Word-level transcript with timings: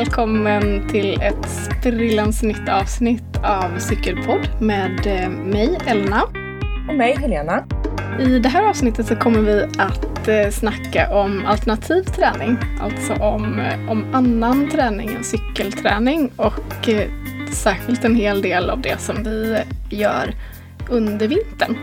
Välkommen 0.00 0.88
till 0.88 1.20
ett 1.22 1.50
sprillans 1.50 2.42
nytt 2.42 2.68
avsnitt 2.68 3.36
av 3.44 3.78
Cykelpodd 3.78 4.48
med 4.60 5.06
eh, 5.06 5.30
mig, 5.30 5.78
Elna. 5.86 6.22
Och 6.88 6.94
mig, 6.94 7.16
Helena. 7.16 7.64
I 8.20 8.38
det 8.38 8.48
här 8.48 8.68
avsnittet 8.68 9.06
så 9.06 9.16
kommer 9.16 9.40
vi 9.40 9.66
att 9.78 10.28
eh, 10.28 10.50
snacka 10.50 11.14
om 11.14 11.46
alternativ 11.46 12.02
träning. 12.02 12.56
Alltså 12.80 13.12
om, 13.12 13.58
eh, 13.58 13.90
om 13.90 14.14
annan 14.14 14.70
träning 14.70 15.08
än 15.08 15.24
cykelträning 15.24 16.30
och 16.36 16.88
särskilt 17.52 18.04
en 18.04 18.14
hel 18.14 18.42
del 18.42 18.70
av 18.70 18.80
det 18.80 19.00
som 19.00 19.22
vi 19.22 19.62
gör 19.90 20.34
under 20.88 21.28
vintern. 21.28 21.76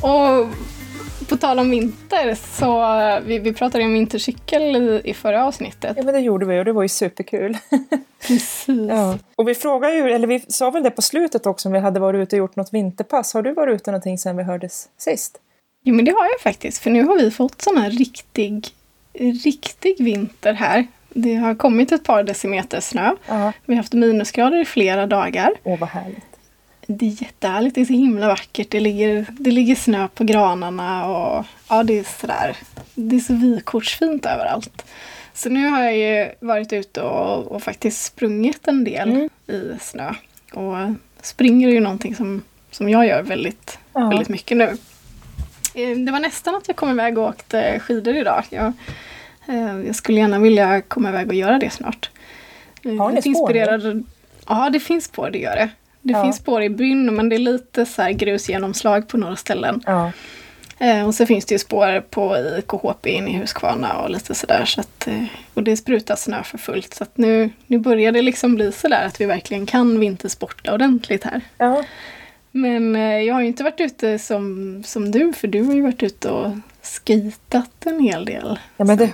Och 0.00 0.48
på 1.28 1.36
tal 1.36 1.58
om 1.58 1.70
vinter, 1.70 2.01
så 2.36 3.20
vi, 3.24 3.38
vi 3.38 3.52
pratade 3.52 3.84
om 3.84 3.92
vintercykel 3.92 4.62
i, 4.62 5.00
i 5.04 5.14
förra 5.14 5.46
avsnittet. 5.46 5.96
Ja 5.96 6.02
men 6.02 6.14
det 6.14 6.20
gjorde 6.20 6.46
vi 6.46 6.60
och 6.60 6.64
det 6.64 6.72
var 6.72 6.82
ju 6.82 6.88
superkul. 6.88 7.58
Precis. 8.26 8.88
Ja. 8.88 9.18
Och 9.36 9.48
vi 9.48 9.54
frågade 9.54 9.94
ju, 9.94 10.10
eller 10.10 10.26
vi 10.26 10.40
sa 10.48 10.70
väl 10.70 10.82
det 10.82 10.90
på 10.90 11.02
slutet 11.02 11.46
också 11.46 11.68
om 11.68 11.72
vi 11.72 11.78
hade 11.78 12.00
varit 12.00 12.18
ute 12.18 12.36
och 12.36 12.38
gjort 12.38 12.56
något 12.56 12.74
vinterpass. 12.74 13.34
Har 13.34 13.42
du 13.42 13.52
varit 13.52 13.74
ute 13.74 13.90
någonting 13.90 14.18
sedan 14.18 14.36
vi 14.36 14.42
hördes 14.42 14.88
sist? 14.98 15.38
Jo 15.84 15.94
men 15.94 16.04
det 16.04 16.10
har 16.10 16.24
jag 16.24 16.40
faktiskt, 16.40 16.82
för 16.82 16.90
nu 16.90 17.04
har 17.04 17.18
vi 17.18 17.30
fått 17.30 17.62
sån 17.62 17.76
här 17.76 17.90
riktig, 17.90 18.68
riktig 19.44 20.04
vinter 20.04 20.52
här. 20.52 20.86
Det 21.08 21.34
har 21.34 21.54
kommit 21.54 21.92
ett 21.92 22.04
par 22.04 22.22
decimeter 22.22 22.80
snö. 22.80 23.14
Ja. 23.26 23.52
Vi 23.64 23.74
har 23.74 23.76
haft 23.76 23.92
minusgrader 23.92 24.60
i 24.60 24.64
flera 24.64 25.06
dagar. 25.06 25.52
Åh 25.64 25.78
vad 25.78 25.88
härligt. 25.88 26.31
Det 26.98 27.06
är 27.06 27.22
jättehärligt, 27.22 27.74
det 27.74 27.80
är 27.80 27.84
så 27.84 27.92
himla 27.92 28.28
vackert. 28.28 28.70
Det 28.70 28.80
ligger, 28.80 29.26
det 29.30 29.50
ligger 29.50 29.74
snö 29.74 30.08
på 30.08 30.24
granarna 30.24 31.06
och 31.06 31.44
ja, 31.68 31.82
det 31.82 31.98
är 31.98 32.04
sådär. 32.20 32.56
Det 32.94 33.16
är 33.16 33.20
så 33.20 33.34
vykortsfint 33.34 34.26
överallt. 34.26 34.84
Så 35.34 35.48
nu 35.48 35.68
har 35.68 35.82
jag 35.82 35.96
ju 35.96 36.30
varit 36.40 36.72
ute 36.72 37.02
och, 37.02 37.52
och 37.52 37.62
faktiskt 37.62 38.04
sprungit 38.04 38.68
en 38.68 38.84
del 38.84 39.10
mm. 39.10 39.28
i 39.46 39.78
snö. 39.80 40.14
Och 40.52 40.76
springer 41.22 41.68
är 41.68 41.72
ju 41.72 41.80
någonting 41.80 42.14
som, 42.14 42.42
som 42.70 42.88
jag 42.88 43.06
gör 43.06 43.22
väldigt, 43.22 43.78
ja. 43.92 44.08
väldigt 44.08 44.28
mycket 44.28 44.56
nu. 44.56 44.76
Eh, 45.74 45.98
det 45.98 46.12
var 46.12 46.20
nästan 46.20 46.54
att 46.54 46.68
jag 46.68 46.76
kom 46.76 46.90
iväg 46.90 47.18
och 47.18 47.28
åkte 47.28 47.80
skidor 47.80 48.16
idag. 48.16 48.44
Jag, 48.50 48.72
eh, 49.48 49.78
jag 49.86 49.94
skulle 49.94 50.20
gärna 50.20 50.38
vilja 50.38 50.80
komma 50.80 51.08
iväg 51.08 51.28
och 51.28 51.34
göra 51.34 51.58
det 51.58 51.70
snart. 51.70 52.10
Har 52.84 53.12
ni 53.12 53.22
spår? 53.22 54.04
Ja, 54.48 54.70
det 54.70 54.80
finns 54.80 55.04
spår, 55.04 55.30
det 55.30 55.38
gör 55.38 55.56
det. 55.56 55.70
Det 56.02 56.12
ja. 56.12 56.22
finns 56.22 56.36
spår 56.36 56.62
i 56.62 56.70
Brynn 56.70 57.14
men 57.14 57.28
det 57.28 57.36
är 57.36 57.38
lite 57.38 57.86
så 57.86 58.02
här 58.02 58.12
grusgenomslag 58.12 59.08
på 59.08 59.16
några 59.16 59.36
ställen. 59.36 59.82
Ja. 59.86 60.12
Eh, 60.78 61.06
och 61.06 61.14
så 61.14 61.26
finns 61.26 61.44
det 61.44 61.54
ju 61.54 61.58
spår 61.58 62.00
på 62.00 62.36
i 62.36 62.62
KHP 62.66 63.10
in 63.10 63.28
i 63.28 63.38
Huskvarna 63.38 64.02
och 64.02 64.10
lite 64.10 64.34
sådär. 64.34 64.64
Så 64.64 64.80
att, 64.80 65.08
eh, 65.08 65.24
och 65.54 65.62
det 65.62 65.76
sprutar 65.76 66.16
snö 66.16 66.42
för 66.42 66.58
fullt. 66.58 66.94
Så 66.94 67.04
att 67.04 67.16
nu, 67.16 67.50
nu 67.66 67.78
börjar 67.78 68.12
det 68.12 68.22
liksom 68.22 68.54
bli 68.54 68.72
sådär 68.72 69.06
att 69.06 69.20
vi 69.20 69.24
verkligen 69.24 69.66
kan 69.66 70.00
vintersporta 70.00 70.74
ordentligt 70.74 71.24
här. 71.24 71.40
Ja. 71.58 71.84
Men 72.50 72.96
eh, 72.96 73.02
jag 73.02 73.34
har 73.34 73.40
ju 73.40 73.46
inte 73.46 73.64
varit 73.64 73.80
ute 73.80 74.18
som, 74.18 74.82
som 74.86 75.10
du, 75.10 75.32
för 75.32 75.48
du 75.48 75.62
har 75.62 75.74
ju 75.74 75.82
varit 75.82 76.02
ute 76.02 76.30
och 76.30 76.50
skitat 76.82 77.86
en 77.86 78.00
hel 78.00 78.24
del. 78.24 78.58
Ja, 78.76 78.84
men 78.84 78.98
det, 78.98 79.10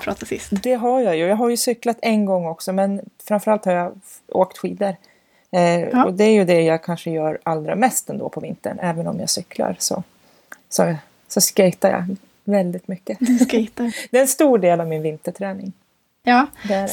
det 0.62 0.74
har 0.74 1.00
jag 1.00 1.16
ju. 1.16 1.26
Jag 1.26 1.36
har 1.36 1.48
ju 1.48 1.56
cyklat 1.56 1.98
en 2.02 2.24
gång 2.24 2.46
också 2.46 2.72
men 2.72 3.00
framförallt 3.28 3.64
har 3.64 3.72
jag 3.72 4.00
åkt 4.28 4.58
skidor. 4.58 4.96
Eh, 5.50 5.80
ja. 5.80 6.04
Och 6.04 6.14
det 6.14 6.24
är 6.24 6.32
ju 6.32 6.44
det 6.44 6.62
jag 6.62 6.82
kanske 6.82 7.10
gör 7.10 7.38
allra 7.42 7.76
mest 7.76 8.10
ändå 8.10 8.28
på 8.28 8.40
vintern. 8.40 8.78
Även 8.82 9.06
om 9.06 9.20
jag 9.20 9.30
cyklar 9.30 9.76
så, 9.78 10.02
så, 10.68 10.94
så 11.28 11.40
jag 11.88 12.16
väldigt 12.44 12.88
mycket. 12.88 13.18
Du 13.20 13.38
det 14.10 14.16
är 14.16 14.22
en 14.22 14.28
stor 14.28 14.58
del 14.58 14.80
av 14.80 14.88
min 14.88 15.02
vinterträning. 15.02 15.72
Ja, 16.28 16.46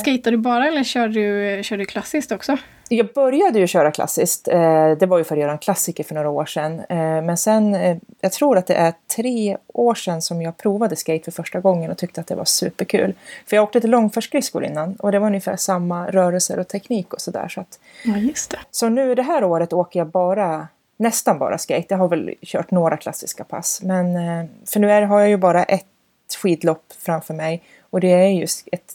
skejtar 0.06 0.32
du 0.32 0.38
bara 0.38 0.68
eller 0.68 0.84
kör 0.84 1.08
du, 1.08 1.64
kör 1.64 1.78
du 1.78 1.86
klassiskt 1.86 2.32
också? 2.32 2.58
Jag 2.90 3.14
började 3.14 3.60
ju 3.60 3.68
köra 3.68 3.92
klassiskt. 3.92 4.48
Eh, 4.48 4.92
det 4.92 5.06
var 5.06 5.18
ju 5.18 5.24
för 5.24 5.36
att 5.36 5.42
göra 5.42 5.52
en 5.52 5.58
klassiker 5.58 6.04
för 6.04 6.16
några 6.16 6.30
år 6.30 6.46
sedan. 6.46 6.80
Eh, 6.80 6.98
men 6.98 7.38
sen, 7.38 7.76
eh, 7.76 7.98
jag 8.22 8.32
tror 8.32 8.58
att 8.58 8.68
det 8.68 8.76
är 8.76 8.94
tre 9.16 9.58
år 9.68 9.96
sedan 9.96 10.22
som 10.22 10.42
jag 10.42 10.58
provade 10.58 10.96
skate 10.96 11.24
för 11.24 11.32
första 11.32 11.60
gången 11.60 11.92
och 11.92 11.98
tyckte 11.98 12.22
att 12.22 12.28
det 12.28 12.36
var 12.36 12.46
superkul. 12.46 13.14
För 13.46 13.56
jag 13.56 13.64
åkte 13.64 13.82
till 13.82 13.90
långfärdsskridskor 13.90 14.66
innan 14.66 14.96
och 14.96 15.12
det 15.12 15.20
var 15.20 15.28
ungefär 15.28 15.56
samma 15.56 16.12
rörelser 16.12 16.60
och 16.60 16.68
teknik 16.68 17.14
och 17.14 17.22
sådär. 17.22 17.48
Så, 17.48 17.62
att, 17.62 17.80
ja, 18.04 18.18
just 18.18 18.52
det. 18.52 18.60
så 18.72 18.90
nu 18.90 19.16
det 19.16 19.24
här 19.24 19.44
året 19.44 19.74
åker 19.74 20.00
jag 20.00 20.08
bara 20.08 20.68
nästan 20.98 21.40
bara 21.40 21.58
skate. 21.58 21.86
Jag 21.88 21.98
har 21.98 22.08
väl 22.08 22.34
kört 22.42 22.72
några 22.72 22.98
klassiska 22.98 23.44
pass. 23.44 23.82
Men 23.84 24.14
för 24.66 24.80
nu 24.80 24.92
är, 24.92 25.02
har 25.02 25.20
jag 25.20 25.30
ju 25.30 25.38
bara 25.38 25.64
ett 25.64 25.86
skidlopp 26.42 26.94
framför 27.00 27.34
mig 27.34 27.64
och 27.90 28.02
det 28.02 28.12
är 28.12 28.28
just 28.28 28.68
ett 28.72 28.94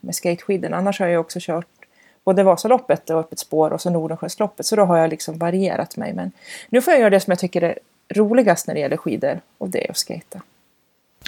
med 0.00 0.14
skateskidorna. 0.14 0.76
Annars 0.76 1.00
har 1.00 1.06
jag 1.06 1.20
också 1.20 1.38
kört 1.42 1.66
både 2.24 2.42
Vasaloppet 2.42 3.10
och 3.10 3.20
Öppet 3.20 3.38
spår 3.38 3.72
och 3.72 3.80
så 3.80 3.90
Nordensjösloppet. 3.90 4.66
Så 4.66 4.76
då 4.76 4.82
har 4.82 4.98
jag 4.98 5.10
liksom 5.10 5.38
varierat 5.38 5.96
mig. 5.96 6.12
Men 6.14 6.32
nu 6.68 6.80
får 6.80 6.92
jag 6.92 7.00
göra 7.00 7.10
det 7.10 7.20
som 7.20 7.30
jag 7.30 7.38
tycker 7.38 7.62
är 7.62 7.78
roligast 8.14 8.66
när 8.66 8.74
det 8.74 8.80
gäller 8.80 8.96
skidor. 8.96 9.40
Och 9.58 9.68
det 9.68 9.86
är 9.86 9.90
att 9.90 9.96
skata. 9.96 10.40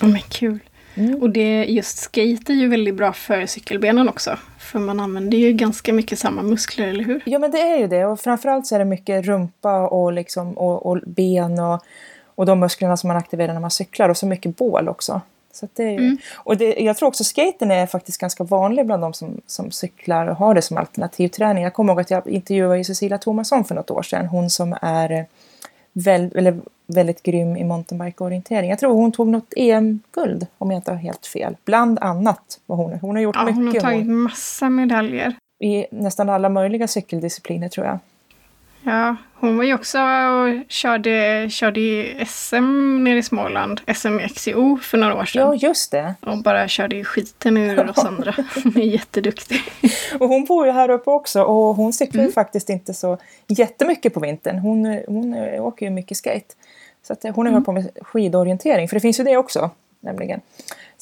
Oh, 0.02 0.08
men 0.08 0.22
kul! 0.28 0.58
Mm. 0.94 1.22
Och 1.22 1.30
det, 1.30 1.64
just 1.64 1.98
skate 1.98 2.52
är 2.52 2.54
ju 2.54 2.68
väldigt 2.68 2.94
bra 2.94 3.12
för 3.12 3.46
cykelbenen 3.46 4.08
också. 4.08 4.38
För 4.58 4.78
man 4.78 5.00
använder 5.00 5.38
ju 5.38 5.52
ganska 5.52 5.92
mycket 5.92 6.18
samma 6.18 6.42
muskler, 6.42 6.88
eller 6.88 7.04
hur? 7.04 7.22
Ja 7.26 7.38
men 7.38 7.50
det 7.50 7.60
är 7.60 7.78
ju 7.78 7.86
det. 7.86 8.06
Och 8.06 8.20
framförallt 8.20 8.66
så 8.66 8.74
är 8.74 8.78
det 8.78 8.84
mycket 8.84 9.26
rumpa 9.26 9.88
och, 9.88 10.12
liksom, 10.12 10.58
och, 10.58 10.86
och 10.86 11.00
ben 11.06 11.58
och, 11.58 11.84
och 12.34 12.46
de 12.46 12.60
musklerna 12.60 12.96
som 12.96 13.08
man 13.08 13.16
aktiverar 13.16 13.52
när 13.52 13.60
man 13.60 13.70
cyklar. 13.70 14.08
Och 14.08 14.16
så 14.16 14.26
mycket 14.26 14.56
bål 14.56 14.88
också. 14.88 15.20
Så 15.52 15.68
det 15.74 15.82
är 15.82 15.98
mm. 15.98 16.18
Och 16.34 16.56
det, 16.56 16.74
jag 16.80 16.96
tror 16.96 17.08
också 17.08 17.24
skaten 17.24 17.70
är 17.70 17.86
faktiskt 17.86 18.20
ganska 18.20 18.44
vanlig 18.44 18.86
bland 18.86 19.02
de 19.02 19.12
som, 19.12 19.40
som 19.46 19.70
cyklar 19.70 20.26
och 20.26 20.36
har 20.36 20.54
det 20.54 20.62
som 20.62 20.76
alternativträning. 20.76 21.64
Jag 21.64 21.74
kommer 21.74 21.92
ihåg 21.92 22.00
att 22.00 22.10
jag 22.10 22.26
intervjuade 22.26 22.84
Cecilia 22.84 23.18
Thomasson 23.18 23.64
för 23.64 23.74
något 23.74 23.90
år 23.90 24.02
sedan. 24.02 24.26
Hon 24.26 24.50
som 24.50 24.76
är 24.82 25.26
väl, 25.92 26.32
eller, 26.34 26.60
väldigt 26.86 27.22
grym 27.22 27.56
i 27.56 27.64
mountainbike-orientering. 27.64 28.70
Jag 28.70 28.78
tror 28.78 28.94
hon 28.94 29.12
tog 29.12 29.28
något 29.28 29.52
EM-guld 29.56 30.46
om 30.58 30.70
jag 30.70 30.78
inte 30.78 30.90
har 30.90 30.98
helt 30.98 31.26
fel. 31.26 31.56
Bland 31.64 31.98
annat. 31.98 32.60
Var 32.66 32.76
hon, 32.76 32.98
hon 33.00 33.16
har 33.16 33.22
gjort 33.22 33.36
ja, 33.36 33.44
mycket. 33.44 33.56
Hon 33.56 33.66
har 33.66 33.80
tagit 33.80 34.06
hon, 34.06 34.16
massa 34.16 34.70
medaljer. 34.70 35.34
I 35.60 35.86
nästan 35.90 36.28
alla 36.28 36.48
möjliga 36.48 36.88
cykeldiscipliner 36.88 37.68
tror 37.68 37.86
jag. 37.86 37.98
Ja, 38.84 39.16
hon 39.34 39.56
var 39.56 39.64
ju 39.64 39.74
också 39.74 39.98
och 39.98 40.64
körde, 40.68 41.46
körde 41.50 41.80
i 41.80 42.24
SM 42.26 43.04
nere 43.04 43.18
i 43.18 43.22
Småland, 43.22 43.80
SM 43.94 44.20
i 44.20 44.28
XCO 44.28 44.76
för 44.76 44.98
några 44.98 45.14
år 45.14 45.24
sedan. 45.24 45.42
Ja, 45.42 45.54
just 45.54 45.90
det. 45.90 46.14
Och 46.20 46.42
bara 46.42 46.68
körde 46.68 46.96
i 46.96 47.04
skiten 47.04 47.56
ur 47.56 47.90
oss 47.90 47.98
andra. 47.98 48.34
Hon 48.64 48.76
är 48.76 48.86
jätteduktig. 48.86 49.60
Och 50.20 50.28
hon 50.28 50.44
bor 50.44 50.66
ju 50.66 50.72
här 50.72 50.90
uppe 50.90 51.10
också 51.10 51.42
och 51.42 51.74
hon 51.74 51.92
cyklar 51.92 52.22
mm. 52.22 52.32
faktiskt 52.32 52.70
inte 52.70 52.94
så 52.94 53.18
jättemycket 53.48 54.14
på 54.14 54.20
vintern. 54.20 54.58
Hon, 54.58 55.00
hon 55.06 55.34
åker 55.60 55.86
ju 55.86 55.90
mycket 55.90 56.16
skate. 56.16 56.54
Så 57.02 57.12
att 57.12 57.22
hon 57.22 57.46
har 57.46 57.52
mm. 57.52 57.64
på 57.64 57.72
med 57.72 57.90
skidorientering, 58.00 58.88
för 58.88 58.96
det 58.96 59.00
finns 59.00 59.20
ju 59.20 59.24
det 59.24 59.36
också. 59.36 59.70
Nämligen. 60.00 60.40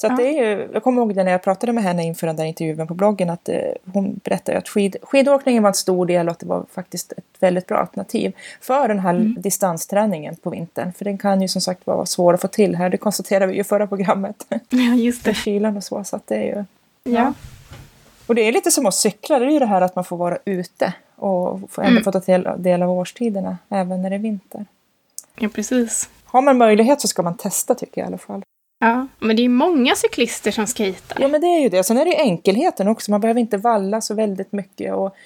Så 0.01 0.07
ja. 0.07 0.17
det 0.17 0.23
är 0.23 0.49
ju, 0.49 0.69
jag 0.73 0.83
kommer 0.83 1.03
ihåg 1.03 1.15
det 1.15 1.25
när 1.25 1.33
jag 1.33 1.43
pratade 1.43 1.73
med 1.73 1.85
henne 1.85 2.05
inför 2.05 2.27
den 2.27 2.37
där 2.37 2.45
intervjun 2.45 2.87
på 2.87 2.95
bloggen 2.95 3.31
att 3.31 3.49
eh, 3.49 3.57
hon 3.93 4.21
berättade 4.25 4.59
att 4.59 4.69
skid, 4.69 4.97
skidåkningen 5.03 5.63
var 5.63 5.71
en 5.71 5.75
stor 5.75 6.07
del 6.07 6.29
och 6.29 6.33
att 6.33 6.39
det 6.39 6.47
var 6.47 6.67
faktiskt 6.73 7.13
ett 7.13 7.25
väldigt 7.41 7.67
bra 7.67 7.79
alternativ 7.79 8.33
för 8.61 8.89
den 8.89 8.99
här 8.99 9.15
mm. 9.15 9.37
distansträningen 9.39 10.37
på 10.37 10.51
vintern. 10.51 10.93
För 10.93 11.05
den 11.05 11.19
kan 11.19 11.43
ju 11.43 11.49
som 11.49 11.61
sagt 11.61 11.87
vara 11.87 12.07
svår 12.07 12.35
att 12.35 12.41
få 12.41 12.49
till 12.49 12.77
här, 12.77 12.91
det 12.91 12.97
konstaterade 12.97 13.47
vi 13.47 13.55
ju 13.55 13.61
i 13.61 13.65
förra 13.65 13.87
programmet. 13.87 14.47
Ja, 14.69 14.95
just 14.95 15.25
det. 15.25 15.35
kylan 15.35 15.77
och 15.77 15.85
så, 15.85 16.05
så 16.05 16.17
att 16.17 16.27
det 16.27 16.37
är 16.37 16.45
ju... 16.45 16.55
Ja. 16.55 16.65
ja. 17.05 17.35
Och 18.27 18.35
det 18.35 18.43
är 18.43 18.53
lite 18.53 18.71
som 18.71 18.87
att 18.87 18.95
cykla, 18.95 19.39
det 19.39 19.45
är 19.45 19.51
ju 19.51 19.59
det 19.59 19.67
här 19.67 19.81
att 19.81 19.95
man 19.95 20.05
får 20.05 20.17
vara 20.17 20.39
ute 20.45 20.95
och 21.17 21.53
ändå 21.79 21.91
mm. 21.91 22.05
få 22.05 22.13
ta 22.13 22.21
del, 22.21 22.49
del 22.57 22.83
av 22.83 22.91
årstiderna 22.91 23.59
även 23.69 24.03
när 24.03 24.11
det 24.11 24.17
är 24.17 24.21
vinter. 24.21 24.67
Ja, 25.39 25.49
precis. 25.49 26.09
Har 26.25 26.43
man 26.43 26.59
möjlighet 26.59 27.01
så 27.01 27.09
ska 27.09 27.23
man 27.23 27.37
testa 27.37 27.75
tycker 27.75 28.01
jag 28.01 28.07
i 28.07 28.09
alla 28.09 28.19
fall. 28.19 28.43
Ja, 28.83 29.07
men 29.19 29.37
det 29.37 29.45
är 29.45 29.49
många 29.49 29.95
cyklister 29.95 30.51
som 30.51 30.67
skejtar. 30.67 31.19
Ja, 31.21 31.29
men 31.29 31.41
det 31.41 31.47
är 31.47 31.61
ju 31.61 31.69
det. 31.69 31.85
Sen 31.85 31.99
är 31.99 32.05
det 32.05 32.11
ju 32.11 32.17
enkelheten 32.17 32.89
också. 32.89 33.11
Man 33.11 33.21
behöver 33.21 33.41
inte 33.41 33.57
valla 33.57 34.01
så 34.01 34.15
väldigt 34.15 34.53
mycket. 34.53 34.95
Och 34.95 35.17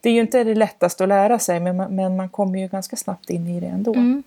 det 0.00 0.08
är 0.08 0.12
ju 0.12 0.20
inte 0.20 0.44
det 0.44 0.54
lättaste 0.54 1.02
att 1.02 1.08
lära 1.08 1.38
sig, 1.38 1.60
men 1.60 1.76
man, 1.76 1.96
men 1.96 2.16
man 2.16 2.28
kommer 2.28 2.58
ju 2.58 2.68
ganska 2.68 2.96
snabbt 2.96 3.30
in 3.30 3.46
i 3.46 3.60
det 3.60 3.66
ändå. 3.66 3.94
Mm. 3.94 4.22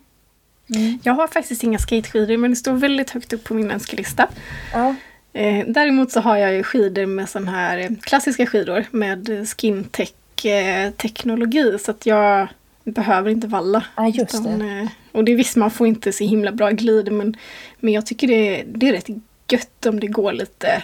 Mm. 0.74 0.98
Jag 1.02 1.12
har 1.12 1.26
faktiskt 1.26 1.62
inga 1.62 1.78
skateskidor, 1.78 2.36
men 2.36 2.50
det 2.50 2.56
står 2.56 2.72
väldigt 2.72 3.10
högt 3.10 3.32
upp 3.32 3.44
på 3.44 3.54
min 3.54 3.70
önskelista. 3.70 4.28
Ja. 4.72 4.94
Eh, 5.32 5.66
däremot 5.66 6.12
så 6.12 6.20
har 6.20 6.36
jag 6.36 6.54
ju 6.54 6.62
skidor 6.62 7.06
med 7.06 7.28
sån 7.28 7.48
här 7.48 7.78
eh, 7.78 7.88
klassiska 8.02 8.46
skidor 8.46 8.84
med 8.90 9.48
skintech-teknologi. 9.48 11.70
Eh, 11.70 11.78
så 11.78 11.90
att 11.90 12.06
jag 12.06 12.48
behöver 12.84 13.30
inte 13.30 13.46
valla. 13.46 13.84
Ja, 13.96 14.08
just 14.08 14.34
utan, 14.34 14.58
det. 14.58 14.88
Och 15.16 15.24
det 15.24 15.34
visst, 15.34 15.56
man 15.56 15.70
får 15.70 15.86
inte 15.86 16.12
så 16.12 16.24
himla 16.24 16.52
bra 16.52 16.70
glid 16.70 17.12
men, 17.12 17.36
men 17.80 17.92
jag 17.92 18.06
tycker 18.06 18.28
det, 18.28 18.64
det 18.66 18.88
är 18.88 18.92
rätt 18.92 19.08
gött 19.48 19.86
om 19.86 20.00
det 20.00 20.06
går 20.06 20.32
lite 20.32 20.82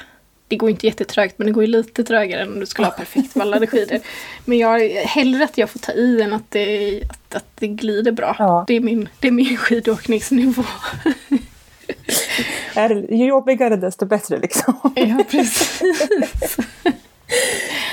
det 0.48 0.56
går 0.56 0.70
inte 0.70 0.86
jättetrögt 0.86 1.38
men 1.38 1.46
det 1.46 1.52
går 1.52 1.64
ju 1.64 1.70
lite 1.70 2.04
trögare 2.04 2.42
än 2.42 2.52
om 2.52 2.60
du 2.60 2.66
skulle 2.66 2.86
ha 2.86 2.92
perfekt 2.92 3.36
vallade 3.36 3.66
skidor. 3.66 4.00
Men 4.44 4.58
jag 4.58 4.80
hellre 4.90 5.44
att 5.44 5.58
jag 5.58 5.70
får 5.70 5.78
ta 5.78 5.92
i 5.92 6.22
än 6.22 6.32
att 6.32 6.50
det, 6.50 7.02
att, 7.08 7.34
att 7.34 7.46
det 7.54 7.68
glider 7.68 8.12
bra. 8.12 8.36
Ja. 8.38 8.64
Det, 8.66 8.74
är 8.74 8.80
min, 8.80 9.08
det 9.20 9.28
är 9.28 9.32
min 9.32 9.56
skidåkningsnivå. 9.56 10.64
är, 12.74 13.14
ju 13.14 13.26
jobbigare 13.26 13.76
desto 13.76 14.06
bättre 14.06 14.38
liksom. 14.38 14.74
Ja, 14.94 15.24
precis. 15.30 15.82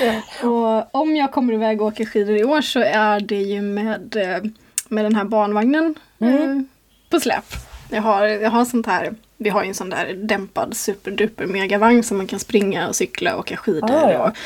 ja. 0.00 0.48
Och 0.48 1.00
om 1.00 1.16
jag 1.16 1.32
kommer 1.32 1.52
iväg 1.52 1.80
och 1.80 1.86
åker 1.86 2.04
skidor 2.04 2.36
i 2.36 2.44
år 2.44 2.60
så 2.60 2.80
är 2.80 3.20
det 3.20 3.42
ju 3.42 3.62
med, 3.62 4.16
eh, 4.16 4.50
med 4.88 5.04
den 5.04 5.14
här 5.14 5.24
barnvagnen 5.24 5.94
mm. 6.20 6.58
eh, 6.58 6.64
på 7.10 7.20
släp. 7.20 7.44
Jag 7.90 8.02
har, 8.02 8.26
jag 8.26 8.50
har 8.50 8.64
sånt 8.64 8.86
här, 8.86 9.14
vi 9.36 9.50
har 9.50 9.62
ju 9.62 9.68
en 9.68 9.74
sån 9.74 9.90
där 9.90 10.14
dämpad 10.14 10.76
superduper 10.76 11.46
megavagn 11.46 12.02
som 12.02 12.16
man 12.16 12.26
kan 12.26 12.38
springa 12.38 12.88
och 12.88 12.96
cykla 12.96 13.34
och 13.34 13.40
åka 13.40 13.56
skidor 13.56 13.90
ah, 13.90 14.12
ja. 14.12 14.28
och, 14.28 14.36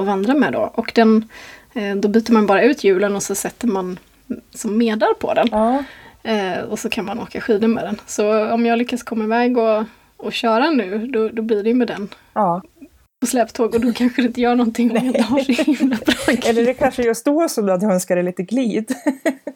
och 0.00 0.06
vandra 0.06 0.34
med 0.34 0.52
då. 0.52 0.72
Och 0.74 0.92
den, 0.94 1.28
eh, 1.74 1.96
då 1.96 2.08
byter 2.08 2.32
man 2.32 2.46
bara 2.46 2.62
ut 2.62 2.84
hjulen 2.84 3.16
och 3.16 3.22
så 3.22 3.34
sätter 3.34 3.68
man 3.68 3.98
som 4.54 4.78
medar 4.78 5.14
på 5.14 5.34
den. 5.34 5.54
Ah. 5.54 5.82
Eh, 6.22 6.60
och 6.60 6.78
så 6.78 6.88
kan 6.88 7.04
man 7.04 7.20
åka 7.20 7.40
skidor 7.40 7.68
med 7.68 7.84
den. 7.84 8.00
Så 8.06 8.50
om 8.50 8.66
jag 8.66 8.78
lyckas 8.78 9.02
komma 9.02 9.24
iväg 9.24 9.58
och, 9.58 9.84
och 10.16 10.32
köra 10.32 10.70
nu, 10.70 11.06
då, 11.06 11.28
då 11.28 11.42
blir 11.42 11.62
det 11.62 11.74
med 11.74 11.88
den. 11.88 12.08
Ja. 12.32 12.62
På 13.20 13.26
släptåg 13.26 13.74
och 13.74 13.80
då 13.80 13.92
kanske 13.92 14.22
det 14.22 14.26
inte 14.26 14.40
gör 14.40 14.54
någonting 14.54 14.90
om 14.90 14.96
jag 14.96 15.04
inte 15.06 15.22
har 15.22 15.40
så 15.40 15.62
himla 15.62 15.96
bra 15.96 16.14
glid. 16.26 16.44
Eller 16.46 16.66
det 16.66 16.74
kanske 16.74 17.02
just 17.02 17.24
då 17.24 17.48
som 17.48 17.66
du 17.66 17.72
hade 17.72 17.86
önskat 17.86 18.16
dig 18.16 18.24
lite 18.24 18.42
glid. 18.42 18.94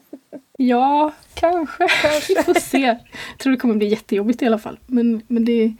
ja, 0.67 1.11
kanske. 1.33 1.87
kanske. 2.01 2.33
Vi 2.35 2.43
får 2.43 2.53
se. 2.53 2.77
Jag 2.79 3.37
tror 3.37 3.51
det 3.51 3.57
kommer 3.57 3.75
bli 3.75 3.87
jättejobbigt 3.87 4.41
i 4.41 4.45
alla 4.45 4.57
fall. 4.57 4.79
Men, 4.85 5.21
men 5.27 5.45
det, 5.45 5.73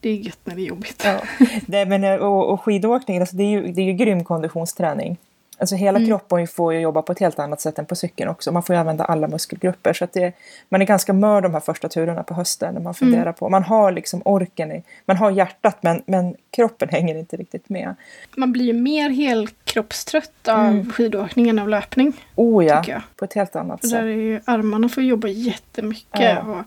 det 0.00 0.08
är 0.08 0.14
gött 0.14 0.38
när 0.44 0.54
det 0.54 0.62
är 0.62 0.66
jobbigt. 0.66 1.02
Ja. 1.04 1.20
Nej, 1.66 1.86
men, 1.86 2.20
och, 2.20 2.52
och 2.52 2.60
skidåkning, 2.60 3.20
alltså 3.20 3.36
det, 3.36 3.42
är 3.42 3.48
ju, 3.48 3.72
det 3.72 3.80
är 3.80 3.84
ju 3.84 3.92
grym 3.92 4.24
konditionsträning. 4.24 5.16
Alltså 5.64 5.76
hela 5.76 5.98
mm. 5.98 6.08
kroppen 6.08 6.46
får 6.46 6.74
ju 6.74 6.80
jobba 6.80 7.02
på 7.02 7.12
ett 7.12 7.18
helt 7.18 7.38
annat 7.38 7.60
sätt 7.60 7.78
än 7.78 7.86
på 7.86 7.94
cykeln 7.94 8.30
också. 8.30 8.52
Man 8.52 8.62
får 8.62 8.74
ju 8.74 8.80
använda 8.80 9.04
alla 9.04 9.28
muskelgrupper. 9.28 9.92
Så 9.92 10.04
att 10.04 10.12
det, 10.12 10.32
man 10.68 10.82
är 10.82 10.86
ganska 10.86 11.12
mör 11.12 11.40
de 11.40 11.52
här 11.52 11.60
första 11.60 11.88
turerna 11.88 12.22
på 12.22 12.34
hösten 12.34 12.74
när 12.74 12.80
man 12.80 12.94
funderar 12.94 13.22
mm. 13.22 13.34
på. 13.34 13.48
Man 13.48 13.62
har 13.62 13.92
liksom 13.92 14.22
orken, 14.24 14.72
i, 14.72 14.82
man 15.04 15.16
har 15.16 15.30
hjärtat 15.30 15.78
men, 15.80 16.02
men 16.06 16.34
kroppen 16.50 16.88
hänger 16.88 17.14
inte 17.14 17.36
riktigt 17.36 17.68
med. 17.68 17.94
Man 18.36 18.52
blir 18.52 18.64
ju 18.64 18.72
mer 18.72 19.10
helkroppstrött 19.10 20.48
av 20.48 20.66
mm. 20.66 20.92
skidåkning 20.92 21.60
av 21.60 21.68
löpning. 21.68 22.12
Oh 22.34 22.64
ja, 22.64 22.84
på 23.16 23.24
ett 23.24 23.34
helt 23.34 23.56
annat 23.56 23.80
sätt. 23.80 23.90
Där 23.90 24.02
är 24.02 24.16
ju, 24.16 24.40
armarna 24.44 24.88
får 24.88 25.02
jobba 25.02 25.28
jättemycket. 25.28 26.20
Ja. 26.20 26.40
Och 26.40 26.64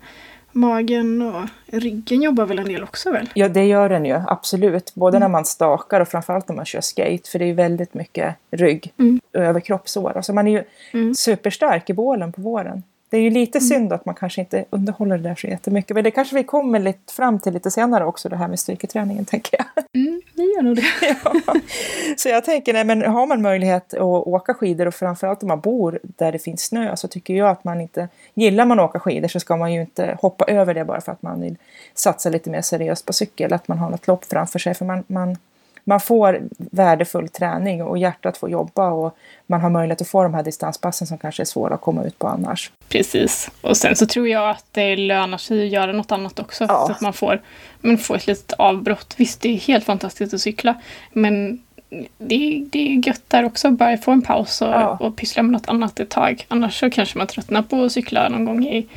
magen 0.58 1.22
och 1.22 1.50
ryggen 1.66 2.22
jobbar 2.22 2.46
väl 2.46 2.60
en 2.60 2.66
del 2.66 2.84
också 2.84 3.12
väl? 3.12 3.30
Ja 3.34 3.50
det 3.50 3.66
gör 3.66 3.90
den 3.90 4.06
ju 4.06 4.22
absolut. 4.28 4.96
Både 4.96 5.18
mm. 5.18 5.26
när 5.26 5.32
man 5.32 5.46
stakar 5.46 6.02
och 6.02 6.08
framförallt 6.08 6.48
när 6.48 6.56
man 6.56 6.66
kör 6.66 6.82
skate. 6.82 7.30
För 7.32 7.40
det 7.40 7.46
är 7.46 7.54
väldigt 7.54 7.94
mycket 7.94 8.36
rygg 8.52 8.94
mm. 9.00 9.20
över 9.34 9.60
kroppsår. 9.60 10.12
Alltså 10.16 10.34
man 10.34 10.48
är 10.48 10.52
ju 10.52 10.64
mm. 10.94 11.16
superstark 11.16 11.90
i 11.90 11.94
bålen 11.94 12.32
på 12.32 12.42
våren. 12.42 12.84
Det 13.10 13.18
är 13.18 13.22
ju 13.22 13.30
lite 13.30 13.58
mm. 13.58 13.68
synd 13.68 13.94
att 13.94 14.06
man 14.06 14.16
kanske 14.16 14.42
inte 14.42 14.66
underhåller 14.70 15.18
det 15.18 15.24
där 15.24 15.36
så 15.36 15.48
jättemycket. 15.48 15.96
Men 15.96 16.04
det 16.04 16.12
kanske 16.12 16.36
vi 16.36 16.44
kommer 16.44 16.80
lite 16.80 17.14
fram 17.14 17.40
till 17.40 17.54
lite 17.54 17.72
senare 17.72 18.06
också, 18.06 18.30
det 18.30 18.36
här 18.36 18.48
med 18.48 18.60
styrketräningen 18.60 19.26
tänker 19.32 19.58
jag. 19.58 19.84
Ni 20.38 20.46
vi 20.46 20.54
gör 20.54 20.62
nog 20.62 20.76
det. 20.76 20.84
ja. 21.24 21.56
Så 22.18 22.30
jag 22.30 22.44
tänker, 22.44 22.74
nej, 22.74 22.84
men 22.84 23.02
har 23.02 23.28
man 23.28 23.42
möjlighet 23.42 23.94
att 23.94 24.02
åka 24.02 24.54
skidor 24.54 24.86
och 24.88 24.96
framförallt 24.96 25.44
om 25.44 25.48
man 25.48 25.60
bor 25.60 26.00
där 26.04 26.32
det 26.32 26.40
finns 26.40 26.64
snö 26.64 26.96
så 26.96 27.08
tycker 27.08 27.34
jag 27.34 27.50
att 27.50 27.64
man 27.64 27.82
inte, 27.82 28.08
gillar 28.34 28.66
man 28.66 28.80
att 28.80 28.90
åka 28.90 29.00
skidor 29.00 29.28
så 29.28 29.40
ska 29.40 29.58
man 29.58 29.74
ju 29.74 29.82
inte 29.82 30.18
hoppa 30.22 30.46
över 30.46 30.74
det 30.74 30.86
bara 30.86 31.02
för 31.02 31.12
att 31.12 31.22
man 31.22 31.42
vill 31.42 31.56
satsa 31.94 32.30
lite 32.30 32.50
mer 32.50 32.62
seriöst 32.62 33.06
på 33.06 33.14
cykel, 33.14 33.54
att 33.54 33.68
man 33.68 33.78
har 33.78 33.90
något 33.90 34.08
lopp 34.08 34.26
framför 34.26 34.60
sig. 34.60 34.74
För 34.74 34.86
man, 34.86 35.04
man 35.08 35.38
man 35.88 36.00
får 36.00 36.42
värdefull 36.58 37.30
träning 37.30 37.84
och 37.84 37.98
hjärtat 37.98 38.38
får 38.38 38.50
jobba 38.50 38.90
och 38.90 39.18
man 39.48 39.62
har 39.62 39.70
möjlighet 39.70 40.02
att 40.02 40.08
få 40.08 40.24
de 40.24 40.34
här 40.34 40.44
distanspassen 40.44 41.08
som 41.08 41.18
kanske 41.18 41.44
är 41.44 41.46
svåra 41.46 41.76
att 41.76 41.82
komma 41.82 42.04
ut 42.04 42.20
på 42.20 42.28
annars. 42.28 42.72
Precis. 42.90 43.52
Och 43.62 43.78
sen 43.78 43.96
så 43.96 44.06
tror 44.06 44.28
jag 44.28 44.50
att 44.50 44.66
det 44.72 44.96
lönar 44.96 45.38
sig 45.38 45.66
att 45.66 45.72
göra 45.72 45.92
något 45.92 46.12
annat 46.12 46.40
också. 46.40 46.64
Ja. 46.64 46.86
Så 46.88 46.92
att 46.92 47.02
man 47.02 47.14
får, 47.14 47.42
man 47.82 47.98
får 47.98 48.16
ett 48.16 48.28
litet 48.28 48.54
avbrott. 48.54 49.14
Visst, 49.18 49.42
det 49.42 49.50
är 49.50 49.58
helt 49.58 49.86
fantastiskt 49.86 50.34
att 50.34 50.42
cykla. 50.42 50.76
Men 51.14 51.64
det, 52.18 52.66
det 52.70 52.94
är 52.94 53.08
gött 53.08 53.24
där 53.28 53.44
också, 53.44 53.72
bara 53.72 53.98
få 53.98 54.12
en 54.12 54.22
paus 54.22 54.62
och, 54.62 54.68
ja. 54.68 54.98
och 55.00 55.16
pyssla 55.16 55.44
med 55.44 55.52
något 55.52 55.70
annat 55.70 56.00
ett 56.00 56.10
tag. 56.10 56.46
Annars 56.48 56.80
så 56.80 56.90
kanske 56.90 57.18
man 57.18 57.28
tröttnar 57.28 57.62
på 57.62 57.84
att 57.84 57.92
cykla 57.92 58.30
någon 58.30 58.46
gång 58.46 58.66
i 58.66 58.88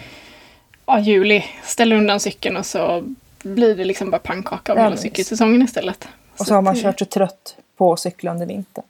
ja, 0.87 1.01
juli. 1.01 1.45
Ställer 1.65 1.97
undan 1.97 2.21
cykeln 2.21 2.57
och 2.57 2.67
så 2.67 3.05
blir 3.43 3.77
det 3.77 3.85
liksom 3.85 4.11
bara 4.11 4.19
pannkaka 4.19 4.73
av 4.73 4.79
ja, 4.79 4.85
hela 4.85 4.97
cykelsäsongen 4.97 5.63
istället. 5.63 6.09
Och 6.41 6.47
så 6.47 6.55
har 6.55 6.63
man 6.63 6.77
kört 6.77 6.99
sig 6.99 7.09
trött 7.09 7.57
på 7.77 7.93
att 7.93 8.01
cykla 8.01 8.31
under 8.31 8.47
vintern. 8.47 8.85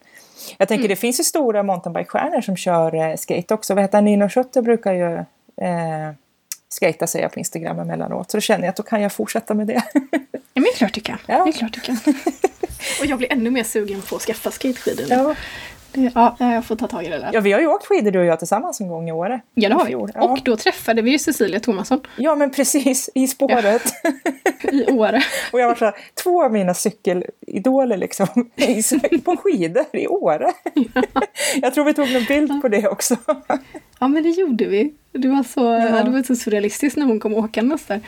Jag 0.59 0.69
tänker 0.69 0.85
mm. 0.85 0.89
det 0.89 0.97
finns 0.97 1.21
ju 1.21 1.25
stora 1.25 1.63
mountainbike-stjärnor 1.63 2.41
som 2.41 2.57
kör 2.57 2.95
eh, 2.95 3.17
skate 3.17 3.55
också. 3.55 3.75
Vad 3.75 3.85
heter 3.85 3.99
han? 3.99 4.05
Nino 4.05 4.29
Schutter 4.29 4.63
brukar 4.63 4.93
ju 4.93 5.15
eh, 5.67 6.13
skata 6.69 7.07
säger 7.07 7.25
jag 7.25 7.33
på 7.33 7.39
Instagram 7.39 7.79
emellanåt. 7.79 8.31
Så 8.31 8.37
då 8.37 8.41
känner 8.41 8.65
jag 8.65 8.71
att 8.71 8.77
då 8.77 8.83
kan 8.83 9.03
jag 9.03 9.13
fortsätta 9.13 9.55
med 9.55 9.67
det. 9.67 9.83
ja 10.33 10.63
men 10.63 10.67
klart 10.77 10.95
du 10.95 11.01
kan. 11.01 11.19
Ja. 11.27 11.45
Det 11.45 11.51
är 11.51 11.53
klart 11.53 11.73
du 11.73 11.81
kan. 11.81 11.97
Och 13.01 13.07
jag 13.07 13.19
blir 13.19 13.33
ännu 13.33 13.51
mer 13.51 13.65
sugen 13.65 14.03
på 14.03 14.17
att 14.17 14.23
skaffa 14.23 14.51
skateskidor 14.51 15.05
nu. 15.09 15.15
Ja. 15.15 15.35
Ja, 15.93 16.37
jag 16.39 16.65
får 16.65 16.77
ta 16.77 16.87
tag 16.87 17.05
i 17.05 17.09
det 17.09 17.19
där. 17.19 17.31
Ja, 17.33 17.41
vi 17.41 17.53
har 17.53 17.61
ju 17.61 17.67
åkt 17.67 17.87
skidor 17.87 18.11
du 18.11 18.19
och 18.19 18.25
jag 18.25 18.39
tillsammans 18.39 18.81
en 18.81 18.89
gång 18.89 19.09
i 19.09 19.13
Åre. 19.13 19.41
Ja, 19.55 19.69
det 19.69 19.75
har 19.75 19.85
vi. 19.85 19.93
Ja. 19.93 20.23
Och 20.23 20.41
då 20.45 20.57
träffade 20.57 21.03
vi 21.03 21.11
ju 21.11 21.19
Cecilia 21.19 21.61
Thomasson. 21.61 22.01
Ja, 22.17 22.35
men 22.35 22.51
precis. 22.51 23.11
I 23.15 23.27
spåret. 23.27 23.83
Ja. 24.03 24.71
I 24.73 24.93
Åre. 24.93 25.23
och 25.53 25.61
jag 25.61 25.69
var 25.69 25.75
så 25.75 25.85
här, 25.85 25.95
två 26.23 26.45
av 26.45 26.53
mina 26.53 26.75
cykelidoler 26.75 27.97
liksom 27.97 28.27
på 29.25 29.37
skidor 29.37 29.85
i 29.93 30.07
Åre. 30.07 30.53
Ja. 30.75 31.03
jag 31.63 31.75
tror 31.75 31.85
vi 31.85 31.95
tog 31.95 32.11
en 32.13 32.25
bild 32.25 32.63
på 32.63 32.69
det 32.69 32.89
också. 32.89 33.17
ja, 33.99 34.09
men 34.09 34.23
det 34.23 34.31
gjorde 34.31 34.65
vi. 34.65 34.95
Det 35.13 35.29
var 35.29 35.43
så, 35.43 35.61
ja. 35.61 36.03
det 36.03 36.11
var 36.11 36.23
så 36.23 36.37
surrealistiskt 36.37 36.97
när 36.97 37.07
hon 37.07 37.21
kom 37.21 37.35
åkandes 37.35 37.87
där. 37.87 38.01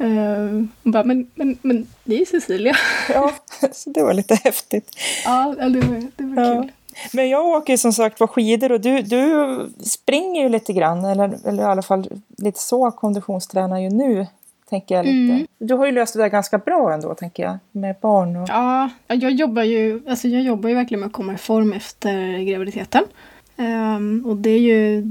Uh, 0.00 0.64
bara, 0.82 1.04
men, 1.04 1.30
men, 1.34 1.58
men 1.62 1.86
det 2.04 2.20
är 2.20 2.24
Cecilia. 2.24 2.76
ja, 3.08 3.34
så 3.72 3.90
det 3.90 4.02
var 4.02 4.14
lite 4.14 4.34
häftigt. 4.34 4.90
Ja, 5.24 5.54
det 5.58 5.80
var, 5.80 6.02
det 6.16 6.24
var 6.24 6.42
ja. 6.42 6.62
kul. 6.62 6.72
Men 7.12 7.28
jag 7.28 7.46
åker 7.46 7.76
som 7.76 7.92
sagt 7.92 8.18
på 8.18 8.26
skidor 8.26 8.72
och 8.72 8.80
du, 8.80 9.02
du 9.02 9.58
springer 9.84 10.42
ju 10.42 10.48
lite 10.48 10.72
grann, 10.72 11.04
eller, 11.04 11.48
eller 11.48 11.62
i 11.62 11.66
alla 11.66 11.82
fall 11.82 12.08
lite 12.38 12.60
så 12.60 12.90
konditionstränar 12.90 13.78
ju 13.78 13.90
nu. 13.90 14.26
Tänker 14.70 14.94
jag 14.94 15.06
lite. 15.06 15.32
Mm. 15.32 15.46
Du 15.58 15.74
har 15.74 15.86
ju 15.86 15.92
löst 15.92 16.14
det 16.14 16.20
där 16.20 16.28
ganska 16.28 16.58
bra 16.58 16.92
ändå, 16.92 17.14
tänker 17.14 17.42
jag, 17.42 17.58
med 17.72 17.96
barn 18.00 18.36
och... 18.36 18.48
Ja, 18.48 18.90
jag 19.08 19.32
jobbar 19.32 19.62
ju, 19.62 20.02
alltså 20.08 20.28
jag 20.28 20.42
jobbar 20.42 20.68
ju 20.68 20.74
verkligen 20.74 21.00
med 21.00 21.06
att 21.06 21.12
komma 21.12 21.34
i 21.34 21.38
form 21.38 21.72
efter 21.72 22.38
graviditeten. 22.38 23.04
Um, 23.56 24.26
och 24.26 24.36
det 24.36 24.50
är 24.50 24.58
ju, 24.58 25.02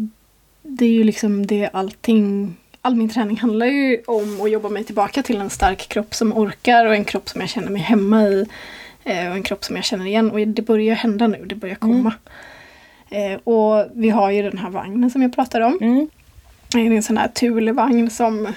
det 0.62 0.86
är 0.86 0.90
ju 0.90 1.04
liksom 1.04 1.48
det 1.48 1.70
allting 1.74 2.56
all 2.86 2.96
min 2.96 3.10
träning 3.10 3.38
handlar 3.38 3.66
ju 3.66 4.02
om 4.08 4.42
att 4.42 4.52
jobba 4.52 4.70
mig 4.70 4.84
tillbaka 4.84 5.24
till 5.24 5.42
en 5.42 5.50
stark 5.50 5.90
kropp 5.90 6.16
som 6.16 6.38
orkar 6.38 6.86
och 6.86 6.96
en 6.96 7.06
kropp 7.06 7.30
som 7.30 7.42
jag 7.42 7.50
känner 7.50 7.70
mig 7.70 7.82
hemma 7.82 8.24
i. 8.24 8.46
Eh, 9.04 9.30
och 9.30 9.36
en 9.36 9.44
kropp 9.44 9.64
som 9.64 9.76
jag 9.76 9.86
känner 9.86 10.06
igen. 10.06 10.32
Och 10.32 10.48
det 10.48 10.62
börjar 10.62 10.96
hända 10.96 11.28
nu, 11.28 11.46
det 11.46 11.56
börjar 11.56 11.76
komma. 11.76 12.14
Mm. 13.10 13.34
Eh, 13.34 13.40
och 13.44 13.92
vi 13.94 14.10
har 14.10 14.32
ju 14.32 14.42
den 14.42 14.58
här 14.58 14.70
vagnen 14.70 15.10
som 15.10 15.22
jag 15.22 15.36
pratade 15.36 15.66
om. 15.66 15.78
Mm. 15.82 16.10
Det 16.72 16.80
är 16.80 16.92
en 16.92 17.04
sån 17.04 17.18
här 17.18 17.28
Thule-vagn 17.28 18.10
som 18.10 18.48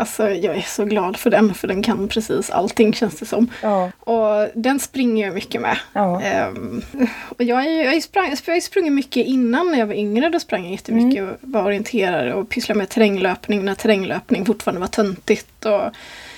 Alltså 0.00 0.30
jag 0.30 0.56
är 0.56 0.60
så 0.60 0.84
glad 0.84 1.16
för 1.16 1.30
den 1.30 1.54
för 1.54 1.68
den 1.68 1.82
kan 1.82 2.08
precis 2.08 2.50
allting 2.50 2.92
känns 2.92 3.18
det 3.18 3.26
som. 3.26 3.50
Ja. 3.62 3.90
Och 3.98 4.48
den 4.54 4.80
springer 4.80 5.26
jag 5.26 5.34
mycket 5.34 5.60
med. 5.60 5.78
Ja. 5.92 6.22
Um, 6.48 6.82
och 7.28 7.42
jag, 7.42 7.66
är 7.66 8.00
sprang, 8.00 8.34
jag 8.46 8.54
har 8.54 8.60
sprungit 8.60 8.92
mycket 8.92 9.26
innan 9.26 9.70
när 9.70 9.78
jag 9.78 9.86
var 9.86 9.94
yngre. 9.94 10.28
Då 10.28 10.40
sprang 10.40 10.62
jag 10.62 10.72
jättemycket 10.72 11.20
mm. 11.20 11.30
och 11.30 11.36
var 11.40 11.64
orienterad 11.64 12.32
och 12.32 12.48
pysslade 12.48 12.78
med 12.78 12.88
terränglöpning 12.88 13.64
när 13.64 13.74
terränglöpning 13.74 14.46
fortfarande 14.46 14.80
var 14.80 14.88
töntigt. 14.88 15.66
Och, 15.66 15.82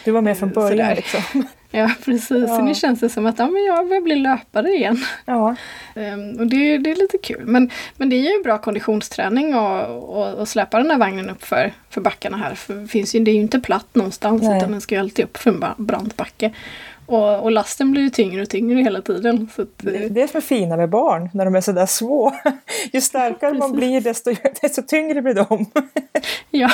du 0.04 0.10
var 0.10 0.20
med 0.20 0.38
från 0.38 0.50
början 0.50 0.70
sådär. 0.70 0.96
liksom. 0.96 1.46
Ja 1.74 1.90
precis, 2.04 2.48
ja. 2.48 2.62
nu 2.62 2.74
känns 2.74 3.00
det 3.00 3.08
som 3.08 3.26
att 3.26 3.38
ja, 3.38 3.46
men 3.46 3.64
jag 3.64 3.88
börjar 3.88 4.00
bli 4.02 4.14
löpare 4.14 4.68
igen. 4.68 5.04
Ja. 5.24 5.56
Um, 5.94 6.40
och 6.40 6.46
det, 6.46 6.78
det 6.78 6.90
är 6.90 6.96
lite 6.96 7.18
kul. 7.18 7.46
Men, 7.46 7.70
men 7.96 8.08
det 8.08 8.16
är 8.16 8.36
ju 8.36 8.42
bra 8.42 8.58
konditionsträning 8.58 9.54
att 10.38 10.48
släpa 10.48 10.78
den 10.78 10.90
här 10.90 10.98
vagnen 10.98 11.30
upp 11.30 11.44
för, 11.44 11.72
för 11.90 12.00
backarna 12.00 12.36
här. 12.36 12.54
För 12.54 12.74
det, 12.74 12.88
finns 12.88 13.14
ju, 13.14 13.20
det 13.20 13.30
är 13.30 13.34
ju 13.34 13.40
inte 13.40 13.60
platt 13.60 13.86
någonstans 13.92 14.42
Nej. 14.42 14.58
utan 14.58 14.72
den 14.72 14.80
ska 14.80 14.94
ju 14.94 15.00
alltid 15.00 15.24
upp 15.24 15.36
för 15.36 15.50
en 15.50 15.64
brant 15.76 16.16
backe. 16.16 16.52
Och, 17.06 17.42
och, 17.42 17.50
lasten 17.50 17.90
blir 17.90 18.02
ju 18.02 18.10
tyngre 18.10 18.42
och 18.42 18.48
tyngre 18.48 18.82
hela 18.82 19.02
tiden. 19.02 19.48
Så 19.56 19.62
att, 19.62 19.68
det 19.78 20.04
är 20.04 20.08
det 20.08 20.28
som 20.28 20.36
är 20.36 20.40
fina 20.40 20.76
med 20.76 20.88
barn, 20.88 21.30
när 21.34 21.44
de 21.44 21.54
är 21.54 21.60
sådär 21.60 21.86
små. 21.86 22.34
Ju 22.92 23.00
starkare 23.00 23.54
man 23.54 23.72
blir 23.72 24.00
desto, 24.00 24.34
desto 24.62 24.82
tyngre 24.82 25.22
blir 25.22 25.34
de. 25.34 25.66
ja, 26.50 26.70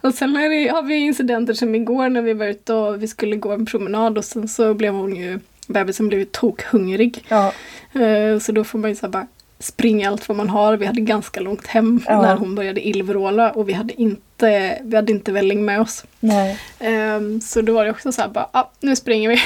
och 0.00 0.14
sen 0.14 0.32
det, 0.32 0.68
har 0.68 0.82
vi 0.82 0.96
incidenter 0.96 1.54
som 1.54 1.74
igår 1.74 2.08
när 2.08 2.22
vi 2.22 2.32
var 2.32 2.46
ute 2.46 2.74
och 2.74 3.02
vi 3.02 3.08
skulle 3.08 3.36
gå 3.36 3.52
en 3.52 3.66
promenad 3.66 4.18
och 4.18 4.24
sen 4.24 4.48
så 4.48 4.74
blev 4.74 4.94
hon 4.94 5.16
ju, 5.16 5.40
bebisen 5.66 6.08
blev 6.08 6.24
tokhungrig. 6.24 7.24
Ja. 7.28 7.52
Uh, 7.96 8.38
så 8.38 8.52
då 8.52 8.64
får 8.64 8.78
man 8.78 8.90
ju 8.90 8.96
så 8.96 9.08
bara 9.08 9.26
springa 9.58 10.08
allt 10.08 10.28
vad 10.28 10.36
man 10.36 10.48
har. 10.48 10.76
Vi 10.76 10.86
hade 10.86 11.00
ganska 11.00 11.40
långt 11.40 11.66
hem 11.66 12.00
ja. 12.06 12.22
när 12.22 12.36
hon 12.36 12.54
började 12.54 12.88
illvråla 12.88 13.50
och 13.50 13.68
vi 13.68 13.72
hade 13.72 14.00
inte, 14.02 14.78
vi 14.82 14.96
hade 14.96 15.12
inte 15.12 15.32
välling 15.32 15.64
med 15.64 15.80
oss. 15.80 16.04
Um, 16.80 17.40
så 17.40 17.60
då 17.60 17.74
var 17.74 17.84
det 17.84 17.90
också 17.90 18.12
så 18.12 18.20
här 18.22 18.28
bara, 18.28 18.48
ah, 18.52 18.70
nu 18.80 18.96
springer 18.96 19.28
vi. 19.28 19.40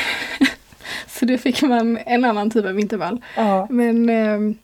så 1.09 1.25
det 1.25 1.39
fick 1.39 1.63
man 1.63 1.99
en 2.07 2.25
annan 2.25 2.51
typ 2.51 2.67
av 2.67 2.81
intervall. 2.81 3.25
Ja. 3.37 3.67
Men 3.71 4.11
um, 4.11 4.59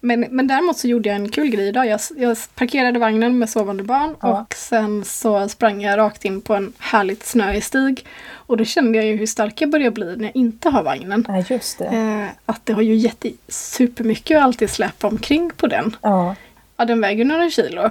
Men, 0.00 0.20
men 0.30 0.46
däremot 0.46 0.78
så 0.78 0.88
gjorde 0.88 1.08
jag 1.08 1.16
en 1.16 1.28
kul 1.28 1.48
grej 1.48 1.68
idag. 1.68 1.86
Jag, 1.86 2.00
jag 2.16 2.36
parkerade 2.54 2.98
vagnen 2.98 3.38
med 3.38 3.50
sovande 3.50 3.82
barn 3.82 4.16
Ja. 4.20 4.40
och 4.40 4.54
sen 4.54 5.04
så 5.04 5.48
sprang 5.48 5.82
jag 5.82 5.98
rakt 5.98 6.24
in 6.24 6.40
på 6.40 6.54
en 6.54 6.72
härligt 6.78 7.26
snöig 7.26 7.64
stig. 7.64 8.06
Och 8.32 8.56
då 8.56 8.64
kände 8.64 8.98
jag 8.98 9.06
ju 9.06 9.16
hur 9.16 9.26
stark 9.26 9.60
jag 9.60 9.70
börjar 9.70 9.90
bli 9.90 10.16
när 10.16 10.24
jag 10.24 10.36
inte 10.36 10.68
har 10.70 10.82
vagnen. 10.82 11.24
Nej, 11.28 11.44
just 11.48 11.78
det. 11.78 11.86
Eh, 11.86 12.26
att 12.46 12.66
det 12.66 12.72
har 12.72 12.82
ju 12.82 12.94
gett 12.94 13.24
i 13.24 13.36
supermycket 13.48 14.36
att 14.36 14.42
alltid 14.44 14.70
släpa 14.70 15.06
omkring 15.08 15.50
på 15.56 15.66
den. 15.66 15.96
Ja, 16.02 16.34
Ja, 16.76 16.84
den 16.84 17.00
väger 17.00 17.24
några 17.24 17.50
kilo. 17.50 17.90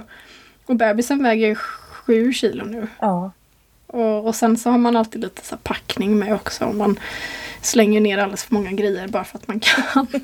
Och 0.66 0.76
bebisen 0.76 1.22
väger 1.22 1.54
sju 1.54 2.32
kilo 2.32 2.64
nu. 2.64 2.86
ja. 3.00 3.30
Och, 3.86 4.26
och 4.26 4.34
sen 4.34 4.56
så 4.56 4.70
har 4.70 4.78
man 4.78 4.96
alltid 4.96 5.20
lite 5.20 5.44
så 5.46 5.56
packning 5.56 6.18
med 6.18 6.34
också. 6.34 6.64
Om 6.64 6.78
man 6.78 6.98
slänger 7.62 8.00
ner 8.00 8.18
alldeles 8.18 8.44
för 8.44 8.54
många 8.54 8.72
grejer 8.72 9.08
bara 9.08 9.24
för 9.24 9.38
att 9.38 9.48
man 9.48 9.60
kan. 9.60 10.06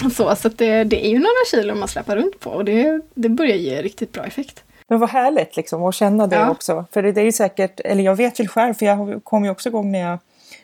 så 0.00 0.08
så 0.36 0.48
att 0.48 0.58
det, 0.58 0.84
det 0.84 1.06
är 1.06 1.10
ju 1.10 1.18
några 1.18 1.44
kilo 1.50 1.74
man 1.74 1.88
släpar 1.88 2.16
runt 2.16 2.40
på 2.40 2.50
och 2.50 2.64
det, 2.64 3.00
det 3.14 3.28
börjar 3.28 3.56
ge 3.56 3.82
riktigt 3.82 4.12
bra 4.12 4.24
effekt. 4.24 4.62
Men 4.88 4.98
vad 4.98 5.10
härligt 5.10 5.56
liksom 5.56 5.82
att 5.84 5.94
känna 5.94 6.26
det 6.26 6.36
Ja. 6.36 6.50
också. 6.50 6.84
För 6.92 7.02
det, 7.02 7.12
det 7.12 7.20
är 7.20 7.24
ju 7.24 7.32
säkert, 7.32 7.80
eller 7.80 8.04
jag 8.04 8.16
vet 8.16 8.40
ju 8.40 8.48
själv, 8.48 8.74
för 8.74 8.86
jag 8.86 9.20
kom 9.24 9.44
ju 9.44 9.50
också 9.50 9.68
igång 9.68 9.92
när 9.92 9.98
jag, 10.10 10.18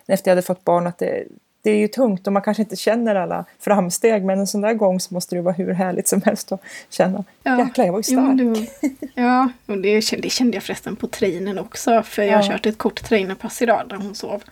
efter 0.06 0.30
jag 0.30 0.32
hade 0.36 0.46
fått 0.46 0.64
barn, 0.64 0.86
att 0.86 0.98
det, 0.98 1.24
det 1.62 1.70
är 1.70 1.76
ju 1.76 1.88
tungt 1.88 2.26
och 2.26 2.32
man 2.32 2.42
kanske 2.42 2.62
inte 2.62 2.76
känner 2.76 3.14
alla 3.14 3.44
framsteg. 3.60 4.24
Men 4.24 4.38
en 4.38 4.46
sån 4.46 4.60
där 4.60 4.72
gång 4.74 5.00
så 5.00 5.14
måste 5.14 5.34
det 5.36 5.42
vara 5.42 5.54
hur 5.54 5.72
härligt 5.72 6.08
som 6.08 6.22
helst 6.22 6.52
att 6.52 6.60
känna. 6.90 7.24
Ja. 7.42 7.58
Jäklar, 7.58 7.84
jag 7.84 7.92
var 7.92 7.98
ju 8.08 8.14
Jo, 8.14 8.20
stark. 8.24 8.38
det, 8.38 8.44
var- 8.44 9.22
ja, 9.24 9.48
och 9.66 9.78
det, 9.78 10.02
kände- 10.02 10.22
det 10.22 10.30
kände 10.30 10.56
jag 10.56 10.62
förresten 10.62 10.96
på 10.96 11.06
trainen 11.06 11.58
också. 11.58 12.02
För 12.02 12.22
jag 12.22 12.36
har 12.38 12.44
Ja. 12.44 12.50
kört 12.50 12.66
ett 12.66 12.78
kort 12.78 13.02
trainerpass 13.04 13.62
idag 13.62 13.82
där 13.88 13.96
hon 13.96 14.14
sov. 14.14 14.42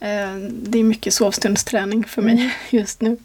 Eh, 0.00 0.34
Det 0.52 0.78
är 0.78 0.84
mycket 0.84 1.14
sovstundsträning 1.14 2.04
för 2.04 2.22
mig 2.22 2.34
Mm. 2.34 2.50
just 2.70 3.00
nu. 3.00 3.16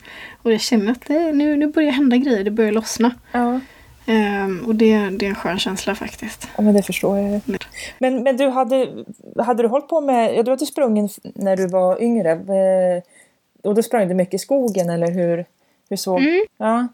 Och 0.44 0.51
jag 0.53 0.62
känner 0.62 0.91
att 0.91 1.01
det, 1.08 1.32
nu, 1.32 1.55
nu 1.55 1.67
börjar 1.67 1.91
hända 1.91 2.17
grejer, 2.17 2.44
det 2.44 2.51
börjar 2.51 2.72
lossna. 2.72 3.12
Ja. 3.32 3.60
Ehm, 4.08 4.63
och 4.67 4.75
det, 4.75 4.98
det 5.10 5.25
är 5.25 5.29
en 5.29 5.36
skön 5.36 5.60
känsla 5.60 5.96
faktiskt. 5.96 6.48
Ja, 6.58 6.63
men 6.63 6.74
det 6.74 6.84
förstår 6.84 7.20
jag. 7.20 7.41
Men, 7.98 8.24
men 8.24 8.38
du, 8.38 8.48
hade, 8.50 8.88
hade 9.46 9.63
du 9.63 9.70
hållit 9.70 9.88
på 9.88 10.01
med... 10.01 10.36
Ja, 10.36 10.44
du 10.44 10.51
hade 10.51 10.65
sprungit 10.65 11.20
när 11.36 11.58
du 11.58 11.67
var 11.67 12.01
yngre. 12.03 12.32
eh, 12.32 13.03
Och 13.70 13.75
då 13.75 13.84
sprang 13.84 14.08
du 14.08 14.13
mycket 14.13 14.34
i 14.34 14.38
skogen, 14.38 14.89
eller 14.89 15.12
hur, 15.12 15.46
hur 15.89 15.98
såg... 15.98 16.20
Mm. 16.20 16.46
Ja. 16.58 16.88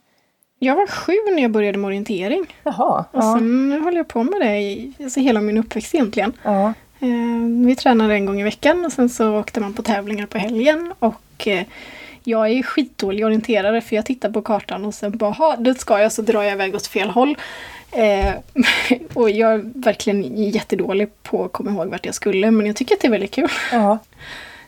Jag 0.59 0.75
var 0.75 0.88
sju 0.88 1.13
när 1.35 1.41
jag 1.41 1.51
började 1.51 1.77
med 1.77 1.88
orientering. 1.88 2.45
Jaha. 2.63 3.05
Och 3.11 3.23
Ja. 3.23 3.35
sen 3.38 3.81
höll 3.83 3.95
jag 3.95 4.07
på 4.07 4.23
med 4.23 4.41
det 4.41 4.57
i 4.59 4.93
alltså 5.03 5.19
hela 5.19 5.41
min 5.41 5.57
uppväxt 5.57 5.95
egentligen. 5.95 6.33
ja. 6.43 6.73
Eh, 7.01 7.65
vi 7.67 7.75
tränade 7.75 8.13
en 8.13 8.25
gång 8.25 8.39
i 8.41 8.43
veckan 8.43 8.86
och 8.86 8.91
sen 8.91 9.10
så 9.10 9.39
åkte 9.39 9.60
man 9.60 9.74
på 9.74 9.81
tävlingar 9.84 10.25
på 10.25 10.38
helgen. 10.38 10.93
Och 11.00 11.48
eh, 11.48 11.63
jag 12.24 12.50
är 12.50 12.63
skitdålig 12.63 13.25
orienterare 13.25 13.81
för 13.81 13.96
jag 13.96 14.05
tittar 14.05 14.29
på 14.31 14.41
kartan 14.41 14.86
och 14.86 14.93
sen 14.93 15.17
bara, 15.17 15.31
"Ha, 15.31 15.55
dit 15.55 15.79
ska 15.79 16.00
jag, 16.00 16.12
så 16.12 16.22
drar 16.22 16.43
jag 16.43 16.51
iväg 16.53 16.75
åt 16.75 16.88
fel 16.88 17.10
håll. 17.10 17.38
Eh, 17.91 18.34
och 19.13 19.29
jag 19.29 19.53
är 19.53 19.62
verkligen 19.84 20.43
jättedålig 20.51 21.24
på 21.24 21.46
att 21.46 21.51
komma 21.51 21.72
ihåg 21.72 21.88
vart 21.88 22.05
jag 22.05 22.15
skulle 22.15 22.51
men 22.51 22.65
jag 22.67 22.75
tycker 22.75 22.96
att 22.96 23.01
det 23.01 23.08
är 23.08 23.12
väldigt 23.12 23.31
kul. 23.31 23.50
ja. 23.72 23.98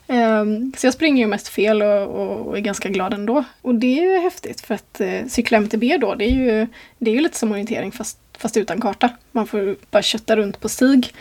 Ehm, 0.07 0.73
Så 0.77 0.87
jag 0.87 0.93
springer 0.93 1.23
ju 1.23 1.27
mest 1.27 1.47
fel 1.47 1.81
och, 1.81 2.07
och, 2.07 2.47
och 2.47 2.57
är 2.57 2.61
ganska 2.61 2.89
glad 2.89 3.13
ändå. 3.13 3.43
Och 3.61 3.75
det 3.75 3.99
är 3.99 4.03
ju 4.03 4.19
häftigt 4.19 4.61
för 4.61 4.73
att 4.75 5.01
eh, 5.01 5.25
cykla 5.27 5.57
MTB 5.57 5.97
då, 6.01 6.15
det 6.15 6.25
är 6.25 6.35
ju, 6.35 6.67
det 6.97 7.11
är 7.11 7.15
ju 7.15 7.21
lite 7.21 7.37
som 7.37 7.51
orientering 7.51 7.91
fast, 7.91 8.17
fast 8.37 8.57
utan 8.57 8.81
karta. 8.81 9.09
Man 9.31 9.47
får 9.47 9.75
bara 9.91 10.01
kötta 10.03 10.35
runt 10.35 10.59
på 10.59 10.69
stig. 10.69 11.13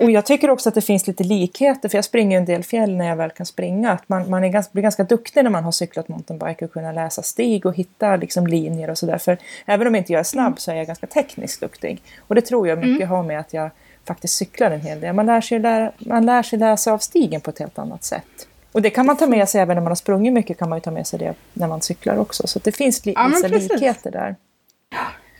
Och 0.00 0.10
jag 0.10 0.26
tycker 0.26 0.50
också 0.50 0.68
att 0.68 0.74
det 0.74 0.80
finns 0.80 1.06
lite 1.06 1.24
likheter, 1.24 1.88
för 1.88 1.98
jag 1.98 2.04
springer 2.04 2.30
ju 2.36 2.38
en 2.38 2.44
del 2.44 2.62
fjäll 2.64 2.96
när 2.96 3.08
jag 3.08 3.16
väl 3.16 3.30
kan 3.30 3.46
springa. 3.46 3.92
Att 3.92 4.08
man, 4.08 4.30
man 4.30 4.44
är 4.44 4.48
ganska, 4.48 4.70
blir 4.72 4.82
ganska 4.82 5.04
duktig 5.04 5.44
när 5.44 5.50
man 5.50 5.64
har 5.64 5.72
cyklat 5.72 6.08
mountainbike 6.08 6.64
och 6.64 6.72
kunna 6.72 6.92
läsa 6.92 7.22
stig 7.22 7.66
och 7.66 7.74
hitta 7.74 8.16
liksom 8.16 8.46
linjer 8.46 8.90
och 8.90 8.98
sådär. 8.98 9.18
För 9.18 9.38
även 9.66 9.86
om 9.86 9.94
inte 9.94 10.12
jag 10.12 10.20
är 10.20 10.24
snabb 10.24 10.60
så 10.60 10.70
är 10.70 10.74
jag 10.74 10.86
ganska 10.86 11.06
tekniskt 11.06 11.60
duktig. 11.60 12.02
Och 12.18 12.34
det 12.34 12.40
tror 12.40 12.68
jag 12.68 12.78
mycket 12.86 13.08
har 13.08 13.22
med 13.22 13.40
att 13.40 13.52
jag 13.54 13.70
faktiskt 14.06 14.34
cyklar 14.36 14.70
en 14.70 14.80
hel 14.80 15.00
del. 15.00 15.12
Man 15.14 15.26
lär, 15.26 15.40
sig 15.40 15.58
lära, 15.58 15.92
man 15.98 16.26
lär 16.26 16.42
sig 16.42 16.58
läsa 16.58 16.92
av 16.92 16.98
stigen 16.98 17.40
på 17.40 17.50
ett 17.50 17.58
helt 17.58 17.78
annat 17.78 18.04
sätt. 18.04 18.46
Och 18.72 18.82
det 18.82 18.90
kan 18.90 19.06
man 19.06 19.16
ta 19.16 19.26
med 19.26 19.48
sig 19.48 19.60
även 19.60 19.74
när 19.76 19.82
man 19.82 19.90
har 19.90 19.94
sprungit 19.96 20.32
mycket, 20.32 20.58
kan 20.58 20.68
man 20.68 20.76
ju 20.76 20.80
ta 20.80 20.90
med 20.90 21.06
sig 21.06 21.18
det 21.18 21.34
när 21.52 21.68
man 21.68 21.80
cyklar 21.82 22.16
också. 22.16 22.46
Så 22.46 22.58
det 22.58 22.72
finns 22.72 23.06
li- 23.06 23.12
Ja, 23.16 23.22
vissa 23.34 23.48
likheter 23.74 24.10
där. 24.10 24.36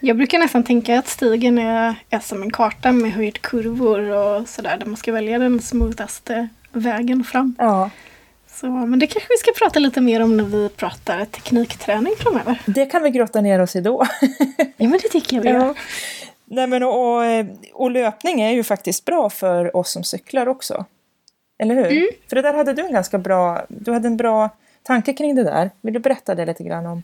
Jag 0.00 0.16
brukar 0.16 0.38
nästan 0.38 0.64
tänka 0.64 0.98
att 0.98 1.08
stigen 1.08 1.58
är, 1.58 1.94
är 2.10 2.18
som 2.18 2.42
en 2.42 2.50
karta 2.52 2.92
med 2.92 3.12
höjdkurvor 3.12 4.10
och 4.10 4.48
sådär 4.48 4.76
där 4.76 4.86
man 4.86 4.96
ska 4.96 5.12
välja 5.12 5.38
den 5.38 5.60
smoothaste 5.60 6.48
vägen 6.72 7.24
fram. 7.24 7.54
Ja, 7.58 7.90
Så, 8.46 8.66
men 8.66 8.98
det 8.98 9.06
kanske 9.06 9.28
vi 9.30 9.36
ska 9.36 9.64
prata 9.64 9.78
lite 9.78 10.00
mer 10.00 10.22
om 10.22 10.36
när 10.36 10.44
vi 10.44 10.68
pratar 10.68 11.24
teknikträning 11.24 12.12
framöver. 12.18 12.58
det 12.66 12.86
kan 12.86 13.02
vi 13.02 13.10
grotta 13.10 13.40
ner 13.40 13.60
oss 13.60 13.76
i 13.76 13.80
då. 13.80 14.06
Ja 14.76 14.88
men 14.88 14.92
det 15.02 15.08
tycker 15.08 15.36
jag 15.36 15.42
vi 15.42 15.48
Ja. 15.48 15.54
gör. 15.66 15.74
Nej, 16.44 16.66
men 16.66 16.82
och, 16.82 17.16
och, 17.16 17.22
och 17.72 17.90
löpning 17.90 18.40
är 18.40 18.50
ju 18.52 18.64
faktiskt 18.64 19.04
bra 19.04 19.30
för 19.30 19.76
oss 19.76 19.92
som 19.92 20.04
cyklar 20.04 20.48
också. 20.48 20.84
Eller 21.58 21.74
hur? 21.74 21.86
Mm. 21.86 22.08
För 22.28 22.36
det 22.36 22.42
där 22.42 22.54
hade 22.54 22.72
du 22.72 22.82
en 22.86 22.92
ganska 22.92 23.18
bra, 23.18 23.64
du 23.68 23.92
hade 23.92 24.08
en 24.08 24.16
bra 24.16 24.48
tanke 24.82 25.12
kring 25.12 25.34
det 25.34 25.44
där. 25.44 25.70
Vill 25.80 25.94
du 25.94 26.00
berätta 26.00 26.34
det 26.34 26.46
lite 26.46 26.62
grann 26.64 26.86
om? 26.86 27.02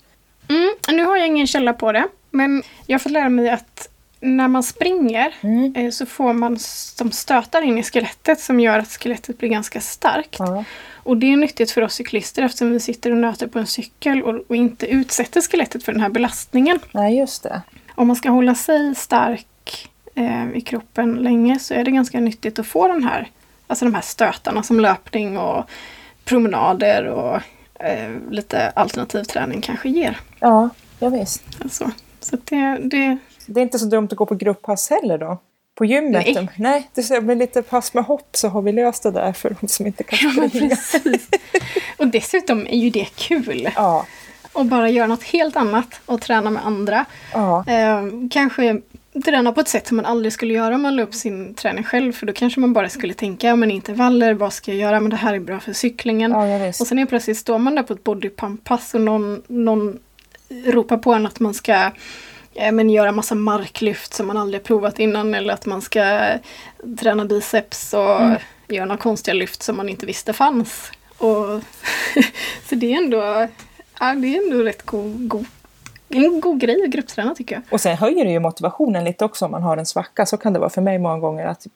Mm, 0.49 0.71
nu 0.88 1.05
har 1.05 1.17
jag 1.17 1.26
ingen 1.26 1.47
källa 1.47 1.73
på 1.73 1.93
det, 1.93 2.09
men 2.31 2.62
jag 2.87 2.95
har 2.95 2.99
fått 2.99 3.12
lära 3.12 3.29
mig 3.29 3.50
att 3.50 3.88
när 4.21 4.49
man 4.49 4.62
springer 4.62 5.35
Mm. 5.41 5.75
eh, 5.76 5.91
så 5.91 6.07
får 6.07 6.33
man 6.33 6.59
som 6.59 7.11
stötar 7.12 7.62
in 7.62 7.79
i 7.79 7.83
skelettet 7.83 8.41
som 8.41 8.61
gör 8.61 8.79
att 8.79 8.88
skelettet 8.88 9.38
blir 9.38 9.49
ganska 9.49 9.81
starkt. 9.81 10.37
Ja. 10.38 10.65
Och 10.95 11.17
det 11.17 11.33
är 11.33 11.37
nyttigt 11.37 11.71
för 11.71 11.83
oss 11.83 11.95
cyklister 11.95 12.43
eftersom 12.43 12.71
vi 12.71 12.81
sitter 12.81 13.11
och 13.11 13.17
nöter 13.17 13.47
på 13.47 13.59
en 13.59 13.67
cykel 13.67 14.23
och, 14.23 14.35
och 14.49 14.57
inte 14.57 14.87
utsätter 14.87 15.41
skelettet 15.41 15.83
för 15.85 15.93
den 15.93 16.00
här 16.00 16.09
belastningen. 16.09 16.79
Nej, 16.93 17.19
just 17.19 17.43
det. 17.43 17.62
Om 17.95 18.07
man 18.07 18.17
ska 18.17 18.31
hålla 18.31 18.55
sig 18.55 18.95
stark 18.95 19.88
eh, 20.15 20.50
i 20.55 20.61
kroppen 20.61 21.15
länge 21.15 21.59
så 21.59 21.75
är 21.75 21.85
det 21.85 21.91
ganska 21.91 22.21
nyttigt 22.21 22.59
att 22.59 22.67
få 22.67 22.88
den 22.88 23.05
här, 23.05 23.29
alltså 23.67 23.85
de 23.85 23.95
här 23.95 24.03
stötarna 24.03 24.62
som 24.62 24.81
löpning 24.81 25.38
och 25.38 25.65
promenader 26.25 27.05
och 27.07 27.41
eh, 27.85 28.11
lite 28.31 28.69
alternativ 28.71 29.25
träning 29.25 29.61
kanske 29.61 29.88
ger. 29.88 30.19
Ja, 30.40 30.69
ja 30.99 31.09
visst. 31.09 31.43
Alltså, 31.62 31.90
så 32.21 32.37
det, 32.45 32.78
det, 32.83 33.16
Det 33.47 33.61
är 33.61 33.62
inte 33.62 33.78
så 33.78 33.87
dumt 33.87 34.09
att 34.11 34.16
gå 34.16 34.26
på 34.26 34.35
grupppass 34.35 34.90
heller 34.90 35.19
då? 35.19 35.38
På 35.75 35.85
gymmet? 35.85 36.26
Nej. 36.35 36.49
Nej 36.57 36.90
det 36.95 37.21
bli 37.21 37.35
lite 37.35 37.62
pass 37.62 37.95
med 37.95 38.05
hopp 38.05 38.28
så 38.33 38.49
har 38.49 38.62
vi 38.62 38.73
löst 38.73 39.02
det 39.02 39.11
där 39.11 39.33
för 39.33 39.57
de 39.61 39.69
som 39.69 39.87
inte 39.87 40.02
kan 40.05 40.19
ja, 40.23 40.40
men 40.40 40.50
springa. 40.50 40.69
precis. 40.69 41.28
Och 41.97 42.07
dessutom 42.07 42.66
är 42.66 42.76
ju 42.76 42.90
det 42.90 43.09
kul. 43.16 43.69
Ja, 43.76 44.07
att 44.52 44.66
bara 44.66 44.90
göra 44.90 45.07
något 45.07 45.23
helt 45.23 45.57
annat 45.57 46.00
och 46.07 46.21
träna 46.21 46.50
med 46.50 46.66
andra. 46.66 47.05
ja, 47.33 47.64
Eh, 47.66 48.02
kanske 48.31 48.81
träna 49.25 49.52
på 49.52 49.61
ett 49.61 49.69
sätt 49.69 49.87
som 49.87 49.97
man 49.97 50.07
aldrig 50.07 50.33
skulle 50.33 50.55
göra 50.55 50.75
om 50.75 50.83
man 50.83 50.97
la 50.97 51.02
upp 51.02 51.14
sin 51.14 51.55
träning 51.55 51.85
själv. 51.85 52.12
För 52.12 52.26
då 52.26 52.33
kanske 52.33 52.61
man 52.61 52.73
bara 52.73 52.88
skulle 52.88 53.14
tänka, 53.14 53.57
men 53.57 53.71
intervaller, 53.71 54.35
vad 54.35 54.52
ska 54.52 54.71
jag 54.71 54.81
göra? 54.81 55.00
Men 55.00 55.11
det 55.11 55.16
här 55.16 55.35
är 55.35 55.38
bra 55.38 55.61
för 55.61 55.73
cyklingen. 55.73 56.31
ja. 56.31 56.69
Och 56.69 56.87
sen 56.87 56.99
är 56.99 57.07
plötsligt 57.07 57.38
står 57.38 57.59
man 57.59 57.75
där 57.75 57.83
på 57.83 57.93
ett 57.93 58.05
bodypump-pass 58.05 58.95
och 58.95 59.00
någon, 59.00 59.43
någon 59.47 59.99
ropar 60.49 60.97
på 60.97 61.12
en 61.12 61.26
att 61.26 61.41
man 61.41 61.55
ska 61.55 61.91
eh, 62.55 62.73
men 62.73 62.91
göra 62.91 63.12
massa 63.12 63.35
marklyft 63.35 64.15
som 64.15 64.26
man 64.26 64.37
aldrig 64.37 64.62
provat 64.65 64.99
innan 64.99 65.35
eller 65.35 65.55
att 65.55 65.67
man 65.67 65.83
ska 65.83 66.29
träna 67.00 67.25
biceps 67.25 67.95
och 67.95 68.21
Mm. 68.21 68.38
göra 68.69 68.85
några 68.87 69.03
konstiga 69.03 69.35
lyft 69.35 69.62
som 69.62 69.76
man 69.76 69.88
inte 69.88 70.07
visste 70.07 70.33
fanns. 70.33 70.91
Och 71.19 71.61
så 72.69 72.75
det 72.75 72.93
är 72.93 72.97
ändå, 72.97 73.49
ja, 74.00 74.15
det 74.15 74.37
är 74.37 74.45
ändå 74.45 74.62
rätt 74.65 74.83
god, 74.83 75.29
god, 75.29 75.47
en 76.09 76.41
god 76.41 76.61
grej 76.61 76.83
att 76.85 76.91
gruppträna 76.91 77.35
tycker 77.35 77.55
jag. 77.55 77.62
Och 77.71 77.81
sen 77.81 77.97
höjer 77.97 78.25
det 78.25 78.31
ju 78.31 78.41
motivationen 78.41 79.05
lite 79.05 79.25
också 79.25 79.45
om 79.45 79.50
man 79.50 79.62
har 79.62 79.76
en 79.76 79.87
svacka. 79.87 80.26
Så 80.26 80.37
kan 80.37 80.53
det 80.53 80.59
vara 80.59 80.71
för 80.71 80.83
mig 80.83 80.99
många 80.99 81.19
gånger 81.19 81.47
att 81.47 81.67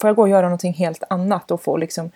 får 0.00 0.08
jag 0.08 0.16
gå 0.16 0.22
och 0.22 0.28
göra 0.28 0.42
någonting 0.42 0.72
helt 0.72 1.02
annat 1.10 1.50
och 1.50 1.62
få 1.62 1.76
liksom 1.76 2.10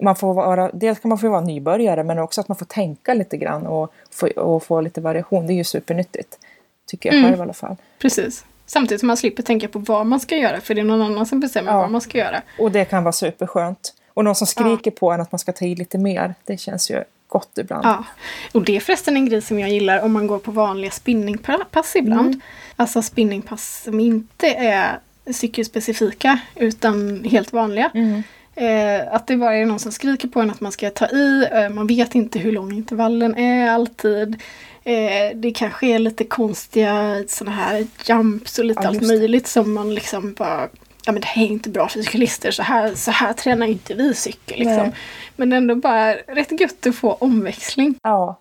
man 0.00 0.16
får 0.16 0.34
vara, 0.34 0.70
dels 0.72 0.98
kan 0.98 1.08
man 1.08 1.18
få 1.18 1.28
vara 1.28 1.40
nybörjare 1.40 2.04
men 2.04 2.18
också 2.18 2.40
att 2.40 2.48
man 2.48 2.56
får 2.56 2.66
tänka 2.66 3.14
lite 3.14 3.36
grann 3.36 3.66
och 3.66 3.92
få, 4.10 4.26
och 4.26 4.62
få 4.62 4.80
lite 4.80 5.00
variation. 5.00 5.46
Det 5.46 5.52
är 5.52 5.54
ju 5.56 5.64
supernyttigt. 5.64 6.38
Tycker 6.86 7.08
jag 7.08 7.18
Mm. 7.18 7.30
själv 7.30 7.38
i 7.38 7.42
alla 7.42 7.52
fall. 7.52 7.76
Precis. 7.98 8.44
Samtidigt 8.66 9.00
som 9.00 9.06
man 9.06 9.16
slipper 9.16 9.42
tänka 9.42 9.68
på 9.68 9.78
vad 9.78 10.06
man 10.06 10.20
ska 10.20 10.36
göra 10.36 10.60
för 10.60 10.74
det 10.74 10.80
är 10.80 10.84
någon 10.84 11.02
annan 11.02 11.26
som 11.26 11.40
bestämmer 11.40 11.72
Ja. 11.72 11.78
vad 11.78 11.90
man 11.90 12.00
ska 12.00 12.18
göra. 12.18 12.42
Och 12.58 12.72
det 12.72 12.84
kan 12.84 13.04
vara 13.04 13.12
superskönt. 13.12 13.94
Och 14.14 14.24
någon 14.24 14.34
som 14.34 14.46
skriker 14.46 14.90
på 14.90 15.10
en 15.12 15.20
att 15.20 15.32
man 15.32 15.38
ska 15.38 15.52
ta 15.52 15.64
i 15.64 15.74
lite 15.74 15.98
mer. 15.98 16.34
Det 16.44 16.56
känns 16.60 16.90
ju 16.90 17.04
gott 17.28 17.58
ibland. 17.58 17.84
Ja, 17.86 18.04
och 18.52 18.64
det 18.64 18.76
är 18.76 18.80
förresten 18.80 19.16
en 19.16 19.26
grej 19.28 19.42
som 19.42 19.58
jag 19.58 19.70
gillar 19.70 20.00
om 20.02 20.12
man 20.12 20.26
går 20.26 20.38
på 20.38 20.50
vanliga 20.50 20.90
spinningpass 20.90 21.96
ibland. 21.96 22.26
Mm. 22.28 22.40
Alltså 22.76 23.02
spinningpass 23.02 23.82
som 23.84 24.00
inte 24.00 24.46
är 24.48 24.98
cykelspecifika 25.32 26.38
utan 26.54 27.24
helt 27.24 27.52
vanliga. 27.52 27.90
Mm. 27.94 28.22
Eh, 28.58 29.14
att 29.14 29.26
det 29.26 29.36
bara 29.36 29.54
är 29.54 29.66
någon 29.66 29.78
som 29.78 29.92
skriker 29.92 30.28
på 30.28 30.40
en 30.40 30.50
att 30.50 30.60
man 30.60 30.72
ska 30.72 30.90
ta 30.90 31.06
i. 31.06 31.48
Eh, 31.52 31.68
man 31.68 31.86
vet 31.86 32.14
inte 32.14 32.38
hur 32.38 32.52
lång 32.52 32.72
intervallen 32.72 33.38
är 33.38 33.70
alltid. 33.70 34.42
Eh, 34.84 35.36
det 35.36 35.50
kanske 35.50 35.86
är 35.86 35.98
lite 35.98 36.24
konstiga 36.24 37.24
sådana 37.28 37.56
här 37.56 37.86
jumps 38.04 38.58
och 38.58 38.64
lite 38.64 38.80
Ja, 38.82 38.88
allt 38.88 39.02
möjligt 39.02 39.46
som 39.46 39.74
man 39.74 39.94
liksom 39.94 40.34
bara 40.34 40.68
Ja 41.04 41.12
men 41.12 41.20
det 41.20 41.26
här 41.26 41.42
är 41.42 41.46
inte 41.46 41.70
bra 41.70 41.88
för 41.88 42.02
cyklister, 42.02 42.50
så 42.50 42.62
här, 42.62 42.94
så 42.94 43.10
här 43.10 43.32
tränar 43.32 43.66
inte 43.66 43.94
vi 43.94 44.14
cykel. 44.14 44.58
Liksom. 44.58 44.92
Men 45.36 45.52
ändå 45.52 45.74
bara 45.74 46.14
rätt 46.14 46.60
gött 46.60 46.86
att 46.86 46.96
få 46.96 47.12
omväxling. 47.12 47.94
Ja. 48.02 48.38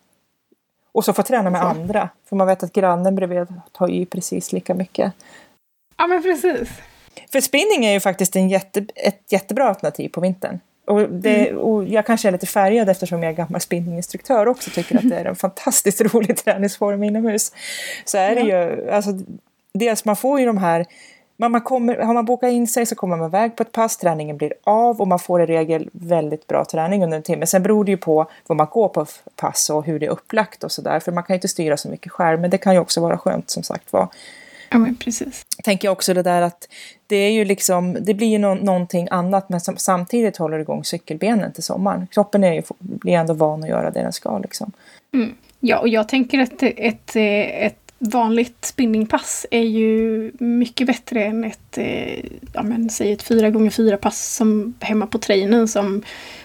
Och 0.92 1.06
så 1.06 1.14
få 1.14 1.24
träna 1.24 1.50
med 1.50 1.62
så. 1.62 1.68
andra. 1.68 2.10
För 2.30 2.36
man 2.36 2.48
vet 2.48 2.64
att 2.64 2.74
grannen 2.74 3.16
bredvid 3.16 3.48
tar 3.72 3.88
ju 3.88 4.06
precis 4.06 4.54
lika 4.54 4.74
mycket. 4.74 5.14
Ja 5.98 6.08
men 6.08 6.24
precis. 6.24 6.70
För 7.32 7.42
spinning 7.42 7.86
är 7.86 7.94
ju 7.94 8.00
faktiskt 8.00 8.36
en 8.36 8.50
jätte, 8.50 8.86
ett 8.96 9.22
jättebra 9.30 9.70
alternativ 9.70 10.10
på 10.10 10.22
vintern. 10.22 10.60
Och, 10.86 11.10
det, 11.10 11.50
mm. 11.50 11.62
och 11.62 11.86
jag 11.86 12.06
kanske 12.06 12.28
är 12.28 12.32
lite 12.32 12.46
färgad 12.46 12.90
eftersom 12.90 13.24
jag 13.24 13.32
är 13.32 13.36
gammal 13.36 13.62
spinninginstruktör 13.62 14.48
också 14.48 14.70
tycker 14.70 14.98
att 14.98 15.10
det 15.10 15.16
är 15.16 15.26
en 15.26 15.36
fantastiskt 15.46 16.02
rolig 16.02 16.38
träningsform 16.38 17.04
inomhus. 17.04 17.52
Så 18.06 18.18
är 18.18 18.36
det 18.36 18.42
ju, 18.42 18.90
alltså, 18.92 19.12
dels 19.74 20.06
man 20.06 20.16
får 20.16 20.40
ju 20.40 20.46
de 20.46 20.58
här 20.58 20.86
men 21.40 21.52
man 21.52 21.62
kommer, 21.62 21.96
har 21.96 22.14
man 22.14 22.26
bokat 22.26 22.52
in 22.52 22.68
sig 22.68 22.86
så 22.86 22.96
kommer 22.96 23.18
man 23.18 23.28
iväg 23.28 23.56
på 23.56 23.64
ett 23.64 23.72
pass, 23.72 23.98
träningen 23.98 24.38
blir 24.38 24.54
av 24.64 25.02
och 25.02 25.08
man 25.08 25.20
får 25.20 25.42
i 25.42 25.46
regel 25.46 25.90
väldigt 25.92 26.48
bra 26.48 26.66
träning 26.66 27.04
under 27.04 27.18
en 27.18 27.24
timme. 27.24 27.46
Sen 27.46 27.64
beror 27.64 27.86
det 27.86 27.92
ju 27.92 27.98
på 27.98 28.30
vad 28.48 28.58
man 28.58 28.68
går 28.72 28.90
på 28.90 29.06
pass 29.36 29.70
och 29.70 29.86
hur 29.86 30.00
det 30.00 30.06
är 30.06 30.10
upplagt 30.10 30.64
och 30.64 30.72
sådär. 30.72 31.00
För 31.00 31.12
man 31.12 31.24
kan 31.24 31.34
ju 31.34 31.38
inte 31.38 31.48
styra 31.48 31.78
så 31.78 31.90
mycket 31.90 32.12
själv, 32.12 32.40
men 32.40 32.50
det 32.50 32.58
kan 32.58 32.74
ju 32.74 32.80
också 32.80 33.02
vara 33.02 33.18
skönt 33.18 33.50
som 33.50 33.64
sagt 33.64 33.94
var. 33.94 34.08
Ja, 34.70 34.78
men 34.78 34.96
precis. 34.96 35.46
Tänker 35.64 35.88
jag 35.88 35.92
också 35.92 36.14
det 36.14 36.24
där 36.24 36.42
att 36.42 36.70
det 37.08 37.16
är 37.16 37.32
ju 37.32 37.46
liksom, 37.46 37.98
det 38.02 38.14
blir 38.14 38.28
ju 38.28 38.38
no 38.38 38.56
någonting 38.56 39.08
annat 39.12 39.50
men 39.50 39.62
som 39.62 39.78
samtidigt 39.78 40.38
håller 40.38 40.60
igång 40.60 40.84
cykelbenen 40.84 41.54
till 41.54 41.64
sommaren. 41.64 42.08
Kroppen 42.12 42.44
är 42.44 42.54
ju, 42.54 42.62
blir 42.80 43.14
ändå 43.14 43.34
van 43.34 43.64
att 43.64 43.70
göra 43.70 43.92
det 43.92 44.02
den 44.02 44.14
ska 44.14 44.40
liksom. 44.40 44.72
Mm. 45.14 45.36
Ja, 45.60 45.80
och 45.80 45.88
jag 45.88 46.10
tänker 46.10 46.40
att 46.40 46.64
ett, 46.64 46.78
ett, 46.78 47.16
ett 47.16 47.88
vanligt 48.00 48.66
spinningpass 48.66 49.46
är 49.52 49.62
ju 49.62 50.32
mycket 50.40 50.88
bättre 50.88 51.24
än 51.24 51.44
ett, 51.44 51.78
eh, 51.78 52.26
ja 52.54 52.64
men 52.64 52.90
säg 52.90 53.12
ett 53.12 53.30
4x4 53.30 53.98
pass 53.98 54.36
som 54.36 54.74
hemma 54.80 55.08
på 55.08 55.18
trainen 55.18 55.68
som 55.68 56.04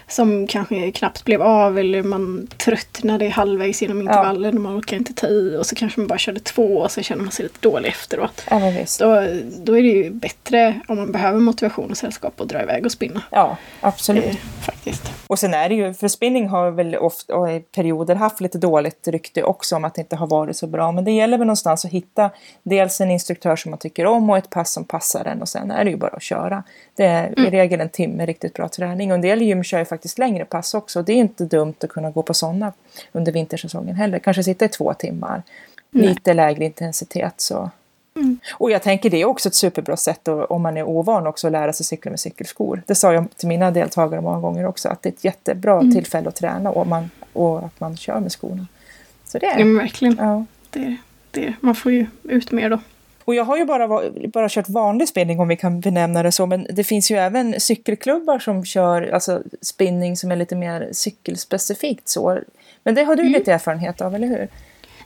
som 0.09 0.47
kanske 0.47 0.93
knappt 0.93 1.25
blev 1.25 1.43
av 1.43 1.79
eller 1.79 2.03
man 2.03 2.49
tröttnade 2.57 3.29
halvvägs 3.29 3.83
genom 3.83 4.01
intervallen 4.01 4.53
ja. 4.55 4.59
och 4.59 4.63
man 4.63 4.79
orkar 4.79 4.97
inte 4.97 5.15
ta 5.15 5.27
i 5.27 5.57
och 5.57 5.67
så 5.67 5.75
kanske 5.75 6.01
man 6.01 6.07
bara 6.07 6.19
körde 6.19 6.41
två 6.41 6.79
och 6.79 6.91
så 6.91 7.03
känner 7.03 7.23
man 7.23 7.33
sig 7.33 7.43
lite 7.43 7.59
dålig 7.61 7.89
efteråt. 7.89 8.45
Ja, 8.51 8.59
då, 8.99 9.27
då 9.65 9.79
är 9.79 9.83
det 9.83 9.89
ju 9.89 10.11
bättre 10.11 10.81
om 10.89 10.97
man 10.97 11.13
behöver 11.13 11.41
motivation 11.41 11.91
och 11.91 11.97
sällskap 11.97 12.41
att 12.41 12.49
dra 12.49 12.63
iväg 12.63 12.87
och 12.87 12.93
spinna. 12.93 13.23
Ja, 13.31 13.57
absolut. 13.81 14.25
Eh, 14.25 14.37
faktiskt. 14.61 15.13
Och 15.27 15.39
sen 15.39 15.55
är 15.55 15.69
det 15.69 15.75
ju, 15.75 15.95
för 15.95 16.09
spinning 16.09 16.49
har 16.49 16.71
väl 16.71 16.97
ofta 16.97 17.53
i 17.53 17.61
perioder 17.61 18.15
haft 18.15 18.41
lite 18.41 18.59
dåligt 18.59 19.09
rykte 19.09 19.43
också 19.43 19.77
om 19.77 19.85
att 19.85 19.95
det 19.95 20.01
inte 20.01 20.17
har 20.17 20.27
varit 20.27 20.57
så 20.57 20.67
bra. 20.67 20.93
Men 20.93 21.05
det 21.05 21.13
gäller 21.13 21.39
väl 21.39 21.47
någonstans 21.47 21.85
att 21.85 21.91
hitta 21.91 22.31
dels 22.63 23.01
en 23.01 23.11
instruktör 23.11 23.57
som 23.57 23.71
man 23.71 23.79
tycker 23.79 24.07
om 24.07 24.31
och 24.31 24.39
ett 24.39 24.51
pass 24.51 24.73
som 24.73 24.85
passar 24.85 25.25
en 25.25 25.43
och 25.43 25.49
sen 25.49 25.71
är 25.71 25.85
det 25.85 25.91
ju 25.91 25.97
bara 25.97 26.17
att 26.17 26.23
köra. 26.23 26.63
Det 26.97 27.05
är 27.05 27.27
mm. 27.27 27.47
i 27.47 27.51
regel 27.51 27.81
en 27.81 27.89
timme 27.89 28.27
riktigt 28.27 28.55
bra 28.55 28.69
träning 28.69 29.11
och 29.11 29.15
en 29.15 29.21
del 29.21 29.43
gym 29.43 29.65
kör 29.65 29.79
ju 29.79 29.85
faktiskt 29.85 30.02
längre 30.19 30.45
pass 30.45 30.75
också. 30.75 31.03
Det 31.03 31.13
är 31.13 31.17
inte 31.17 31.45
dumt 31.45 31.75
att 31.81 31.91
kunna 31.91 32.11
gå 32.11 32.23
på 32.23 32.35
sådana 32.35 32.73
under 33.13 33.33
vintersäsongen 33.33 33.97
heller. 33.97 34.19
Kanske 34.19 34.45
sitta 34.45 34.65
i 34.65 34.69
två 34.69 34.95
timmar. 34.95 35.43
Nej. 35.91 36.07
Lite 36.09 36.35
lägre 36.35 36.65
intensitet 36.65 37.35
så. 37.37 37.71
Mm. 38.17 38.39
Och 38.53 38.71
jag 38.71 38.83
tänker 38.83 39.11
det 39.11 39.21
är 39.23 39.25
också 39.25 39.49
ett 39.49 39.55
superbra 39.55 39.97
sätt 39.97 40.29
att, 40.29 40.51
om 40.51 40.63
man 40.63 40.77
är 40.77 40.83
ovan 40.83 41.27
också 41.27 41.47
att 41.47 41.53
lära 41.53 41.73
sig 41.73 41.87
cykla 41.87 42.11
med 42.11 42.21
cykelskor. 42.21 42.83
Det 42.87 42.95
sa 42.95 43.13
jag 43.13 43.27
till 43.37 43.49
mina 43.49 43.71
deltagare 43.71 44.21
många 44.21 44.41
gånger 44.41 44.67
också 44.67 44.89
att 44.89 45.03
det 45.03 45.09
är 45.09 45.13
ett 45.13 45.25
jättebra 45.25 45.79
mm. 45.79 45.93
tillfälle 45.93 46.29
att 46.29 46.37
träna 46.37 46.71
och, 46.71 46.87
man, 46.87 47.11
och 47.33 47.59
att 47.59 47.81
man 47.81 47.97
kör 47.97 48.21
med 48.21 48.33
skorna. 48.33 48.67
Så 49.25 49.39
det 49.39 49.47
är 49.47 49.59
ja, 49.59 49.79
verkligen. 49.79 50.17
Ja. 50.19 50.45
Det, 50.71 50.97
det, 51.31 51.55
man 51.61 51.75
får 51.75 51.93
ju 51.93 52.07
ut 52.23 52.53
mer 52.53 52.71
då. 52.71 52.79
Och 53.25 53.35
jag 53.35 53.45
har 53.45 53.59
ju 53.59 53.65
bara, 53.65 54.11
bara 54.29 54.49
kört 54.49 54.69
vanlig 54.69 55.09
spinning 55.09 55.41
om 55.41 55.49
vi 55.49 55.57
kan 55.57 55.81
benämna 55.81 56.23
det 56.23 56.33
så, 56.33 56.47
men 56.47 56.67
det 56.71 56.85
finns 56.85 57.11
ju 57.11 57.17
även 57.17 57.61
cykelklubbar 57.61 58.39
som 58.39 58.65
kör 58.65 59.03
alltså, 59.03 59.43
spinning 59.61 60.17
som 60.17 60.31
är 60.31 60.37
lite 60.37 60.57
mer 60.57 60.89
cykelspecifikt 60.93 62.09
så. 62.09 62.39
Men 62.85 62.95
det 62.95 63.05
har 63.05 63.17
du 63.17 63.23
mm. 63.23 63.33
lite 63.33 63.53
erfarenhet 63.53 64.01
av, 64.01 64.15
eller 64.15 64.27
hur? 64.27 64.49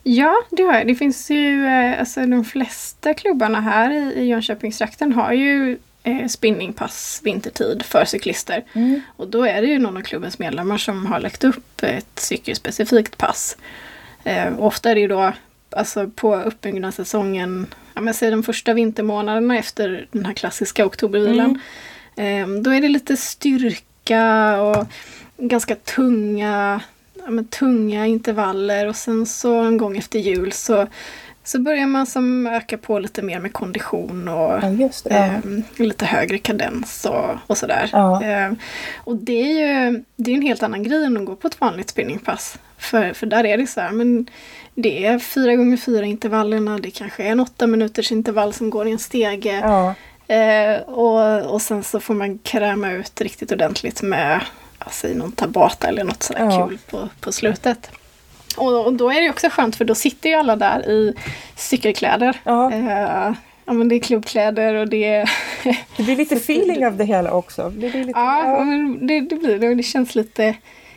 Ja, 0.02 0.35
det 0.50 0.62
har 0.62 0.74
jag. 0.74 0.87
Det 0.87 0.94
finns 0.94 1.31
ju, 1.31 1.66
eh, 1.66 2.00
alltså 2.00 2.26
de 2.26 2.44
flesta 2.44 3.14
klubbarna 3.14 3.61
här 3.61 3.90
i, 3.90 4.12
i 4.20 4.24
Jönköpingstrakten 4.24 5.12
har 5.12 5.33
ju 5.33 5.79
eh, 6.02 6.26
spinningpass 6.26 7.20
vintertid 7.24 7.83
för 7.83 8.05
cyklister. 8.05 8.64
Mm. 8.72 9.00
Och 9.16 9.29
då 9.29 9.44
är 9.44 9.62
det 9.62 9.68
ju 9.68 9.79
någon 9.79 9.96
av 9.96 10.00
klubbens 10.00 10.38
medlemmar 10.38 10.79
som 10.79 11.07
har 11.07 11.20
lagt 11.20 11.44
upp 11.44 11.83
ett 11.83 12.18
cykelspecifikt 12.18 13.18
pass. 13.18 13.57
Eh, 14.24 14.59
ofta 14.59 14.90
är 14.90 14.94
det 14.94 15.00
ju 15.00 15.09
då 15.09 15.33
alltså 15.70 16.11
på 16.11 16.37
uppbyggnadssäsongen, 16.37 17.66
ja 17.96 18.02
men 18.02 18.14
säg 18.14 18.30
de 18.30 18.42
första 18.42 18.74
vintermånaderna 18.74 19.59
efter 19.59 20.09
den 20.12 20.26
här 20.26 20.32
klassiska 20.32 20.87
oktobervilan. 20.87 21.61
Mm. 22.16 22.56
Eh, 22.56 22.62
då 22.62 22.70
är 22.70 22.80
det 22.80 22.88
lite 22.88 23.16
styrka 23.16 24.62
och 24.62 24.87
ganska 25.37 25.74
tunga, 25.74 26.80
ja 27.14 27.42
tunga 27.50 28.06
intervaller 28.06 28.87
och 28.87 28.96
sen 28.96 29.26
så 29.26 29.54
en 29.54 29.76
gång 29.76 29.96
efter 29.96 30.18
jul 30.18 30.52
så 30.52 30.87
så 31.46 31.59
börjar 31.59 31.87
man 31.87 32.06
som 32.06 32.46
öka 32.46 32.78
på 32.78 32.98
lite 32.98 33.22
mer 33.22 33.40
med 33.40 33.52
kondition 33.52 34.28
och 34.28 34.52
ja, 34.62 34.90
det, 35.04 35.14
eh, 35.14 35.38
lite 35.76 36.04
högre 36.04 36.38
kadens 36.38 37.04
och, 37.04 37.30
och 37.46 37.59
sådär. 37.59 37.90
Ja. 37.92 38.24
Eh, 38.24 38.52
och 38.96 39.16
det 39.16 39.40
är 39.40 39.88
ju 39.88 40.02
det 40.16 40.30
är 40.30 40.35
en 40.35 40.42
helt 40.42 40.62
annan 40.62 40.82
grej 40.82 41.04
än 41.04 41.16
att 41.16 41.24
gå 41.24 41.37
på 41.37 41.48
ett 41.48 41.61
vanligt 41.61 41.90
spinningpass. 41.90 42.59
För, 42.78 43.12
för 43.12 43.26
där 43.26 43.44
är 43.44 43.59
det 43.59 43.66
så 43.66 43.80
här, 43.80 43.90
men 43.90 44.26
det 44.74 45.06
är 45.06 45.18
fyra 45.18 45.56
gånger 45.56 45.76
fyra 45.76 46.04
intervallerna, 46.04 46.78
det 46.78 46.90
kanske 46.90 47.22
är 47.22 47.30
en 47.30 47.40
åtta 47.40 47.66
minuters 47.66 48.12
intervall 48.12 48.52
som 48.52 48.70
går 48.70 48.88
i 48.88 48.92
en 48.92 48.98
stege. 48.98 49.61
Ja. 49.64 49.94
Eh, 50.35 50.80
och, 50.80 51.52
och 51.54 51.62
sen 51.62 51.82
så 51.82 52.00
får 52.00 52.14
man 52.14 52.38
kräma 52.38 52.92
ut 52.92 53.20
riktigt 53.20 53.52
ordentligt 53.52 54.02
med 54.02 54.40
alltså, 54.78 55.09
någon 55.09 55.32
tabata 55.32 55.88
eller 55.88 56.04
något 56.04 56.22
sådär 56.22 56.44
ja. 56.44 56.68
kul 56.68 56.78
på, 56.90 57.09
på 57.20 57.32
slutet. 57.32 57.90
Och, 58.57 58.87
och, 58.87 58.92
då 58.92 59.11
är 59.11 59.21
det 59.23 59.31
också 59.31 59.49
skönt 59.51 59.77
för 59.77 59.85
då 59.85 59.95
sitter 59.95 60.29
ju 60.29 60.35
alla 60.35 60.57
där 60.57 60.88
i 60.88 61.14
cykelkläder. 61.57 62.40
Ja. 62.45 62.73
Eh, 62.73 63.35
ja 63.64 63.73
men 63.73 63.88
det 63.88 63.95
är 63.95 64.01
klubbkläder 64.01 64.75
och 64.75 64.88
det 64.88 65.05
är... 65.05 65.31
det 65.97 66.03
blir 66.03 66.16
lite 66.16 66.35
feeling 66.35 66.87
av 66.87 66.97
det 66.97 67.05
hela 67.05 67.33
också. 67.33 67.71
Det 67.71 67.90
blir 67.90 68.05
lite, 68.05 68.19
ja. 68.19 68.64
Men 68.64 69.07
det, 69.07 69.21
det 69.21 69.37
blir 69.37 69.59
det 69.59 69.75
det 69.75 69.83
känns 69.83 70.14
lite 70.14 70.55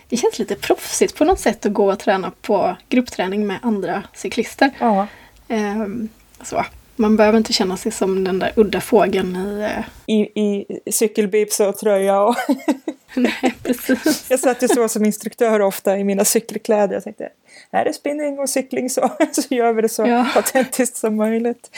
det 0.10 0.18
känns 0.18 0.40
lite 0.40 0.56
proffsigt 0.56 1.16
på 1.16 1.26
något 1.26 1.40
sätt 1.40 1.66
att 1.66 1.74
gå 1.74 1.92
och 1.92 2.00
träna 2.00 2.32
på 2.42 2.76
gruppträning 2.90 3.48
med 3.48 3.60
andra 3.62 4.04
cyklister. 4.14 4.72
Ja. 4.80 5.08
Ehm, 5.48 6.10
så. 6.42 6.66
Man 7.00 7.18
behöver 7.18 7.38
inte 7.38 7.54
känna 7.54 7.78
sig 7.78 7.92
som 7.92 8.24
den 8.24 8.40
där 8.40 8.52
udda 8.56 8.82
fågeln 8.82 9.36
i... 9.36 9.62
Eh... 9.62 10.16
I, 10.16 10.42
i 10.42 10.66
cykelbibs 10.92 11.60
och 11.60 11.78
tröja 11.78 12.22
och... 12.22 12.36
Nej, 13.16 13.56
precis. 13.64 14.26
jag 14.30 14.40
satt 14.40 14.64
ju 14.64 14.68
så 14.68 14.90
som 14.90 15.06
instruktör 15.06 15.60
ofta 15.60 15.98
i 15.98 16.04
mina 16.04 16.26
cykelkläder. 16.26 16.94
Jag 16.94 17.04
tänkte, 17.04 17.30
här 17.72 17.86
är 17.86 17.92
spinning 17.92 18.40
och 18.40 18.50
cykling 18.50 18.90
så, 18.90 19.12
så 19.32 19.56
gör 19.56 19.74
vi 19.74 19.82
det 19.82 19.90
så 19.90 20.08
ja. 20.08 20.28
autentiskt 20.36 20.98
som 20.98 21.16
möjligt. 21.16 21.78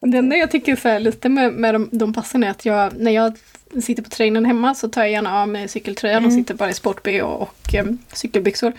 Det 0.00 0.18
enda 0.18 0.36
jag 0.36 0.50
tycker 0.50 0.76
så 0.76 0.98
lite 0.98 1.28
med, 1.28 1.52
med 1.52 1.74
de, 1.74 1.88
de 1.92 2.12
passen 2.12 2.44
är 2.44 2.50
att 2.50 2.64
jag, 2.64 2.92
när 2.98 3.10
jag 3.10 3.36
sitter 3.82 4.02
på 4.02 4.10
trainen 4.10 4.44
hemma 4.44 4.74
så 4.74 4.88
tar 4.88 5.02
jag 5.02 5.10
gärna 5.10 5.42
av 5.42 5.48
mig 5.48 5.68
cykeltröjan 5.68 6.18
mm. 6.18 6.28
och 6.28 6.32
sitter 6.32 6.54
bara 6.54 6.70
i 6.70 6.74
sport-bh 6.74 7.22
och, 7.22 7.42
och 7.42 7.74
um, 7.74 7.98
cykelbyxor. 8.12 8.72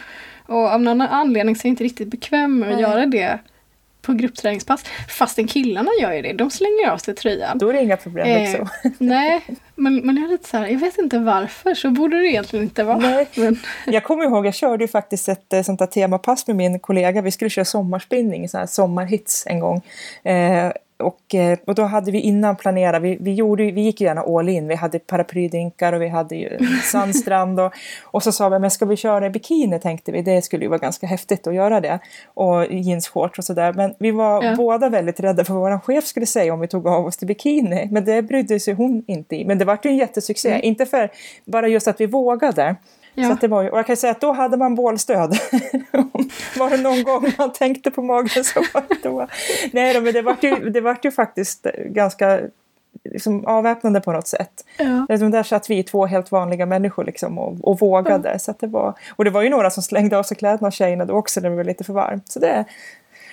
Och 0.46 0.72
av 0.72 0.82
någon 0.82 1.02
anledning 1.02 1.56
så 1.56 1.60
är 1.60 1.70
jag 1.70 1.74
inte 1.74 1.84
riktigt 1.84 2.08
bekväm 2.08 2.60
med 2.60 2.70
att 2.70 2.76
Nej. 2.76 2.84
göra 2.84 3.06
det 3.06 3.40
på 4.02 4.14
gruppträningspass. 4.14 4.84
Fastän 5.10 5.48
killarna 5.48 5.92
gör 6.02 6.14
ju 6.14 6.22
det, 6.22 6.34
de 6.34 6.52
slänger 6.52 6.90
av 6.90 6.98
sig 6.98 7.16
tröjan. 7.16 7.58
Då 7.58 7.70
är 7.70 7.74
det 7.74 7.82
inga 7.82 7.98
problem 7.98 8.28
eh, 8.28 8.40
liksom. 8.40 8.70
nej, 8.98 9.42
men, 9.76 9.96
men 9.96 10.18
jag 10.18 10.26
är 10.26 10.30
lite 10.30 10.50
så 10.50 10.58
här, 10.58 10.68
jag 10.68 10.80
vet 10.80 10.98
inte 10.98 11.20
varför, 11.20 11.74
så 11.74 11.90
borde 11.90 12.18
det 12.18 12.28
egentligen 12.28 12.66
inte 12.66 12.84
vara. 12.84 12.98
Nej. 12.98 13.28
Men... 13.36 13.60
Jag 13.86 14.04
kommer 14.04 14.24
ihåg, 14.24 14.46
jag 14.46 14.56
körde 14.56 14.84
ju 14.84 14.88
faktiskt 14.88 15.30
ett 15.30 15.54
eh, 15.54 15.62
sånt 15.62 15.80
där 15.80 15.86
temapass 15.86 16.48
med 16.48 16.56
min 16.56 16.80
kollega. 16.80 17.22
Vi 17.22 17.32
skulle 17.32 17.50
köra 17.50 17.66
sommarspinning, 17.66 18.50
så 18.50 18.58
här 18.58 18.66
sommarhits 18.66 19.44
en 19.48 19.60
gång. 19.60 19.82
Eh, 20.24 20.72
och, 21.02 21.36
eh, 21.36 21.60
och 21.68 21.76
då 21.76 21.84
hade 21.84 22.12
vi 22.12 22.20
innan 22.20 22.56
planerat, 22.56 23.02
vi, 23.02 23.18
vi, 23.22 23.34
gjorde, 23.34 23.72
vi 23.72 23.82
gick 23.82 24.02
gärna 24.02 24.22
all 24.22 24.50
in. 24.50 24.68
Vi 24.68 24.76
hade 24.76 25.00
paraplydrinkar 25.00 25.94
och 25.94 26.02
vi 26.02 26.08
hade 26.08 26.36
ju 26.36 26.58
sandstrand. 26.84 27.60
Och, 27.60 27.74
och 28.04 28.24
så 28.24 28.32
sa 28.32 28.50
vi, 28.50 28.60
men 28.60 28.72
ska 28.72 28.86
vi 28.86 28.96
köra 28.96 29.26
i 29.26 29.30
bikini 29.30 29.80
tänkte 29.80 30.12
vi. 30.12 30.22
Det 30.22 30.42
skulle 30.42 30.64
ju 30.64 30.70
vara 30.70 30.80
ganska 30.80 31.08
häftigt 31.08 31.48
att 31.48 31.56
göra 31.56 31.82
det. 31.82 32.00
Och 32.34 32.66
jeansshorts 32.72 33.40
och 33.40 33.46
sådär. 33.46 33.74
Men 33.74 33.94
vi 34.00 34.12
var 34.12 34.44
ja. 34.44 34.56
båda 34.56 34.90
väldigt 34.90 35.20
rädda 35.20 35.46
för 35.46 35.54
vad 35.54 35.72
vår 35.72 35.80
chef 35.80 36.06
skulle 36.06 36.26
säga 36.26 36.54
om 36.54 36.60
vi 36.60 36.68
tog 36.68 36.88
av 36.88 37.06
oss 37.06 37.18
till 37.18 37.28
bikini. 37.28 37.88
Men 37.92 38.06
det 38.06 38.22
brydde 38.22 38.60
sig 38.60 38.74
hon 38.74 39.04
inte 39.08 39.36
i. 39.36 39.46
Men 39.46 39.58
det 39.58 39.66
var 39.66 39.80
ju 39.84 39.90
en 39.90 39.98
jättesuccé. 39.98 40.50
Mm. 40.50 40.62
Inte 40.64 40.86
för 40.86 41.12
bara 41.46 41.68
just 41.68 41.88
att 41.88 42.02
vi 42.02 42.06
vågade. 42.06 42.76
Ja. 43.16 43.30
Så 43.30 43.36
det 43.42 43.48
var 43.48 43.62
ju, 43.62 43.70
och 43.70 43.78
jag 43.78 43.88
kan 43.88 43.98
säga 43.98 44.12
att 44.12 44.22
då 44.22 44.32
hade 44.32 44.58
man 44.58 44.76
bålstöd. 44.76 45.30
var 46.58 46.70
det 46.70 46.78
någon 46.78 47.04
gång 47.04 47.32
man 47.38 47.54
tänkte 47.54 47.92
på 47.92 48.02
magen 48.02 48.44
så 48.44 48.60
var 48.74 48.84
det 48.88 48.98
då. 49.04 49.28
Nej 49.74 49.94
då, 49.94 50.02
men 50.02 50.14
det 50.14 50.22
var 50.22 50.38
ju, 50.42 50.70
det 50.70 50.82
var 50.82 50.98
ju 51.04 51.12
faktiskt 51.12 51.68
ganska 51.86 52.40
liksom 53.04 53.46
avväpnande 53.46 54.02
på 54.02 54.12
något 54.12 54.28
sätt. 54.28 54.66
Ja. 54.78 55.06
Där 55.08 55.44
satt 55.44 55.70
vi 55.70 55.84
två 55.84 56.06
helt 56.06 56.32
vanliga 56.32 56.66
människor 56.66 57.04
liksom 57.04 57.40
och, 57.40 57.68
och 57.68 57.80
vågade. 57.80 58.32
Ja. 58.32 58.40
Så 58.40 58.54
det 58.60 58.68
var, 58.68 58.94
och 59.16 59.26
det 59.26 59.32
var 59.32 59.42
ju 59.42 59.50
några 59.50 59.70
som 59.70 59.84
slängde 59.84 60.18
av 60.18 60.24
sig 60.24 60.38
kläderna 60.38 60.68
av 60.68 60.72
tjejerna 60.72 61.06
då 61.06 61.14
också 61.14 61.40
när 61.40 61.50
det 61.50 61.56
var 61.56 61.64
lite 61.64 61.84
för 61.84 61.94
varmt. 61.94 62.32
Så 62.32 62.40
det, 62.40 62.66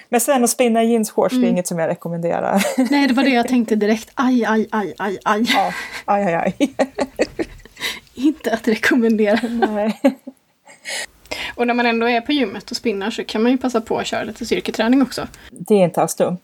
men 0.09 0.21
sen 0.21 0.45
att 0.45 0.51
spinna 0.51 0.85
jeansshorts, 0.85 1.33
mm. 1.33 1.41
det 1.41 1.47
är 1.47 1.49
mm. 1.49 1.55
inget 1.55 1.67
som 1.67 1.79
jag 1.79 1.89
rekommenderar. 1.89 2.65
Nej, 2.91 3.09
det 3.09 3.15
var 3.15 3.23
det 3.23 3.31
jag 3.31 3.49
tänkte 3.49 3.77
direkt. 3.77 4.11
Aj, 4.15 4.45
aj, 4.45 4.69
aj, 4.71 4.95
aj, 4.99 5.19
aj. 5.25 5.45
Ja, 5.55 5.73
aj, 6.05 6.35
aj, 6.35 6.57
aj. 6.59 6.75
inte 8.19 8.53
att 8.53 8.69
rekommendera. 8.69 9.41
Nej. 9.49 10.01
Och 11.55 11.67
när 11.67 11.75
man 11.75 11.87
ändå 11.87 12.09
är 12.09 12.21
på 12.21 12.33
gymmet 12.33 12.71
och 12.71 12.77
spinnar 12.77 13.11
så 13.11 13.25
kan 13.25 13.43
man 13.43 13.53
ju 13.53 13.59
passa 13.59 13.81
på 13.81 13.99
att 13.99 14.07
köra 14.07 14.25
lite 14.25 14.47
styrketräning 14.47 15.03
också. 15.03 15.29
Det 15.51 15.75
är 15.75 15.85
inte 15.85 16.03
alls 16.03 16.15
dumt. 16.15 16.41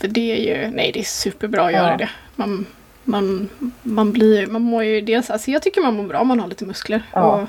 För 0.00 0.08
det 0.08 0.32
är 0.32 0.36
ju, 0.36 0.70
nej 0.70 0.92
det 0.92 0.98
är 0.98 1.04
superbra 1.04 1.64
att 1.66 1.72
ja. 1.72 1.78
göra 1.78 1.96
det. 1.96 2.10
Man, 2.36 2.66
man, 3.04 3.48
man 3.82 4.12
blir, 4.12 4.46
man 4.46 4.62
mår 4.62 4.84
ju 4.84 5.00
dels, 5.00 5.30
alltså 5.30 5.50
jag 5.50 5.62
tycker 5.62 5.80
man 5.80 5.94
mår 5.94 6.04
bra 6.04 6.20
om 6.20 6.28
man 6.28 6.40
har 6.40 6.48
lite 6.48 6.64
muskler. 6.64 7.02
Ja. 7.12 7.22
Och, 7.22 7.48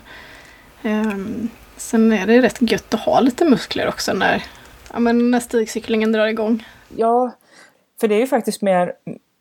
um, 0.90 1.50
sen 1.78 2.12
är 2.12 2.28
det 2.28 2.42
rätt 2.42 2.72
gött 2.72 2.94
att 2.94 3.00
ha 3.00 3.20
lite 3.20 3.46
muskler 3.46 3.88
också 3.88 4.14
när, 4.14 4.44
ja, 4.94 5.00
men 5.00 5.32
när 5.32 5.40
stigcyklingen 5.40 6.12
drar 6.12 6.28
igång. 6.28 6.68
Ja, 6.96 7.32
för 8.00 8.08
det 8.08 8.16
är 8.16 8.20
ju 8.20 8.28
faktiskt 8.28 8.62
mer 8.62 8.94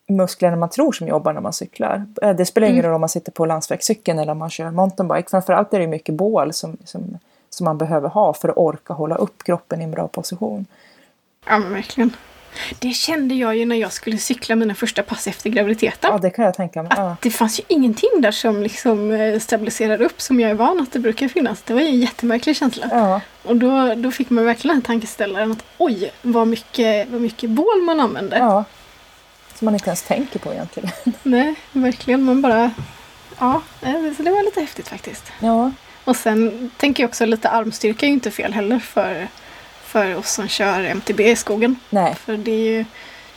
muskler 0.08 0.52
än 0.52 0.58
man 0.58 0.70
tror 0.70 0.92
som 0.92 1.08
jobbar 1.08 1.32
när 1.32 1.40
man 1.40 1.52
cyklar. 1.52 2.06
Eh, 2.22 2.30
det 2.30 2.46
spelar 2.46 2.68
ingen 2.68 2.78
mm. 2.78 2.88
roll 2.88 2.94
om 2.94 3.00
man 3.00 3.08
sitter 3.08 3.32
på 3.32 3.46
landsvägscykeln 3.46 4.18
eller 4.18 4.32
om 4.32 4.38
man 4.38 4.50
kör 4.50 4.70
mountainbike. 4.70 5.30
Framförallt 5.30 5.74
är 5.74 5.80
det 5.80 5.86
mycket 5.86 6.14
bål 6.14 6.52
som, 6.52 6.76
som, 6.84 7.18
som 7.50 7.64
man 7.64 7.78
behöver 7.78 8.08
ha 8.08 8.34
för 8.34 8.48
att 8.48 8.56
orka 8.56 8.92
hålla 8.92 9.14
upp 9.14 9.44
kroppen 9.44 9.80
i 9.80 9.84
en 9.84 9.90
bra 9.90 10.08
position. 10.08 10.66
Ja 11.48 11.58
men 11.58 11.72
verkligen. 11.72 12.16
Det 12.78 12.90
kände 12.90 13.34
jag 13.34 13.56
ju 13.56 13.66
när 13.66 13.76
jag 13.76 13.92
skulle 13.92 14.18
cykla 14.18 14.56
mina 14.56 14.74
första 14.74 15.02
pass 15.02 15.26
efter 15.26 15.50
graviditeten. 15.50 16.10
Ja, 16.12 16.18
det 16.18 16.30
kan 16.30 16.44
jag 16.44 16.54
tänka 16.54 16.82
mig. 16.82 16.92
Ja. 16.96 17.16
Det 17.22 17.30
fanns 17.30 17.60
ju 17.60 17.64
ingenting 17.68 18.10
där 18.18 18.30
som 18.30 18.62
liksom 18.62 19.10
eh, 19.10 19.38
stabiliserade 19.38 20.04
upp 20.04 20.20
som 20.20 20.40
jag 20.40 20.50
är 20.50 20.54
van 20.54 20.80
att 20.80 20.92
det 20.92 20.98
brukar 20.98 21.28
finnas. 21.28 21.62
Det 21.62 21.74
var 21.74 21.80
ju 21.80 21.86
en 21.86 22.00
jättemärklig 22.00 22.56
känsla. 22.56 22.88
Ja. 22.90 23.20
Och 23.42 23.56
då, 23.56 23.94
då 23.94 24.10
fick 24.10 24.30
man 24.30 24.44
verkligen 24.44 24.76
en 24.76 24.82
tankeställaren 24.82 25.52
att 25.52 25.64
oj, 25.78 26.12
vad 26.22 26.48
mycket, 26.48 27.08
vad 27.08 27.20
mycket 27.20 27.50
bål 27.50 27.82
man 27.82 28.00
använder. 28.00 28.38
Ja. 28.38 28.64
Som 29.58 29.64
man 29.64 29.74
inte 29.74 29.86
ens 29.86 30.02
tänker 30.02 30.38
på 30.38 30.52
egentligen. 30.52 30.90
Nej, 31.22 31.54
verkligen. 31.72 32.22
Man 32.22 32.42
bara... 32.42 32.70
Ja, 33.38 33.62
eh, 33.82 34.12
så 34.16 34.22
det 34.22 34.30
var 34.30 34.44
lite 34.44 34.60
häftigt 34.60 34.88
faktiskt. 34.88 35.24
Ja. 35.40 35.72
Och 36.04 36.16
sen 36.16 36.70
tänker 36.76 37.02
jag 37.02 37.08
också 37.08 37.26
lite 37.26 37.48
armstyrka 37.48 38.06
är 38.06 38.08
ju 38.08 38.14
inte 38.14 38.30
fel 38.30 38.52
heller 38.52 38.78
för 38.78 39.28
för 39.86 40.16
oss 40.16 40.32
som 40.32 40.48
kör 40.48 40.84
MTB 40.84 41.20
i 41.20 41.36
skogen. 41.36 41.76
Nej. 41.90 42.14
För 42.14 42.36
det 42.36 42.50
är 42.50 42.76
ju 42.76 42.84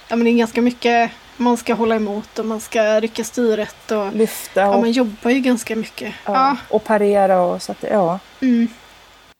ja, 0.07 0.15
men 0.15 0.23
det 0.23 0.29
är 0.29 0.37
ganska 0.37 0.61
mycket 0.61 1.11
man 1.37 1.57
ska 1.57 1.73
hålla 1.73 1.95
emot 1.95 2.39
och 2.39 2.45
man 2.45 2.59
ska 2.59 2.99
rycka 2.99 3.23
styret 3.23 3.91
och 3.91 4.13
lyfta. 4.13 4.67
Och, 4.69 4.75
ja, 4.75 4.79
man 4.79 4.91
jobbar 4.91 5.31
ju 5.31 5.39
ganska 5.39 5.75
mycket. 5.75 6.13
Ja, 6.25 6.33
ja. 6.33 6.57
Och 6.69 6.83
parera 6.83 7.41
och 7.41 7.61
så 7.61 7.71
att 7.71 7.83
ja. 7.91 8.19
Mm. 8.41 8.67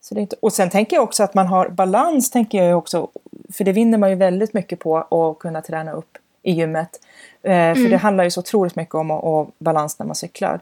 Så 0.00 0.14
det 0.14 0.20
är 0.20 0.22
inte, 0.22 0.36
och 0.42 0.52
sen 0.52 0.70
tänker 0.70 0.96
jag 0.96 1.02
också 1.02 1.22
att 1.22 1.34
man 1.34 1.46
har 1.46 1.68
balans, 1.68 2.30
tänker 2.30 2.62
jag 2.62 2.78
också. 2.78 3.08
För 3.52 3.64
det 3.64 3.72
vinner 3.72 3.98
man 3.98 4.10
ju 4.10 4.16
väldigt 4.16 4.54
mycket 4.54 4.78
på 4.78 4.98
att 4.98 5.38
kunna 5.38 5.62
träna 5.62 5.92
upp 5.92 6.18
i 6.42 6.52
gymmet. 6.52 7.00
Eh, 7.42 7.52
mm. 7.52 7.76
För 7.76 7.90
det 7.90 7.96
handlar 7.96 8.24
ju 8.24 8.30
så 8.30 8.40
otroligt 8.40 8.76
mycket 8.76 8.94
om 8.94 9.10
att, 9.10 9.24
att 9.24 9.58
balans 9.58 9.98
när 9.98 10.06
man 10.06 10.14
cyklar 10.14 10.60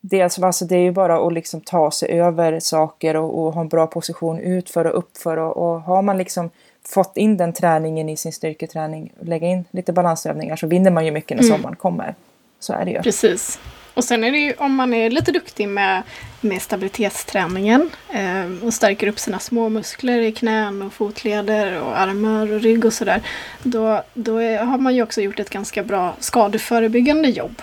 dels 0.00 0.38
alltså 0.38 0.64
det 0.64 0.76
är 0.76 0.82
ju 0.82 0.92
bara 0.92 1.26
att 1.26 1.32
liksom 1.32 1.60
ta 1.60 1.90
sig 1.90 2.20
över 2.20 2.60
saker 2.60 3.16
och, 3.16 3.38
och 3.38 3.52
ha 3.52 3.60
en 3.60 3.68
bra 3.68 3.86
position 3.86 4.38
utför 4.38 4.86
och 4.86 4.98
uppför 4.98 5.36
och, 5.36 5.56
och 5.56 5.80
har 5.80 6.02
man 6.02 6.18
liksom 6.18 6.50
fått 6.88 7.16
in 7.16 7.36
den 7.36 7.52
träningen 7.52 8.08
i 8.08 8.16
sin 8.16 8.32
styrketräning 8.32 9.12
och 9.20 9.26
lägga 9.26 9.48
in 9.48 9.64
lite 9.70 9.92
balansövningar 9.92 10.56
så 10.56 10.66
vinner 10.66 10.90
man 10.90 11.04
ju 11.04 11.10
mycket 11.10 11.36
när 11.36 11.44
mm. 11.44 11.56
sommaren 11.56 11.76
kommer. 11.76 12.14
Så 12.60 12.72
är 12.72 12.84
det 12.84 12.90
ju. 12.90 13.02
Precis. 13.02 13.60
Och 13.94 14.04
sen 14.04 14.24
är 14.24 14.30
det 14.30 14.38
ju 14.38 14.54
om 14.58 14.74
man 14.74 14.94
är 14.94 15.10
lite 15.10 15.32
duktig 15.32 15.68
med, 15.68 16.02
med 16.40 16.62
stabilitetsträningen 16.62 17.90
eh, 18.12 18.66
och 18.66 18.74
stärker 18.74 19.06
upp 19.06 19.18
sina 19.18 19.38
små 19.38 19.68
muskler 19.68 20.20
i 20.20 20.32
knän 20.32 20.82
och 20.82 20.92
fotleder 20.92 21.80
och 21.80 21.98
armar 21.98 22.52
och 22.52 22.60
rygg 22.60 22.84
och 22.84 22.92
sådär. 22.92 23.22
Då, 23.62 24.02
då 24.14 24.36
är, 24.36 24.64
har 24.64 24.78
man 24.78 24.94
ju 24.94 25.02
också 25.02 25.20
gjort 25.20 25.40
ett 25.40 25.50
ganska 25.50 25.82
bra 25.82 26.14
skadeförebyggande 26.18 27.28
jobb. 27.28 27.62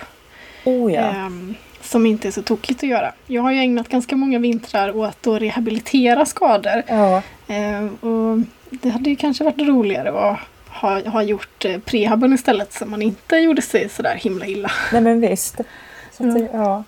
Oh 0.64 0.92
ja. 0.92 1.00
Eh, 1.00 1.30
som 1.82 2.06
inte 2.06 2.28
är 2.28 2.32
så 2.32 2.42
tokigt 2.42 2.82
att 2.82 2.88
göra. 2.88 3.12
Jag 3.26 3.42
har 3.42 3.52
ju 3.52 3.58
ägnat 3.58 3.88
ganska 3.88 4.16
många 4.16 4.38
vintrar 4.38 4.96
åt 4.96 5.26
att 5.26 5.42
rehabilitera 5.42 6.26
skador. 6.26 6.82
Ja. 6.86 7.22
Eh, 7.48 7.84
och 7.84 8.38
det 8.70 8.88
hade 8.88 9.10
ju 9.10 9.16
kanske 9.16 9.44
varit 9.44 9.60
roligare 9.60 10.30
att 10.30 10.38
ha, 10.80 11.08
ha 11.08 11.22
gjort 11.22 11.64
eh, 11.64 11.78
prehaben 11.78 12.32
istället 12.32 12.72
så 12.72 12.86
man 12.86 13.02
inte 13.02 13.36
gjorde 13.36 13.62
sig 13.62 13.88
sådär 13.88 14.14
himla 14.14 14.46
illa. 14.46 14.70
Nej 14.92 15.02
men 15.02 15.20
visst. 15.20 15.56
Så 16.16 16.28
att, 16.28 16.40
ja. 16.40 16.48
ja. 16.52 16.84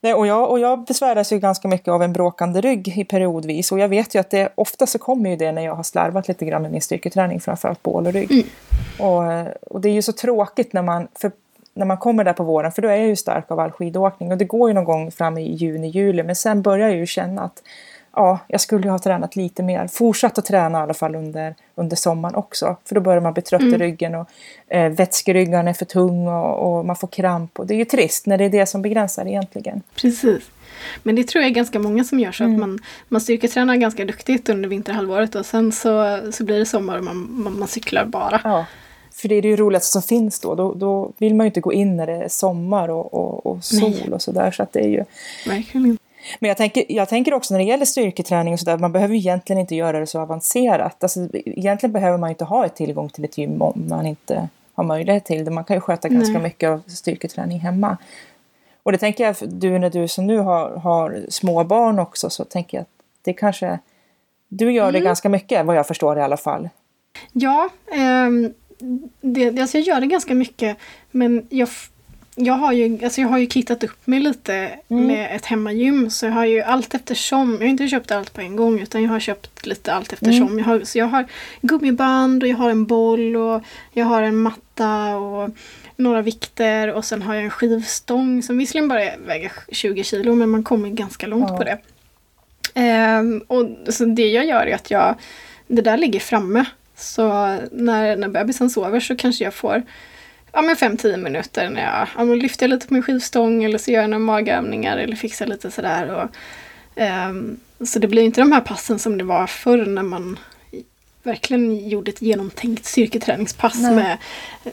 Nej, 0.00 0.14
och, 0.14 0.26
jag, 0.26 0.50
och 0.50 0.58
jag 0.58 0.84
besväras 0.84 1.32
ju 1.32 1.38
ganska 1.38 1.68
mycket 1.68 1.88
av 1.88 2.02
en 2.02 2.12
bråkande 2.12 2.60
rygg 2.60 2.98
i 2.98 3.04
periodvis 3.04 3.72
och 3.72 3.78
jag 3.78 3.88
vet 3.88 4.14
ju 4.14 4.18
att 4.18 4.30
det 4.30 4.52
ofta 4.54 4.86
så 4.86 4.98
kommer 4.98 5.30
ju 5.30 5.36
det 5.36 5.52
när 5.52 5.62
jag 5.62 5.74
har 5.74 5.82
slarvat 5.82 6.28
lite 6.28 6.44
grann 6.44 6.62
med 6.62 6.72
min 6.72 6.80
styrketräning, 6.80 7.40
framförallt 7.40 7.82
bål 7.82 8.06
och 8.06 8.12
rygg. 8.12 8.30
Mm. 8.30 8.46
Och, 8.98 9.48
och 9.70 9.80
det 9.80 9.88
är 9.88 9.92
ju 9.92 10.02
så 10.02 10.12
tråkigt 10.12 10.72
när 10.72 10.82
man, 10.82 11.08
för 11.14 11.32
när 11.74 11.86
man 11.86 11.96
kommer 11.96 12.24
där 12.24 12.32
på 12.32 12.44
våren, 12.44 12.72
för 12.72 12.82
då 12.82 12.88
är 12.88 12.96
jag 12.96 13.06
ju 13.06 13.16
stark 13.16 13.50
av 13.50 13.60
all 13.60 13.70
skidåkning 13.70 14.32
och 14.32 14.38
det 14.38 14.44
går 14.44 14.70
ju 14.70 14.74
någon 14.74 14.84
gång 14.84 15.10
fram 15.10 15.38
i 15.38 15.54
juni, 15.54 15.88
juli, 15.88 16.22
men 16.22 16.36
sen 16.36 16.62
börjar 16.62 16.88
jag 16.88 16.98
ju 16.98 17.06
känna 17.06 17.42
att 17.42 17.62
ja, 18.16 18.38
jag 18.48 18.60
skulle 18.60 18.84
ju 18.84 18.90
ha 18.90 18.98
tränat 18.98 19.36
lite 19.36 19.62
mer. 19.62 19.86
Fortsatt 19.86 20.38
att 20.38 20.44
träna 20.44 20.78
i 20.78 20.82
alla 20.82 20.94
fall 20.94 21.14
under, 21.14 21.54
under 21.74 21.96
sommaren 21.96 22.34
också. 22.34 22.76
För 22.84 22.94
då 22.94 23.00
börjar 23.00 23.20
man 23.20 23.32
bli 23.32 23.42
trött 23.42 23.60
mm. 23.60 23.74
i 23.74 23.78
ryggen 23.78 24.14
och 24.14 24.28
eh, 24.68 24.92
vätskeryggan 24.92 25.68
är 25.68 25.72
för 25.72 25.84
tung 25.84 26.28
och, 26.28 26.78
och, 26.78 26.86
man 26.86 26.96
får 26.96 27.08
kramp. 27.08 27.58
Och 27.58 27.66
det 27.66 27.74
är 27.74 27.78
ju 27.78 27.84
trist 27.84 28.26
när 28.26 28.38
det 28.38 28.44
är 28.44 28.50
det 28.50 28.66
som 28.66 28.82
begränsar 28.82 29.26
egentligen. 29.26 29.82
Precis. 29.94 30.42
Men 31.02 31.16
det 31.16 31.24
tror 31.24 31.42
jag 31.42 31.50
är 31.50 31.54
ganska 31.54 31.78
många 31.78 32.04
som 32.04 32.20
gör 32.20 32.32
så 32.32 32.44
mm. 32.44 32.54
att 32.54 32.60
man, 32.60 32.78
man 33.08 33.20
styrketränar 33.20 33.76
ganska 33.76 34.04
duktigt 34.04 34.48
under 34.48 34.68
vinterhalvåret 34.68 35.34
och 35.34 35.46
sen 35.46 35.72
så, 35.72 36.20
så 36.32 36.44
blir 36.44 36.58
det 36.58 36.66
sommar 36.66 36.98
och 36.98 37.04
man, 37.04 37.26
man, 37.30 37.58
man 37.58 37.68
cyklar 37.68 38.04
bara. 38.04 38.40
Ja. 38.44 38.66
För 39.14 39.28
det 39.28 39.34
är 39.34 39.42
det 39.42 39.48
ju 39.48 39.56
roligaste 39.56 39.92
som 39.92 40.02
finns 40.02 40.40
då. 40.40 40.54
då. 40.54 40.74
Då 40.74 41.12
vill 41.18 41.34
man 41.34 41.44
ju 41.44 41.48
inte 41.48 41.60
gå 41.60 41.72
in 41.72 41.96
när 41.96 42.06
det 42.06 42.12
är 42.12 42.28
sommar 42.28 42.88
och, 42.88 43.14
och, 43.14 43.46
och 43.46 43.64
sol 43.64 43.90
Nej. 43.90 44.12
och 44.12 44.22
sådär. 44.22 44.50
Så 44.50 44.62
att 44.62 44.72
det 44.72 44.80
är 44.80 44.88
ju... 44.88 45.04
Verkligen 45.46 45.98
Men 46.38 46.48
jag 46.48 46.56
tänker, 46.56 46.84
jag 46.88 47.08
tänker 47.08 47.34
också 47.34 47.54
när 47.54 47.58
det 47.58 47.64
gäller 47.66 47.84
styrketräning 47.84 48.54
och 48.54 48.60
sådär, 48.60 48.78
man 48.78 48.92
behöver 48.92 49.14
egentligen 49.14 49.60
inte 49.60 49.74
göra 49.74 50.00
det 50.00 50.06
så 50.06 50.20
avancerat. 50.20 51.02
Alltså, 51.02 51.28
egentligen 51.32 51.92
behöver 51.92 52.18
man 52.18 52.30
inte 52.30 52.44
ha 52.44 52.66
ett 52.66 52.76
tillgång 52.76 53.08
till 53.08 53.24
ett 53.24 53.38
gym 53.38 53.62
om 53.62 53.86
man 53.88 54.06
inte 54.06 54.48
har 54.74 54.84
möjlighet 54.84 55.24
till 55.24 55.44
det. 55.44 55.50
Man 55.50 55.64
kan 55.64 55.76
ju 55.76 55.80
sköta 55.80 56.08
ganska 56.08 56.32
Nej. 56.32 56.42
mycket 56.42 56.70
av 56.70 56.82
styrketräning 56.86 57.58
hemma. 57.58 57.96
Och 58.82 58.92
det 58.92 58.98
tänker 58.98 59.24
jag, 59.24 59.36
du 59.40 59.78
när 59.78 59.90
du 59.90 60.08
som 60.08 60.26
nu 60.26 60.38
har, 60.38 60.70
har 60.70 61.26
små 61.28 61.64
barn 61.64 61.98
också, 61.98 62.30
så 62.30 62.44
tänker 62.44 62.76
jag 62.76 62.82
att 62.82 62.88
det 63.22 63.32
kanske... 63.32 63.78
Du 64.48 64.72
gör 64.72 64.88
mm. 64.88 64.92
det 64.92 65.00
ganska 65.00 65.28
mycket, 65.28 65.66
vad 65.66 65.76
jag 65.76 65.86
förstår 65.86 66.18
i 66.18 66.22
alla 66.22 66.36
fall. 66.36 66.68
Ja, 67.32 67.68
um 68.26 68.54
det, 69.20 69.60
alltså 69.60 69.78
jag 69.78 69.86
gör 69.86 70.00
det 70.00 70.06
ganska 70.06 70.34
mycket 70.34 70.76
men 71.10 71.46
jag, 71.50 71.68
jag, 72.34 72.54
har 72.54 72.72
ju, 72.72 73.04
alltså 73.04 73.20
jag 73.20 73.28
har 73.28 73.38
ju 73.38 73.46
kittat 73.46 73.84
upp 73.84 74.06
mig 74.06 74.20
lite 74.20 74.54
mm. 74.88 75.06
med 75.06 75.36
ett 75.36 75.46
hemmagym 75.46 76.10
så 76.10 76.26
jag 76.26 76.32
har 76.32 76.44
ju 76.44 76.60
allt 76.60 76.94
eftersom, 76.94 77.52
jag 77.52 77.60
har 77.60 77.66
inte 77.66 77.88
köpt 77.88 78.10
allt 78.10 78.32
på 78.32 78.40
en 78.40 78.56
gång 78.56 78.80
utan 78.80 79.02
jag 79.02 79.10
har 79.10 79.20
köpt 79.20 79.66
lite 79.66 79.92
allt 79.92 80.12
eftersom. 80.12 80.46
Mm. 80.46 80.58
Jag 80.58 80.64
har, 80.64 80.80
så 80.80 80.98
jag 80.98 81.06
har 81.06 81.26
gummiband 81.60 82.42
och 82.42 82.48
jag 82.48 82.56
har 82.56 82.70
en 82.70 82.86
boll 82.86 83.36
och 83.36 83.62
jag 83.92 84.04
har 84.04 84.22
en 84.22 84.36
matta 84.36 85.16
och 85.16 85.50
några 85.96 86.22
vikter 86.22 86.92
och 86.92 87.04
sen 87.04 87.22
har 87.22 87.34
jag 87.34 87.44
en 87.44 87.50
skivstång 87.50 88.42
som 88.42 88.58
visserligen 88.58 88.88
bara 88.88 89.16
väger 89.26 89.52
20 89.72 90.04
kilo 90.04 90.34
men 90.34 90.50
man 90.50 90.64
kommer 90.64 90.88
ganska 90.88 91.26
långt 91.26 91.50
ja. 91.50 91.56
på 91.56 91.64
det. 91.64 91.78
Um, 93.20 93.38
och 93.46 93.94
så 93.94 94.04
det 94.04 94.28
jag 94.28 94.46
gör 94.46 94.66
är 94.66 94.74
att 94.74 94.90
jag, 94.90 95.14
det 95.66 95.82
där 95.82 95.96
ligger 95.96 96.20
framme 96.20 96.64
så 96.96 97.22
när, 97.72 98.16
när 98.16 98.28
bebisen 98.28 98.70
sover 98.70 99.00
så 99.00 99.16
kanske 99.16 99.44
jag 99.44 99.54
får 99.54 99.82
ja, 100.54 100.62
5-10 100.62 101.16
minuter 101.16 101.70
när 101.70 101.82
jag 101.82 102.08
ja, 102.16 102.24
men 102.24 102.38
lyfter 102.38 102.68
lite 102.68 102.86
på 102.86 102.94
min 102.94 103.02
skivstång 103.02 103.64
eller 103.64 103.78
så 103.78 103.90
gör 103.90 104.00
jag 104.00 104.10
några 104.10 104.24
magövningar 104.24 104.96
eller 104.96 105.16
fixar 105.16 105.46
lite 105.46 105.70
sådär. 105.70 106.10
Och, 106.14 106.30
um, 107.28 107.60
så 107.86 107.98
det 107.98 108.08
blir 108.08 108.22
inte 108.22 108.40
de 108.40 108.52
här 108.52 108.60
passen 108.60 108.98
som 108.98 109.18
det 109.18 109.24
var 109.24 109.46
förr 109.46 109.86
när 109.86 110.02
man 110.02 110.38
verkligen 111.22 111.88
gjorde 111.88 112.10
ett 112.10 112.22
genomtänkt 112.22 112.84
styrketräningspass 112.84 113.82
Nej. 113.82 113.94
med 113.94 114.18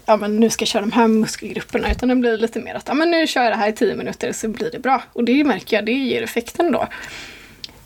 ja 0.06 0.18
men 0.18 0.40
nu 0.40 0.50
ska 0.50 0.62
jag 0.62 0.68
köra 0.68 0.82
de 0.82 0.92
här 0.92 1.08
muskelgrupperna 1.08 1.92
utan 1.92 2.10
det 2.10 2.16
blir 2.16 2.38
lite 2.38 2.60
mer 2.60 2.76
att 2.76 2.88
ja 2.88 2.94
men 2.94 3.12
nu 3.12 3.28
kör 3.28 3.44
jag 3.44 3.52
det 3.52 3.58
här 3.58 3.70
i 3.70 3.74
10 3.74 3.96
minuter 3.96 4.32
så 4.32 4.48
blir 4.48 4.72
det 4.72 4.80
bra. 4.80 5.04
Och 5.14 5.24
det 5.24 5.44
märker 5.44 5.78
jag, 5.78 5.86
det 5.86 5.92
ger 5.92 6.24
effekten 6.24 6.72
då. 6.72 6.88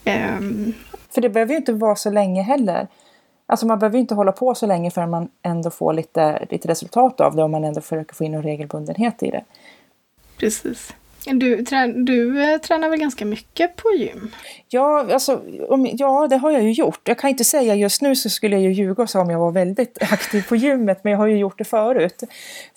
Um, 0.05 0.73
För 1.09 1.21
det 1.21 1.29
behöver 1.29 1.51
ju 1.51 1.57
inte 1.57 1.73
vara 1.73 1.95
så 1.95 2.09
länge 2.09 2.41
heller. 2.41 2.87
Alltså 3.45 3.65
man 3.65 3.79
behöver 3.79 3.99
inte 3.99 4.15
hålla 4.15 4.31
på 4.31 4.55
så 4.55 4.65
länge 4.65 4.91
förrän 4.91 5.09
man 5.09 5.29
ändå 5.41 5.69
får 5.69 5.93
lite, 5.93 6.47
lite 6.49 6.67
resultat 6.67 7.21
av 7.21 7.35
det 7.35 7.43
om 7.43 7.51
man 7.51 7.63
ändå 7.63 7.81
försöker 7.81 8.15
få 8.15 8.23
in 8.23 8.33
en 8.33 8.43
regelbundenhet 8.43 9.23
i 9.23 9.31
det. 9.31 9.43
Precis. 10.37 10.95
Du, 11.33 11.65
trä, 11.65 11.87
du 11.87 12.43
eh, 12.43 12.57
tränar 12.57 12.89
väl 12.89 12.99
ganska 12.99 13.25
mycket 13.25 13.75
på 13.75 13.91
gym? 13.97 14.31
Ja, 14.67 15.13
alltså, 15.13 15.41
om, 15.69 15.89
ja, 15.93 16.27
det 16.27 16.37
har 16.37 16.51
jag 16.51 16.63
ju 16.63 16.71
gjort. 16.71 16.99
Jag 17.03 17.19
kan 17.19 17.29
inte 17.29 17.43
säga 17.43 17.75
just 17.75 18.01
nu 18.01 18.15
så 18.15 18.29
skulle 18.29 18.55
jag 18.55 18.63
ju 18.63 18.71
ljuga 18.71 19.03
och 19.03 19.09
säga 19.09 19.21
om 19.21 19.29
jag 19.29 19.39
var 19.39 19.51
väldigt 19.51 19.97
aktiv 20.11 20.45
på 20.49 20.55
gymmet, 20.55 20.99
men 21.03 21.11
jag 21.11 21.19
har 21.19 21.27
ju 21.27 21.37
gjort 21.37 21.57
det 21.57 21.63
förut. 21.63 22.23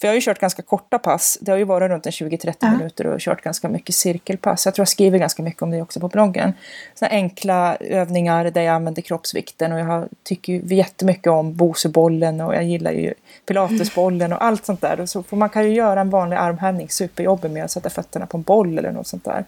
För 0.00 0.08
jag 0.08 0.10
har 0.10 0.14
ju 0.14 0.20
kört 0.20 0.38
ganska 0.38 0.62
korta 0.62 0.98
pass. 0.98 1.38
Det 1.40 1.50
har 1.50 1.58
ju 1.58 1.64
varit 1.64 1.90
runt 1.90 2.06
20-30 2.06 2.54
ja. 2.60 2.70
minuter 2.70 3.06
och 3.06 3.20
kört 3.20 3.42
ganska 3.42 3.68
mycket 3.68 3.94
cirkelpass. 3.94 4.64
Jag 4.66 4.74
tror 4.74 4.82
jag 4.82 4.88
skriver 4.88 5.18
ganska 5.18 5.42
mycket 5.42 5.62
om 5.62 5.70
det 5.70 5.82
också 5.82 6.00
på 6.00 6.08
bloggen. 6.08 6.52
Såna 6.94 7.10
enkla 7.10 7.76
övningar 7.76 8.44
där 8.44 8.62
jag 8.62 8.74
använder 8.74 9.02
kroppsvikten 9.02 9.72
och 9.72 9.78
jag 9.78 10.08
tycker 10.22 10.52
ju 10.52 10.74
jättemycket 10.74 11.26
om 11.26 11.56
Bosebollen 11.56 12.40
och 12.40 12.54
jag 12.54 12.64
gillar 12.64 12.92
ju 12.92 13.14
pilatesbollen 13.46 14.32
och 14.32 14.44
allt 14.44 14.64
sånt 14.64 14.80
där. 14.80 15.06
Så, 15.06 15.24
man 15.30 15.48
kan 15.48 15.64
ju 15.64 15.74
göra 15.74 16.00
en 16.00 16.10
vanlig 16.10 16.36
armhävning 16.36 16.88
superjobbig 16.88 17.50
med 17.50 17.64
att 17.64 17.70
sätta 17.70 17.90
fötterna 17.90 18.26
på 18.26 18.37
på 18.42 18.54
boll 18.54 18.78
eller 18.78 18.92
något 18.92 19.06
sånt 19.06 19.24
där. 19.24 19.44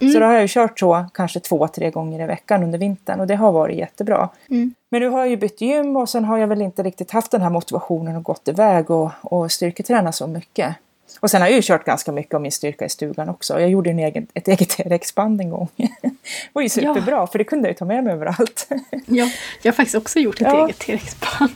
Mm. 0.00 0.12
Så 0.12 0.18
då 0.18 0.26
har 0.26 0.32
jag 0.32 0.48
kört 0.48 0.78
så 0.78 1.06
kanske 1.14 1.40
två, 1.40 1.68
tre 1.68 1.90
gånger 1.90 2.24
i 2.24 2.26
veckan 2.26 2.62
under 2.62 2.78
vintern 2.78 3.20
och 3.20 3.26
det 3.26 3.34
har 3.34 3.52
varit 3.52 3.76
jättebra. 3.76 4.28
Mm. 4.50 4.74
Men 4.90 5.00
nu 5.00 5.08
har 5.08 5.18
jag 5.18 5.28
ju 5.28 5.36
bytt 5.36 5.60
gym 5.60 5.96
och 5.96 6.08
sen 6.08 6.24
har 6.24 6.38
jag 6.38 6.46
väl 6.46 6.62
inte 6.62 6.82
riktigt 6.82 7.10
haft 7.10 7.30
den 7.30 7.42
här 7.42 7.50
motivationen 7.50 8.16
och 8.16 8.22
gått 8.22 8.48
iväg 8.48 8.90
och, 8.90 9.10
och 9.22 9.52
styrketräna 9.52 10.12
så 10.12 10.26
mycket. 10.26 10.76
Och 11.20 11.30
sen 11.30 11.40
har 11.40 11.48
jag 11.48 11.56
ju 11.56 11.62
kört 11.62 11.84
ganska 11.84 12.12
mycket 12.12 12.34
av 12.34 12.40
min 12.40 12.52
styrka 12.52 12.84
i 12.84 12.88
stugan 12.88 13.28
också. 13.28 13.60
Jag 13.60 13.70
gjorde 13.70 13.90
en 13.90 13.98
egen, 13.98 14.26
ett 14.34 14.48
eget 14.48 14.68
T-rex-band 14.76 15.40
en 15.40 15.50
gång. 15.50 15.68
det 15.76 16.10
var 16.52 16.62
ju 16.62 16.68
superbra 16.68 17.16
ja. 17.16 17.26
för 17.26 17.38
det 17.38 17.44
kunde 17.44 17.68
jag 17.68 17.72
ju 17.72 17.78
ta 17.78 17.84
med 17.84 18.04
mig 18.04 18.12
överallt. 18.12 18.68
ja, 19.06 19.30
jag 19.62 19.72
har 19.72 19.76
faktiskt 19.76 19.96
också 19.96 20.18
gjort 20.18 20.40
ett 20.40 20.40
ja. 20.40 20.64
eget 20.64 20.78
T-rex-band. 20.78 21.52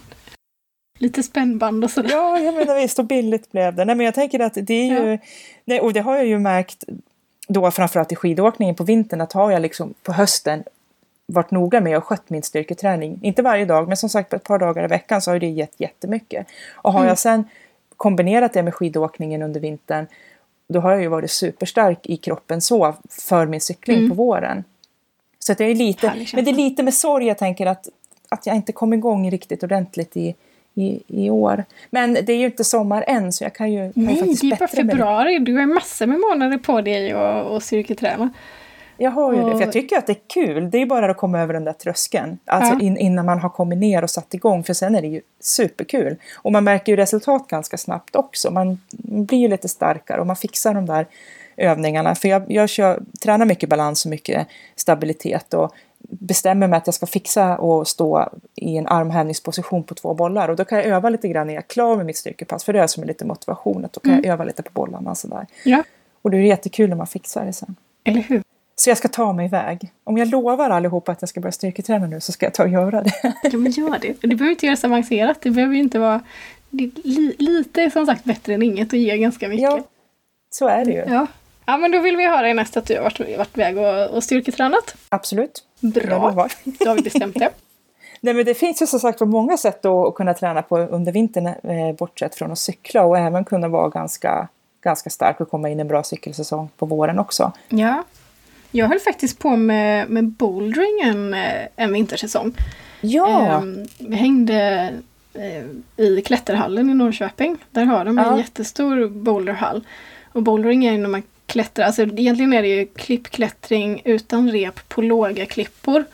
Lite 1.03 1.23
spännband 1.23 1.85
och 1.85 1.91
sådär. 1.91 2.11
Ja, 2.11 2.39
jag 2.39 2.55
menar 2.55 2.75
visst 2.75 2.99
och 2.99 3.05
billigt 3.05 3.53
blev 3.53 3.75
det. 3.75 3.85
Nej 3.85 3.95
men 3.95 4.07
jag 4.07 4.15
tänker 4.15 4.41
att 4.41 4.55
det 4.55 4.75
är 4.75 4.85
ju, 4.85 5.11
ja. 5.13 5.19
nej, 5.65 5.81
och 5.81 5.93
det 5.93 6.01
har 6.01 6.17
jag 6.17 6.27
ju 6.27 6.39
märkt 6.39 6.85
då 7.49 7.71
framförallt 7.71 8.13
i 8.13 8.17
skidåkningen 8.17 8.75
på 8.75 8.85
vintern 8.85 9.21
att 9.21 9.33
har 9.33 9.51
jag 9.51 9.63
liksom 9.63 9.95
på 10.03 10.13
hösten 10.13 10.65
varit 11.27 11.51
noga 11.51 11.81
med 11.81 11.97
och 11.97 12.05
skött 12.05 12.31
min 12.31 12.43
styrketräning. 12.43 13.19
Inte 13.23 13.43
varje 13.43 13.65
dag 13.65 13.89
men 13.89 13.97
som 13.97 14.09
sagt 14.09 14.33
ett 14.33 14.45
par 14.45 14.59
dagar 14.59 14.85
i 14.85 14.87
veckan 14.87 15.23
så 15.23 15.31
har 15.31 15.39
det 15.39 15.49
gett 15.49 15.81
jättemycket. 15.81 16.47
Och 16.73 16.93
har 16.93 17.01
mm. 17.01 17.09
jag 17.09 17.19
sen 17.19 17.45
kombinerat 17.97 18.53
det 18.53 18.63
med 18.63 18.75
skidåkningen 18.75 19.43
under 19.43 19.61
vintern 19.61 20.07
då 20.69 20.81
har 20.81 20.93
jag 20.93 21.01
ju 21.01 21.09
varit 21.09 21.31
superstark 21.31 22.07
i 22.07 22.17
kroppen 22.17 22.61
så 22.61 22.95
för 23.11 23.47
min 23.47 23.61
cykling 23.61 23.99
mm. 23.99 24.11
på 24.11 24.15
våren. 24.15 24.65
Så 25.39 25.55
det 25.55 25.65
är 25.65 25.75
lite, 25.75 26.27
men 26.35 26.45
det 26.45 26.51
är 26.51 26.55
lite 26.55 26.83
med 26.83 26.95
sorg 26.95 27.27
jag 27.27 27.39
tänker 27.39 27.67
att, 27.67 27.89
att 28.29 28.47
jag 28.47 28.57
inte 28.57 28.73
kom 28.73 28.93
igång 28.93 29.31
riktigt 29.31 29.63
ordentligt 29.63 30.17
i, 30.17 30.35
i, 30.75 31.03
i 31.07 31.31
år. 31.31 31.65
Men 31.91 32.15
det 32.15 32.33
är 32.33 32.37
ju 32.37 32.47
inte 32.47 32.65
sommar 32.65 33.05
än 33.07 33.33
så 33.33 33.45
jag 33.45 33.55
kan 33.55 33.73
ju, 33.73 33.93
kan 33.93 34.05
Nej, 34.05 34.17
faktiskt 34.17 34.41
det 34.41 34.47
är 34.47 34.57
bara 34.57 34.69
februari. 34.69 35.39
Du 35.39 35.57
har 35.57 35.67
massor 35.67 36.07
med 36.07 36.21
månader 36.21 36.59
på 36.59 36.81
dig 36.81 37.13
att 37.13 37.63
styrketräna. 37.63 38.31
Jag 38.97 39.11
har 39.11 39.33
ju 39.33 39.41
och... 39.41 39.51
det, 39.51 39.57
för 39.57 39.65
jag 39.65 39.73
tycker 39.73 39.99
att 39.99 40.07
det 40.07 40.13
är 40.13 40.21
kul. 40.35 40.71
Det 40.71 40.79
är 40.79 40.87
bara 40.87 41.11
att 41.11 41.17
komma 41.17 41.41
över 41.41 41.55
den 41.55 41.65
där 41.65 41.73
tröskeln. 41.73 42.39
Alltså 42.45 42.75
ja. 42.75 42.81
in, 42.81 42.97
innan 42.97 43.27
man 43.27 43.39
har 43.39 43.49
kommit 43.49 43.79
ner 43.79 44.03
och 44.03 44.11
satt 44.11 44.35
igång, 44.35 44.65
för 44.65 44.75
sen 44.75 44.95
är 44.95 45.03
det 45.03 45.09
ju 45.09 45.21
superkul. 45.41 46.17
Och 46.37 46.53
man 46.53 46.65
märker 46.65 46.93
ju 46.93 46.97
resultat 46.97 47.49
ganska 47.49 47.77
snabbt 47.77 48.17
också. 48.17 48.51
Man 48.51 48.81
blir 49.03 49.39
ju 49.39 49.49
lite 49.49 49.69
starkare 49.69 50.21
och 50.21 50.27
man 50.27 50.37
fixar 50.37 50.75
de 50.75 50.87
där 50.87 51.07
övningarna. 51.57 52.15
För 52.15 52.29
jag, 52.29 52.43
jag 52.49 52.69
kör, 52.69 53.03
tränar 53.23 53.47
mycket 53.47 53.69
balans 53.69 54.05
och 54.05 54.11
mycket 54.11 54.47
stabilitet 54.77 55.55
och 55.55 55.75
bestämmer 56.21 56.69
mig 56.69 56.77
att 56.77 56.87
jag 56.87 56.95
ska 56.95 57.07
fixa 57.07 57.59
och 57.59 57.89
stå 57.89 58.29
i 58.55 58.77
en 58.77 58.87
armhävningsposition 58.87 59.83
på 59.85 59.95
två 59.95 60.15
bollar 60.15 60.49
och 60.49 60.57
då 60.57 60.65
kan 60.65 60.79
jag 60.79 60.87
öva 60.87 61.09
lite 61.09 61.29
grann 61.29 61.47
när 61.47 61.55
jag 61.55 61.63
är 61.63 61.69
klar 61.69 61.97
med 61.97 62.07
mitt 62.07 62.17
styrkepass 62.17 62.65
för 62.65 62.73
det 62.73 62.81
är 62.81 62.87
som 62.87 63.03
en 63.03 63.07
lite 63.07 63.25
motivation 63.25 63.85
att 63.85 63.93
då 63.93 64.01
kan 64.01 64.13
mm. 64.13 64.25
jag 64.25 64.33
öva 64.33 64.45
lite 64.45 64.63
på 64.63 64.71
bollarna 64.73 65.15
sådär. 65.15 65.47
Ja. 65.65 65.85
Och 66.23 66.31
det 66.31 66.37
är 66.37 66.41
jättekul 66.41 66.89
när 66.89 66.97
man 66.97 67.07
fixar 67.07 67.45
det 67.45 67.53
sen. 67.53 67.77
Eller 68.05 68.21
hur? 68.21 68.43
Så 68.75 68.91
jag 68.91 68.99
ska 68.99 69.09
ta 69.09 69.33
mig 69.33 69.47
iväg. 69.47 69.93
Om 70.05 70.19
jag 70.19 70.29
lovar 70.29 70.71
allihopa 70.71 71.13
att 71.13 71.23
jag 71.23 71.29
ska 71.29 71.41
börja 71.41 71.53
styrketräna 71.53 72.07
nu 72.07 72.21
så 72.21 72.33
ska 72.33 72.47
jag 72.47 72.55
ta 72.55 72.63
och 72.63 72.69
göra 72.69 73.03
det. 73.03 73.13
Ja 73.43 73.59
men 73.59 73.73
gör 73.73 73.99
det. 73.99 74.17
Du 74.21 74.37
behöver 74.37 74.51
inte 74.51 74.67
göra 74.67 74.77
så 74.77 74.87
avancerat. 74.87 75.41
Det 75.41 75.51
behöver 75.51 75.75
inte 75.75 75.99
vara... 75.99 76.21
Li, 76.71 77.37
lite 77.39 77.83
är 77.83 77.91
som 77.91 78.07
sagt 78.07 78.25
bättre 78.25 78.55
än 78.55 78.63
inget 78.63 78.93
och 78.93 78.99
ger 78.99 79.17
ganska 79.17 79.49
mycket. 79.49 79.63
Ja, 79.63 79.83
så 80.51 80.69
är 80.69 80.85
det 80.85 80.93
ju. 80.93 81.05
Ja. 81.09 81.27
Ja 81.67 81.77
men 81.77 81.91
då 81.91 82.01
vill 82.01 82.17
vi 82.17 82.29
höra 82.29 82.51
i 82.51 82.55
nästa 82.55 82.81
att 82.81 82.87
du 82.87 82.97
har 82.97 83.03
varit, 83.03 83.39
varit 83.39 83.59
iväg 83.59 83.79
och, 83.79 84.17
och 84.17 84.25
styrketränat. 84.25 84.95
Absolut. 85.09 85.65
Bra, 85.81 86.49
då 86.65 86.89
har 86.89 86.97
vi 86.97 87.03
bestämt 87.03 87.35
det. 87.35 87.51
Nej, 88.21 88.35
men 88.35 88.45
det 88.45 88.55
finns 88.55 88.83
ju 88.83 88.87
som 88.87 89.01
sagt 89.01 89.21
många 89.21 89.57
sätt 89.57 89.85
att 89.85 90.15
kunna 90.15 90.35
träna 90.35 90.63
på 90.63 90.79
under 90.79 91.13
vintern 91.13 91.47
eh, 91.47 91.97
bortsett 91.99 92.35
från 92.35 92.53
att 92.53 92.59
cykla 92.59 93.03
och 93.03 93.19
även 93.19 93.45
kunna 93.45 93.69
vara 93.69 93.89
ganska, 93.89 94.49
ganska 94.85 95.11
stark 95.11 95.41
och 95.41 95.51
komma 95.51 95.69
in 95.69 95.79
i 95.79 95.81
en 95.81 95.89
bra 95.89 96.03
cykelsäsong 96.03 96.69
på 96.77 96.87
våren 96.87 97.19
också. 97.19 97.53
Ja, 97.69 98.05
jag 98.71 98.89
höll 98.89 98.99
faktiskt 98.99 99.39
på 99.39 99.57
med, 99.57 100.11
med 100.11 100.25
bouldering 100.25 101.01
en, 101.03 101.35
eh, 101.35 101.69
en 101.77 101.93
vintersäsong. 101.93 102.55
Ja! 103.01 103.63
Eh, 103.99 104.15
hängde 104.15 104.91
eh, 105.35 106.05
i 106.05 106.23
klätterhallen 106.23 106.91
i 106.91 106.95
Norrköping. 106.95 107.57
Där 107.71 107.85
har 107.85 108.05
de 108.05 108.19
en 108.19 108.25
ja. 108.25 108.39
jättestor 108.39 109.09
boulderhall. 109.09 109.87
Och 110.33 110.43
bouldering 110.43 110.85
är 110.85 110.99
när 110.99 111.09
man 111.09 111.23
klättra, 111.53 111.87
alltså 111.87 112.03
egentligen 112.03 112.53
är 112.53 112.63
det 112.63 112.69
ju 112.69 112.87
klippklättring 112.87 114.03
utan 114.05 114.51
rep 114.51 114.89
på 114.89 115.03
låga 115.03 115.47
klippor. 115.47 116.05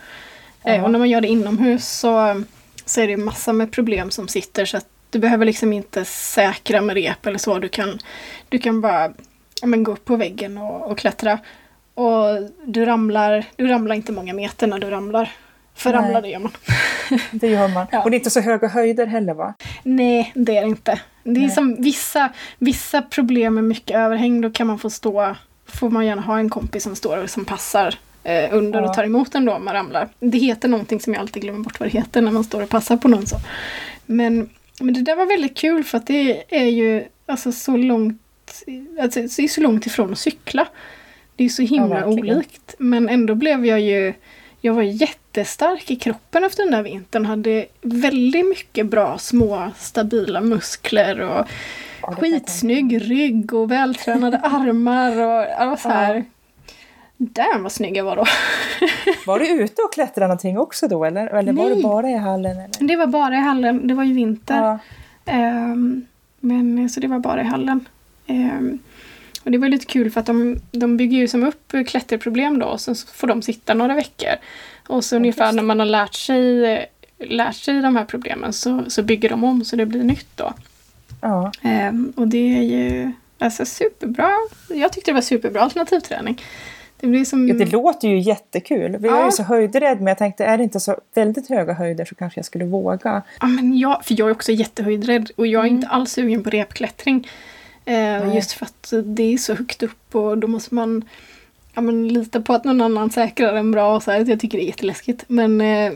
Eh, 0.63 0.83
och 0.83 0.91
när 0.91 0.99
man 0.99 1.09
gör 1.09 1.21
det 1.21 1.27
inomhus 1.27 1.89
så, 1.89 2.43
så 2.85 3.01
är 3.01 3.07
det 3.07 3.17
massa 3.17 3.53
med 3.53 3.71
problem 3.71 4.11
som 4.11 4.27
sitter 4.27 4.65
så 4.65 4.77
att 4.77 4.87
du 5.09 5.19
behöver 5.19 5.45
liksom 5.45 5.73
inte 5.73 6.05
säkra 6.05 6.81
med 6.81 6.95
rep 6.95 7.25
eller 7.25 7.37
så. 7.37 7.59
Du 7.59 7.69
kan, 7.69 7.99
du 8.49 8.59
kan 8.59 8.81
bara 8.81 9.11
men, 9.63 9.83
gå 9.83 9.91
upp 9.91 10.05
på 10.05 10.15
väggen 10.15 10.57
och, 10.57 10.91
och 10.91 10.97
klättra. 10.97 11.39
Och 11.93 12.49
du 12.65 12.85
ramlar, 12.85 13.45
du 13.55 13.67
ramlar 13.67 13.95
inte 13.95 14.11
många 14.11 14.33
meter 14.33 14.67
när 14.67 14.79
du 14.79 14.89
ramlar. 14.89 15.31
För 15.79 15.93
Nej. 15.93 16.01
ramlar 16.01 16.21
det 16.21 16.27
gör 16.27 16.39
man. 16.39 16.51
det 17.31 17.47
gör 17.47 17.67
man. 17.67 17.87
Ja. 17.91 18.03
Och 18.03 18.11
det 18.11 18.15
är 18.15 18.19
inte 18.19 18.29
så 18.29 18.39
höga 18.39 18.67
höjder 18.67 19.07
heller 19.07 19.33
va? 19.33 19.53
Nej, 19.83 20.31
det 20.35 20.57
är 20.57 20.61
det 20.61 20.67
inte. 20.67 20.99
Det 21.23 21.39
är 21.39 21.41
Nej. 21.41 21.49
som 21.49 21.75
vissa, 21.81 22.29
vissa 22.57 23.01
problem 23.01 23.53
med 23.53 23.63
mycket 23.63 23.95
överhäng, 23.95 24.41
då 24.41 24.51
kan 24.51 24.67
man 24.67 24.79
få 24.79 24.89
stå, 24.89 25.35
får 25.65 25.89
man 25.89 26.05
gärna 26.05 26.21
ha 26.21 26.39
en 26.39 26.49
kompis 26.49 26.83
som 26.83 26.95
står 26.95 27.17
och 27.17 27.29
som 27.29 27.45
passar 27.45 27.95
eh, 28.23 28.49
under 28.51 28.81
ja. 28.81 28.89
och 28.89 28.95
tar 28.95 29.03
emot 29.03 29.35
en 29.35 29.45
då 29.45 29.53
om 29.53 29.65
man 29.65 29.73
ramlar. 29.73 30.09
Det 30.19 30.37
heter 30.37 30.67
någonting 30.67 30.99
som 30.99 31.13
jag 31.13 31.21
alltid 31.21 31.41
glömmer 31.41 31.59
bort 31.59 31.79
vad 31.79 31.89
det 31.89 31.97
heter 31.97 32.21
när 32.21 32.31
man 32.31 32.43
står 32.43 32.63
och 32.63 32.69
passar 32.69 32.97
på 32.97 33.07
någon 33.07 33.27
så. 33.27 33.37
Men, 34.05 34.49
men 34.79 34.93
det 34.93 35.01
där 35.01 35.15
var 35.15 35.25
väldigt 35.25 35.57
kul 35.57 35.83
för 35.83 35.97
att 35.97 36.07
det 36.07 36.43
är 36.49 36.65
ju 36.65 37.03
alltså 37.25 37.51
så 37.51 37.77
långt, 37.77 38.21
alltså, 39.01 39.19
det 39.19 39.43
är 39.43 39.47
så 39.47 39.61
långt 39.61 39.85
ifrån 39.85 40.11
att 40.11 40.19
cykla. 40.19 40.67
Det 41.35 41.45
är 41.45 41.49
så 41.49 41.61
himla 41.61 41.99
ja, 41.99 42.05
olikt. 42.05 42.75
Men 42.79 43.09
ändå 43.09 43.35
blev 43.35 43.65
jag 43.65 43.79
ju 43.79 44.13
jag 44.61 44.73
var 44.73 44.81
jättestark 44.81 45.91
i 45.91 45.95
kroppen 45.95 46.43
efter 46.43 46.63
den 46.63 46.71
där 46.71 46.83
vintern. 46.83 47.25
Hade 47.25 47.65
väldigt 47.81 48.49
mycket 48.49 48.85
bra 48.85 49.17
små 49.17 49.71
stabila 49.77 50.41
muskler 50.41 51.19
och 51.19 51.47
ja, 52.01 52.15
skitsnygg 52.15 53.01
rygg 53.09 53.53
och 53.53 53.71
vältränade 53.71 54.37
armar. 54.43 55.11
Och 55.11 55.45
ja, 55.59 55.77
så 55.77 55.89
här. 55.89 56.15
Ja. 56.15 56.23
Damn 57.17 57.63
vad 57.63 57.71
snygg 57.71 57.97
jag 57.97 58.03
var 58.03 58.15
då! 58.15 58.25
var 59.25 59.39
du 59.39 59.47
ute 59.47 59.81
och 59.81 59.93
klättrade 59.93 60.27
någonting 60.27 60.57
också 60.57 60.87
då 60.87 61.05
eller, 61.05 61.27
eller 61.27 61.53
var 61.53 61.69
du 61.69 61.83
bara 61.83 62.09
i 62.09 62.17
hallen? 62.17 62.51
Eller? 62.51 62.87
Det 62.87 62.95
var 62.95 63.07
bara 63.07 63.35
i 63.35 63.39
hallen, 63.39 63.87
det 63.87 63.93
var 63.93 64.03
ju 64.03 64.13
vinter. 64.13 64.79
Ja. 65.25 65.33
Um, 65.33 66.05
men 66.39 66.89
så 66.89 66.99
det 66.99 67.07
var 67.07 67.19
bara 67.19 67.41
i 67.41 67.43
hallen. 67.43 67.85
Um, 68.27 68.79
och 69.43 69.51
det 69.51 69.57
var 69.57 69.69
lite 69.69 69.85
kul 69.85 70.11
för 70.11 70.19
att 70.19 70.25
de, 70.25 70.59
de 70.71 70.97
bygger 70.97 71.17
ju 71.17 71.27
som 71.27 71.43
upp 71.43 71.73
klätterproblem 71.87 72.59
då 72.59 72.65
och 72.65 72.81
så 72.81 72.95
får 72.95 73.27
de 73.27 73.41
sitta 73.41 73.73
några 73.73 73.95
veckor. 73.95 74.33
Och 74.87 75.05
så 75.05 75.15
ungefär 75.15 75.51
när 75.51 75.63
man 75.63 75.79
har 75.79 75.85
lärt 75.85 76.13
sig, 76.13 76.85
lärt 77.17 77.55
sig 77.55 77.81
de 77.81 77.95
här 77.95 78.05
problemen 78.05 78.53
så, 78.53 78.83
så 78.87 79.03
bygger 79.03 79.29
de 79.29 79.43
om 79.43 79.65
så 79.65 79.75
det 79.75 79.85
blir 79.85 80.03
nytt 80.03 80.37
då. 80.37 80.53
Ja. 81.21 81.51
Ehm, 81.61 82.13
och 82.15 82.27
det 82.27 82.57
är 82.57 82.61
ju 82.61 83.11
alltså 83.39 83.65
superbra. 83.65 84.31
Jag 84.69 84.93
tyckte 84.93 85.11
det 85.11 85.15
var 85.15 85.21
superbra 85.21 85.61
alternativträning. 85.61 86.41
Det, 86.99 87.07
blir 87.07 87.25
som... 87.25 87.47
ja, 87.47 87.53
det 87.53 87.71
låter 87.71 88.07
ju 88.07 88.19
jättekul. 88.19 88.97
Jag 89.01 89.19
är 89.19 89.25
ju 89.25 89.31
så 89.31 89.43
höjdrädd 89.43 89.97
men 89.97 90.07
jag 90.07 90.17
tänkte 90.17 90.45
är 90.45 90.57
det 90.57 90.63
inte 90.63 90.79
så 90.79 90.97
väldigt 91.15 91.49
höga 91.49 91.73
höjder 91.73 92.05
så 92.05 92.15
kanske 92.15 92.39
jag 92.39 92.45
skulle 92.45 92.65
våga. 92.65 93.21
Ja, 93.39 93.47
men 93.47 93.77
jag, 93.77 94.05
för 94.05 94.15
jag 94.17 94.27
är 94.27 94.31
också 94.31 94.51
jättehöjdrädd 94.51 95.31
och 95.35 95.47
jag 95.47 95.61
är 95.61 95.67
mm. 95.67 95.75
inte 95.75 95.87
alls 95.87 96.11
sugen 96.11 96.43
på 96.43 96.49
repklättring. 96.49 97.27
Eh, 97.89 98.35
just 98.35 98.51
för 98.51 98.65
att 98.65 98.93
det 99.03 99.33
är 99.33 99.37
så 99.37 99.55
högt 99.55 99.83
upp 99.83 100.15
och 100.15 100.37
då 100.37 100.47
måste 100.47 100.75
man 100.75 101.05
ja, 101.73 101.81
men, 101.81 102.07
lita 102.07 102.41
på 102.41 102.53
att 102.53 102.63
någon 102.63 102.81
annan 102.81 103.09
säkrar 103.09 103.53
en 103.53 103.71
bra. 103.71 103.95
Och 103.95 104.03
så 104.03 104.11
här. 104.11 104.25
Jag 104.29 104.39
tycker 104.39 104.57
det 104.57 104.63
är 104.63 104.67
jätteläskigt. 104.67 105.23
Men, 105.27 105.61
eh... 105.61 105.91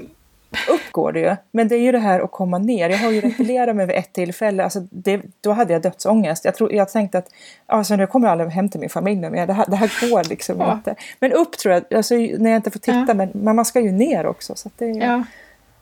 Upp 0.69 0.91
går 0.91 1.12
det 1.12 1.19
ju. 1.19 1.36
Men 1.51 1.67
det 1.67 1.75
är 1.75 1.79
ju 1.79 1.91
det 1.91 1.99
här 1.99 2.19
att 2.19 2.32
komma 2.32 2.58
ner. 2.58 2.89
Jag 2.89 2.97
har 2.97 3.12
ju 3.12 3.21
refilerat 3.21 3.75
mig 3.75 3.86
vid 3.86 3.95
ett 3.95 4.13
tillfälle. 4.13 4.63
Alltså 4.63 4.79
det, 4.91 5.21
då 5.41 5.51
hade 5.51 5.73
jag 5.73 5.82
dödsångest. 5.82 6.45
Jag, 6.45 6.56
tror, 6.56 6.73
jag 6.73 6.89
tänkte 6.89 7.17
att 7.17 7.27
alltså, 7.65 7.95
jag 7.95 8.10
kommer 8.10 8.27
aldrig 8.27 8.49
hem 8.49 8.69
till 8.69 8.79
min 8.79 8.89
familj 8.89 9.21
nu. 9.21 9.29
Det 9.29 9.53
här, 9.53 9.65
det 9.67 9.75
här 9.75 10.10
går 10.10 10.29
liksom 10.29 10.60
ja. 10.60 10.73
inte. 10.73 10.95
Men 11.19 11.32
upp 11.32 11.58
tror 11.58 11.73
jag, 11.73 11.93
alltså, 11.97 12.15
när 12.15 12.49
jag 12.49 12.58
inte 12.58 12.71
får 12.71 12.79
titta. 12.79 13.06
Ja. 13.08 13.13
Men, 13.13 13.29
men 13.34 13.56
man 13.56 13.65
ska 13.65 13.79
ju 13.79 13.91
ner 13.91 14.25
också. 14.25 14.56
Så 14.56 14.69
det, 14.77 14.86
ja. 14.86 15.23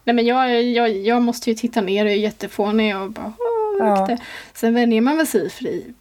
Nej, 0.03 0.15
men 0.15 0.25
jag, 0.25 0.63
jag, 0.63 0.89
jag 0.89 1.21
måste 1.21 1.49
ju 1.49 1.55
titta 1.55 1.81
ner 1.81 2.05
och 2.05 2.11
är 2.11 2.15
jättefånig 2.15 2.97
och 2.97 3.11
bara 3.11 3.33
ja. 3.79 4.17
Sen 4.53 4.73
vänjer 4.73 5.01
man 5.01 5.17
väl 5.17 5.27
sig 5.27 5.49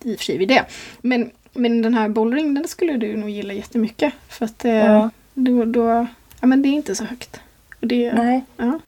i 0.04 0.14
och 0.14 0.40
vid 0.40 0.48
det. 0.48 0.64
Men, 1.00 1.30
men 1.52 1.82
den 1.82 1.94
här 1.94 2.08
bouldering 2.08 2.54
den 2.54 2.68
skulle 2.68 2.96
du 2.96 3.16
nog 3.16 3.30
gilla 3.30 3.52
jättemycket. 3.52 4.12
För 4.28 4.44
att 4.44 4.64
eh, 4.64 4.72
ja. 4.72 5.10
då, 5.34 5.64
då, 5.64 6.06
ja 6.40 6.46
men 6.46 6.62
det 6.62 6.68
är 6.68 6.72
inte 6.72 6.94
så 6.94 7.04
högt. 7.04 7.40
Det, 7.80 8.12
Nej. 8.12 8.44
Ja. 8.56 8.80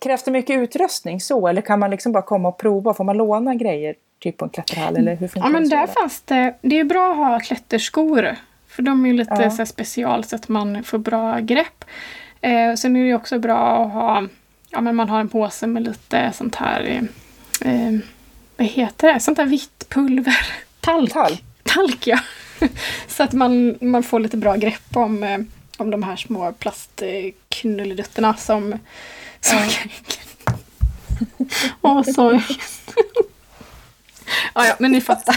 Krävs 0.00 0.22
det 0.22 0.30
mycket 0.30 0.58
utrustning 0.58 1.20
så 1.20 1.48
eller 1.48 1.62
kan 1.62 1.78
man 1.78 1.90
liksom 1.90 2.12
bara 2.12 2.22
komma 2.22 2.48
och 2.48 2.58
prova? 2.58 2.94
Får 2.94 3.04
man 3.04 3.16
låna 3.16 3.54
grejer 3.54 3.94
typ 4.18 4.36
på 4.36 4.44
en 4.44 4.50
klätterhall 4.50 4.96
eller 4.96 5.16
hur 5.16 5.28
funkar 5.28 5.48
Ja 5.48 5.52
men 5.52 5.68
där 5.68 5.86
fanns 5.86 6.20
det, 6.20 6.54
det 6.60 6.78
är 6.78 6.84
bra 6.84 7.10
att 7.10 7.16
ha 7.16 7.40
klätterskor. 7.40 8.36
För 8.68 8.82
de 8.82 9.06
är 9.06 9.12
lite 9.12 9.42
ja. 9.42 9.50
så 9.50 9.66
special 9.66 10.24
så 10.24 10.36
att 10.36 10.48
man 10.48 10.84
får 10.84 10.98
bra 10.98 11.38
grepp. 11.38 11.84
Eh, 12.40 12.74
sen 12.74 12.96
är 12.96 13.04
det 13.04 13.14
också 13.14 13.38
bra 13.38 13.84
att 13.84 13.92
ha, 13.92 14.26
ja 14.70 14.80
men 14.80 14.96
man 14.96 15.08
har 15.08 15.20
en 15.20 15.28
påse 15.28 15.66
med 15.66 15.82
lite 15.82 16.32
sånt 16.34 16.54
här 16.54 17.08
eh, 17.64 17.92
vad 18.56 18.66
heter 18.66 19.12
det, 19.12 19.20
sånt 19.20 19.36
där 19.36 19.46
vitt 19.46 19.86
pulver. 19.88 20.46
Talk. 20.80 21.12
Talk, 21.12 21.42
Talk 21.62 22.06
ja. 22.06 22.18
så 23.08 23.22
att 23.22 23.32
man, 23.32 23.78
man 23.80 24.02
får 24.02 24.20
lite 24.20 24.36
bra 24.36 24.56
grepp 24.56 24.96
om, 24.96 25.22
eh, 25.22 25.38
om 25.76 25.90
de 25.90 26.02
här 26.02 26.16
små 26.16 26.52
plastknullidutterna 26.52 28.34
som... 28.34 28.78
som 29.40 29.58
Åh, 31.80 32.02
sorry. 32.02 32.40
ja, 34.54 34.66
ja, 34.66 34.76
men 34.78 34.92
ni 34.92 35.00
fattar. 35.00 35.36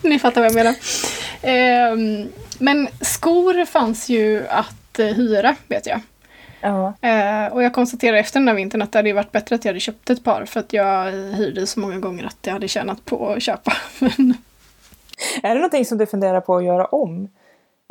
ni 0.02 0.18
fattar 0.18 0.40
vad 0.40 0.50
jag 0.50 0.54
menar. 0.54 0.74
Eh, 1.42 2.26
men 2.58 2.88
skor 3.00 3.64
fanns 3.64 4.08
ju 4.08 4.48
att 4.48 4.98
eh, 4.98 5.06
hyra, 5.06 5.56
vet 5.68 5.86
jag. 5.86 6.00
Ja. 6.64 6.94
Eh, 7.08 7.52
och 7.52 7.62
jag 7.62 7.72
konstaterade 7.72 8.18
efter 8.18 8.40
den 8.40 8.48
här 8.48 8.54
vintern 8.54 8.82
att 8.82 8.92
det 8.92 8.98
hade 8.98 9.12
varit 9.12 9.32
bättre 9.32 9.54
att 9.54 9.64
jag 9.64 9.70
hade 9.70 9.80
köpt 9.80 10.10
ett 10.10 10.24
par 10.24 10.44
för 10.44 10.60
att 10.60 10.72
jag 10.72 11.12
hyrde 11.12 11.66
så 11.66 11.80
många 11.80 11.98
gånger 11.98 12.24
att 12.26 12.38
jag 12.42 12.52
hade 12.52 12.68
tjänat 12.68 13.04
på 13.04 13.28
att 13.28 13.42
köpa. 13.42 13.72
Men 13.98 14.34
Är 15.42 15.48
det 15.48 15.54
någonting 15.54 15.84
som 15.84 15.98
du 15.98 16.06
funderar 16.06 16.40
på 16.40 16.56
att 16.56 16.64
göra 16.64 16.86
om? 16.86 17.28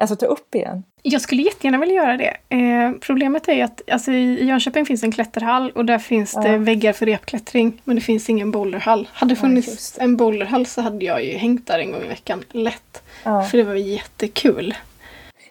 Alltså 0.02 0.16
ta 0.16 0.26
upp 0.26 0.56
igen? 0.56 0.84
jag 1.06 1.22
skulle 1.22 1.42
jättegärna 1.42 1.78
vilja 1.78 1.96
göra 1.96 2.18
det. 2.18 2.38
Eh, 2.50 2.92
problemet 3.02 3.48
är 3.48 3.54
ju 3.54 3.62
att 3.62 3.82
alltså, 3.92 4.12
i 4.12 4.46
Jönköping 4.46 4.86
finns 4.86 5.04
en 5.04 5.12
klätterhall 5.12 5.72
och 5.72 5.86
där 5.86 6.00
finns 6.00 6.34
det 6.34 6.48
Ja. 6.52 6.58
väggar 6.58 6.94
för 6.94 7.06
repklättring. 7.06 7.82
Men 7.84 7.96
det 7.96 8.02
finns 8.02 8.30
ingen 8.30 8.52
boulderhall. 8.52 9.08
Hade 9.14 9.34
det 9.34 9.38
Ja, 9.38 9.42
funnits 9.42 9.92
det. 9.92 10.02
en 10.04 10.18
boulderhall 10.18 10.66
så 10.66 10.82
hade 10.82 11.06
jag 11.06 11.24
ju 11.26 11.32
hängt 11.38 11.68
där 11.68 11.80
en 11.80 11.92
gång 11.92 12.02
i 12.02 12.08
veckan. 12.08 12.44
Lätt. 12.52 13.04
Ja. 13.24 13.44
För 13.44 13.58
det 13.58 13.64
var 13.64 13.76
jättekul. 13.76 14.76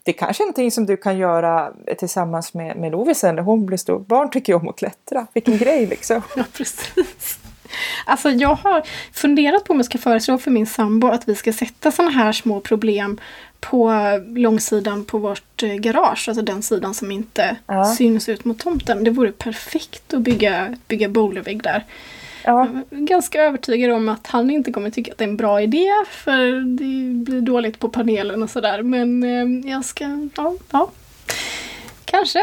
Det 0.02 0.12
kanske 0.12 0.42
är 0.42 0.44
någonting 0.44 0.70
som 0.70 0.86
du 0.86 0.96
kan 0.96 1.18
göra 1.18 1.72
tillsammans 1.98 2.54
med, 2.54 2.76
med 2.76 2.92
Lovisa 2.92 3.32
när 3.32 3.42
hon 3.42 3.66
blir 3.66 3.78
stor. 3.78 3.98
Barn 3.98 4.30
tycker 4.30 4.52
ju 4.52 4.58
om 4.58 4.68
att 4.68 4.76
klättra. 4.76 5.26
Vilken 5.34 5.58
grej 5.58 5.86
liksom. 5.86 6.22
Ja, 6.36 6.44
precis. 6.52 7.38
Alltså 8.06 8.30
jag 8.30 8.54
har 8.54 8.82
funderat 9.12 9.64
på 9.64 9.72
om 9.72 9.78
jag 9.78 9.86
ska 9.86 9.98
föreslå 9.98 10.38
för 10.38 10.50
min 10.50 10.66
sambo 10.66 11.08
att 11.08 11.28
vi 11.28 11.34
ska 11.34 11.52
sätta 11.52 11.90
sådana 11.90 12.10
här 12.10 12.32
små 12.32 12.60
problem 12.60 13.20
på 13.60 13.92
långsidan 14.36 15.04
på 15.04 15.18
vårt 15.18 15.62
eh, 15.62 15.74
garage. 15.74 16.28
Alltså 16.28 16.42
den 16.42 16.62
sidan 16.62 16.94
som 16.94 17.12
inte 17.12 17.56
Ja. 17.66 17.84
syns 17.84 18.28
ut 18.28 18.44
mot 18.44 18.58
tomten. 18.58 19.04
Det 19.04 19.10
vore 19.10 19.32
perfekt 19.32 20.14
att 20.14 20.20
bygga, 20.20 20.76
bygga 20.88 21.08
bouldervägg 21.08 21.62
där. 21.62 21.84
Ja, 22.44 22.68
ganska 22.90 23.42
övertygad 23.42 23.90
om 23.90 24.08
att 24.08 24.26
han 24.26 24.50
inte 24.50 24.72
kommer 24.72 24.90
tycka 24.90 25.12
att 25.12 25.18
det 25.18 25.24
är 25.24 25.28
en 25.28 25.36
bra 25.36 25.60
idé 25.62 25.88
för 26.10 26.36
det 26.76 27.14
blir 27.24 27.40
dåligt 27.40 27.78
på 27.78 27.88
panelen 27.88 28.42
och 28.42 28.50
sådär. 28.50 28.82
Men 28.82 29.22
eh, 29.64 29.70
jag 29.72 29.84
ska, 29.84 30.28
ja, 30.36 30.54
ja. 30.70 30.90
Kanske. 32.04 32.42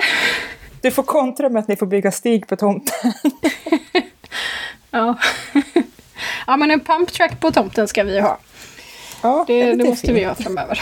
du 0.81 0.91
får 0.91 1.03
kontra 1.03 1.49
med 1.49 1.59
att 1.59 1.67
ni 1.67 1.75
får 1.75 1.85
bygga 1.85 2.11
stig 2.11 2.47
på 2.47 2.55
tomten. 2.55 3.13
Ja. 4.91 5.17
ja 6.47 6.57
men 6.57 6.71
en 6.71 6.79
pump 6.79 7.11
track 7.11 7.39
på 7.39 7.51
tomten 7.51 7.87
ska 7.87 8.03
vi 8.03 8.19
ha. 8.19 8.39
Ja, 9.23 9.43
Det, 9.47 9.61
är 9.61 9.75
det 9.75 9.83
måste 9.83 10.07
fint. 10.07 10.19
vi 10.19 10.23
ha 10.23 10.35
framöver. 10.35 10.81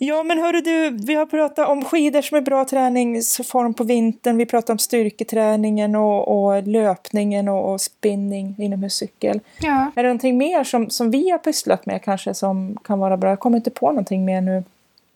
Ja, 0.00 0.22
men 0.22 0.38
hörru 0.38 0.60
du, 0.60 0.90
vi 0.90 1.14
har 1.14 1.26
pratat 1.26 1.68
om 1.68 1.84
skidor 1.84 2.22
som 2.22 2.36
är 2.36 2.40
bra 2.40 2.64
träningsform 2.64 3.74
på 3.74 3.84
vintern. 3.84 4.36
Vi 4.36 4.46
pratar 4.46 4.74
om 4.74 4.78
styrketräningen 4.78 5.96
och, 5.96 6.28
och 6.28 6.62
löpningen 6.62 7.48
och, 7.48 7.72
och 7.72 7.80
spinning 7.80 8.54
inomhuscykel. 8.58 9.40
Ja. 9.60 9.90
Är 9.96 10.02
det 10.02 10.08
någonting 10.08 10.38
mer 10.38 10.64
som, 10.64 10.90
som 10.90 11.10
vi 11.10 11.30
har 11.30 11.38
pysslat 11.38 11.86
med 11.86 12.02
kanske 12.02 12.34
som 12.34 12.78
kan 12.84 12.98
vara 12.98 13.16
bra? 13.16 13.30
Jag 13.30 13.40
kommer 13.40 13.56
inte 13.56 13.70
på 13.70 13.86
någonting 13.86 14.24
mer 14.24 14.40
nu. 14.40 14.64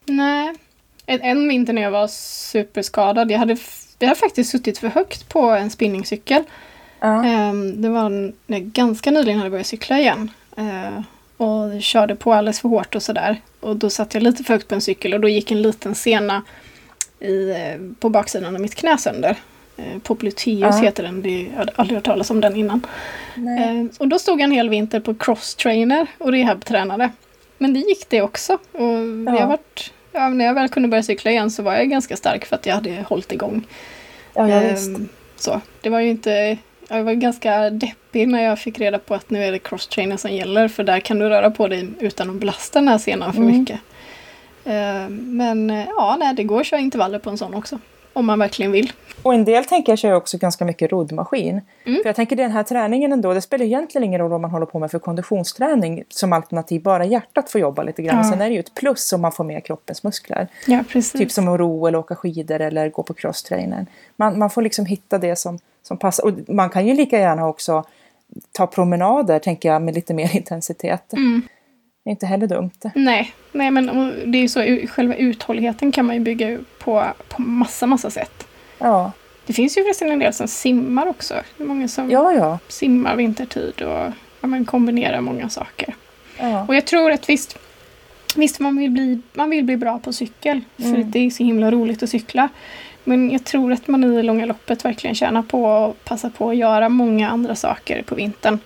Nej. 0.06 0.54
En, 1.06 1.20
en 1.20 1.48
vinter 1.48 1.72
när 1.72 1.82
jag 1.82 1.90
var 1.90 2.06
superskadad. 2.06 3.30
Jag 3.30 3.38
hade, 3.38 3.56
jag 3.98 4.08
hade 4.08 4.20
faktiskt 4.20 4.50
suttit 4.50 4.78
för 4.78 4.88
högt 4.88 5.28
på 5.28 5.40
en 5.40 5.70
spinningcykel. 5.70 6.42
Ja. 7.00 7.24
Ehm, 7.24 7.82
det 7.82 7.88
var 7.88 8.08
när 8.46 8.58
jag 8.58 8.62
ganska 8.62 9.10
nyligen 9.10 9.38
hade 9.38 9.50
börjat 9.50 9.66
cykla 9.66 9.98
igen. 9.98 10.30
Eh, 10.56 11.02
och 11.42 11.82
körde 11.82 12.14
på 12.16 12.32
alldeles 12.32 12.60
för 12.60 12.68
hårt 12.68 12.94
och 12.94 13.02
sådär. 13.02 13.36
Och 13.60 13.76
då 13.76 13.90
satt 13.90 14.14
jag 14.14 14.22
lite 14.22 14.44
för 14.44 14.54
högt 14.54 14.68
på 14.68 14.74
en 14.74 14.80
cykel 14.80 15.14
och 15.14 15.20
då 15.20 15.28
gick 15.28 15.50
en 15.50 15.62
liten 15.62 15.94
sena 15.94 16.42
i, 17.20 17.50
eh, 17.50 17.80
på 18.00 18.08
baksidan 18.08 18.54
av 18.54 18.60
mitt 18.60 18.74
knä 18.74 18.98
sönder. 18.98 19.36
Eh, 19.76 19.98
Popliteus 20.02 20.60
Ja. 20.60 20.70
heter 20.82 21.02
den. 21.02 21.22
Det, 21.22 21.42
jag 21.42 21.56
hade 21.58 21.72
aldrig 21.76 21.96
hört 21.96 22.04
talas 22.04 22.30
om 22.30 22.40
den 22.40 22.56
innan. 22.56 22.86
Eh, 23.36 23.98
och 23.98 24.08
då 24.08 24.18
stod 24.18 24.40
jag 24.40 24.44
en 24.44 24.52
hel 24.52 24.68
vinter 24.68 25.00
på 25.00 25.14
cross-trainer 25.14 26.06
och 26.18 26.32
rehabtränade. 26.32 27.10
Men 27.58 27.74
det 27.74 27.80
gick 27.80 28.08
det 28.08 28.22
också. 28.22 28.52
Och 28.72 28.80
Ja. 29.26 29.38
jag 29.40 29.46
vart, 29.46 29.92
ja, 30.12 30.28
när 30.28 30.44
jag 30.44 30.54
väl 30.54 30.68
kunde 30.68 30.88
börja 30.88 31.02
cykla 31.02 31.30
igen 31.30 31.50
så 31.50 31.62
var 31.62 31.74
jag 31.74 31.90
ganska 31.90 32.16
stark 32.16 32.44
för 32.44 32.56
att 32.56 32.66
jag 32.66 32.74
hade 32.74 33.04
hållit 33.08 33.32
igång. 33.32 33.66
Ja, 34.34 34.48
ja, 34.48 34.60
visst. 34.60 34.90
så. 35.36 35.60
Det 35.80 35.90
var 35.90 36.00
ju 36.00 36.10
inte... 36.10 36.58
Jag 36.92 37.04
var 37.04 37.12
ganska 37.12 37.70
deppig 37.70 38.28
när 38.28 38.42
jag 38.42 38.58
fick 38.58 38.78
reda 38.78 38.98
på 38.98 39.14
att 39.14 39.30
nu 39.30 39.44
är 39.44 39.52
det 39.52 39.58
cross-trainer 39.58 40.16
som 40.16 40.30
gäller 40.32 40.68
för 40.68 40.84
där 40.84 41.00
kan 41.00 41.18
du 41.18 41.28
röra 41.28 41.50
på 41.50 41.68
dig 41.68 41.88
utan 42.00 42.30
att 42.30 42.36
belasta 42.36 42.78
den 42.78 42.88
här 42.88 42.98
senan 42.98 43.32
för 43.32 43.40
Mm. 43.42 43.58
mycket. 43.58 43.80
Ehm, 44.64 45.36
men 45.36 45.70
eh, 45.70 45.84
ja, 45.96 46.16
nej, 46.20 46.34
det 46.34 46.42
går 46.44 46.60
att 46.60 46.66
köra 46.66 46.80
intervaller 46.80 47.18
på 47.18 47.30
en 47.30 47.38
sån 47.38 47.54
också. 47.54 47.78
Om 48.12 48.26
man 48.26 48.38
verkligen 48.38 48.72
vill. 48.72 48.92
Och 49.22 49.34
en 49.34 49.44
del 49.44 49.64
tänker 49.64 49.92
jag 49.92 49.98
kör 49.98 50.12
också 50.12 50.38
ganska 50.38 50.64
mycket 50.64 50.92
roddmaskin. 50.92 51.60
Mm. 51.84 52.02
För 52.02 52.08
jag 52.08 52.16
tänker 52.16 52.36
den 52.36 52.50
här 52.50 52.62
träningen 52.62 53.12
ändå, 53.12 53.34
det 53.34 53.40
spelar 53.40 53.64
egentligen 53.64 54.04
ingen 54.04 54.20
roll 54.20 54.30
vad 54.30 54.40
man 54.40 54.50
håller 54.50 54.66
på 54.66 54.78
med 54.78 54.90
för 54.90 54.98
konditionsträning 54.98 56.04
som 56.08 56.32
alternativ. 56.32 56.82
Bara 56.82 57.04
hjärtat 57.04 57.50
får 57.50 57.60
jobba 57.60 57.82
lite 57.82 58.02
grann. 58.02 58.16
Ja. 58.16 58.30
Sen 58.30 58.40
är 58.40 58.48
det 58.48 58.54
ju 58.54 58.60
ett 58.60 58.74
plus 58.74 59.12
om 59.12 59.20
man 59.20 59.32
får 59.32 59.44
med 59.44 59.64
kroppens 59.64 60.02
muskler. 60.02 60.48
Ja. 60.66 60.84
Typ 61.12 61.30
som 61.30 61.48
att 61.48 61.60
ro 61.60 61.86
eller 61.86 61.98
åka 61.98 62.14
skidor 62.16 62.60
eller 62.60 62.88
gå 62.88 63.02
på 63.02 63.14
crosstrainern. 63.14 63.86
Man, 64.16 64.38
man 64.38 64.50
får 64.50 64.62
liksom 64.62 64.86
hitta 64.86 65.18
det 65.18 65.36
som, 65.36 65.58
som 65.82 65.96
passar. 65.98 66.24
Och 66.24 66.32
man 66.48 66.70
kan 66.70 66.86
ju 66.86 66.94
lika 66.94 67.18
gärna 67.18 67.48
också 67.48 67.84
ta 68.52 68.66
promenader, 68.66 69.38
tänker 69.38 69.68
jag, 69.68 69.82
med 69.82 69.94
lite 69.94 70.14
mer 70.14 70.36
intensitet. 70.36 71.12
Mm. 71.12 71.42
Det 72.04 72.10
är 72.10 72.12
inte 72.12 72.26
heller 72.26 72.46
dumt. 72.46 72.70
Nej, 72.94 73.32
nej 73.52 73.70
men 73.70 73.86
det 74.32 74.38
är 74.38 74.42
ju 74.42 74.48
så, 74.48 74.60
själva 74.88 75.14
uthålligheten 75.14 75.92
kan 75.92 76.06
man 76.06 76.14
ju 76.16 76.20
bygga 76.20 76.58
på, 76.78 77.04
på 77.28 77.42
massa, 77.42 77.86
massa 77.86 78.10
sätt. 78.10 78.46
Ja, 78.78 79.12
Det 79.46 79.52
finns 79.52 79.78
ju 79.78 79.82
förresten 79.82 80.10
en 80.10 80.18
del 80.18 80.32
som 80.32 80.48
simmar 80.48 81.06
också. 81.06 81.34
Det 81.56 81.64
är 81.64 81.68
många 81.68 81.88
som 81.88 82.10
ja, 82.10 82.32
ja. 82.32 82.58
simmar 82.68 83.16
vintertid 83.16 83.82
och 83.82 84.12
ja, 84.40 84.46
man 84.46 84.64
kombinerar 84.64 85.20
många 85.20 85.48
saker. 85.48 85.94
ja. 86.38 86.64
Och 86.68 86.74
jag 86.74 86.86
tror 86.86 87.10
att 87.10 87.28
visst, 87.28 87.58
visst 88.36 88.60
man, 88.60 88.76
vill 88.76 88.90
bli, 88.90 89.20
man 89.32 89.50
vill 89.50 89.64
bli 89.64 89.76
bra 89.76 89.98
på 89.98 90.12
cykel. 90.12 90.60
För 90.76 90.84
Mm. 90.84 91.10
det 91.10 91.18
är 91.18 91.30
så 91.30 91.44
himla 91.44 91.70
roligt 91.70 92.02
att 92.02 92.10
cykla. 92.10 92.48
Men 93.04 93.30
jag 93.30 93.44
tror 93.44 93.72
att 93.72 93.88
man 93.88 94.04
i 94.04 94.16
det 94.16 94.22
långa 94.22 94.46
loppet 94.46 94.84
verkligen 94.84 95.14
tjänar 95.14 95.42
på 95.42 95.68
att 95.68 96.04
passa 96.04 96.30
på 96.30 96.50
att 96.50 96.56
göra 96.56 96.88
många 96.88 97.30
andra 97.30 97.54
saker 97.54 98.02
på 98.02 98.14
vintern. 98.14 98.58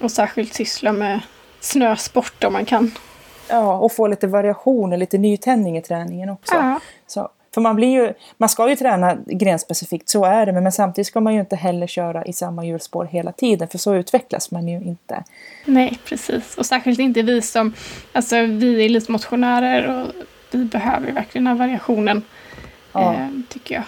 Och 0.00 0.10
särskilt 0.10 0.54
syssla 0.54 0.92
med 0.92 1.20
snösport 1.60 2.44
om 2.44 2.52
man 2.52 2.64
kan. 2.64 2.90
ja, 3.48 3.78
och 3.78 3.92
få 3.92 4.06
lite 4.06 4.26
variation 4.26 4.92
och 4.92 4.98
lite 4.98 5.18
nytändning 5.18 5.78
i 5.78 5.82
träningen 5.82 6.30
också. 6.30 6.54
Ja. 6.54 6.80
Så, 7.06 7.28
för 7.54 7.60
man, 7.60 7.76
blir 7.76 7.88
ju, 7.88 8.12
man 8.36 8.48
ska 8.48 8.68
ju 8.68 8.76
träna 8.76 9.16
grenspecifikt, 9.26 10.08
så 10.08 10.24
är 10.24 10.46
det. 10.46 10.52
Men, 10.52 10.62
men 10.62 10.72
samtidigt 10.72 11.06
ska 11.06 11.20
man 11.20 11.34
ju 11.34 11.40
inte 11.40 11.56
heller 11.56 11.86
köra 11.86 12.24
i 12.24 12.32
samma 12.32 12.64
hjulspår 12.64 13.04
hela 13.04 13.32
tiden. 13.32 13.68
För 13.68 13.78
så 13.78 13.94
utvecklas 13.94 14.50
man 14.50 14.68
ju 14.68 14.76
inte. 14.76 15.24
Nej, 15.64 15.98
precis. 16.04 16.58
Och 16.58 16.66
särskilt 16.66 16.98
inte 16.98 17.22
vi 17.22 17.42
som, 17.42 17.74
alltså 18.12 18.36
vi 18.36 18.80
är 18.82 18.86
elitmotionärer 18.86 20.02
och 20.02 20.12
vi 20.50 20.64
behöver 20.64 21.06
ju 21.06 21.12
verkligen 21.12 21.44
den 21.44 21.58
här 21.58 21.66
variationen. 21.66 22.22
Ja. 23.00 23.14
Eh, 23.14 23.28
tycker 23.48 23.74
jag. 23.74 23.84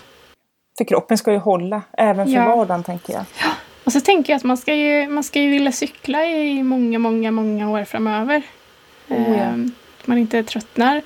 För 0.79 0.85
kroppen 0.85 1.19
ska 1.19 1.33
ju 1.33 1.39
hålla, 1.39 1.83
även 1.93 2.27
för 2.27 2.33
Ja. 2.35 2.57
vardagen 2.57 2.85
tänker 2.85 3.13
jag. 3.13 3.25
Och 3.85 3.93
så 3.93 4.01
tänker 4.01 4.33
jag 4.33 4.37
att 4.37 4.45
man 4.45 4.57
ska 4.57 4.75
ju, 4.75 5.09
man 5.09 5.25
ska 5.25 5.41
ju 5.41 5.51
vilja 5.51 5.73
cykla 5.73 6.25
i 6.25 6.63
många, 6.63 6.99
många, 6.99 7.31
många 7.31 7.71
år 7.71 7.85
framöver. 7.85 8.43
Oh, 9.09 9.17
ja. 9.31 9.35
Eh, 9.35 9.53
att 10.01 10.07
man 10.07 10.19
inte 10.19 10.43
tröttnar. 10.43 11.03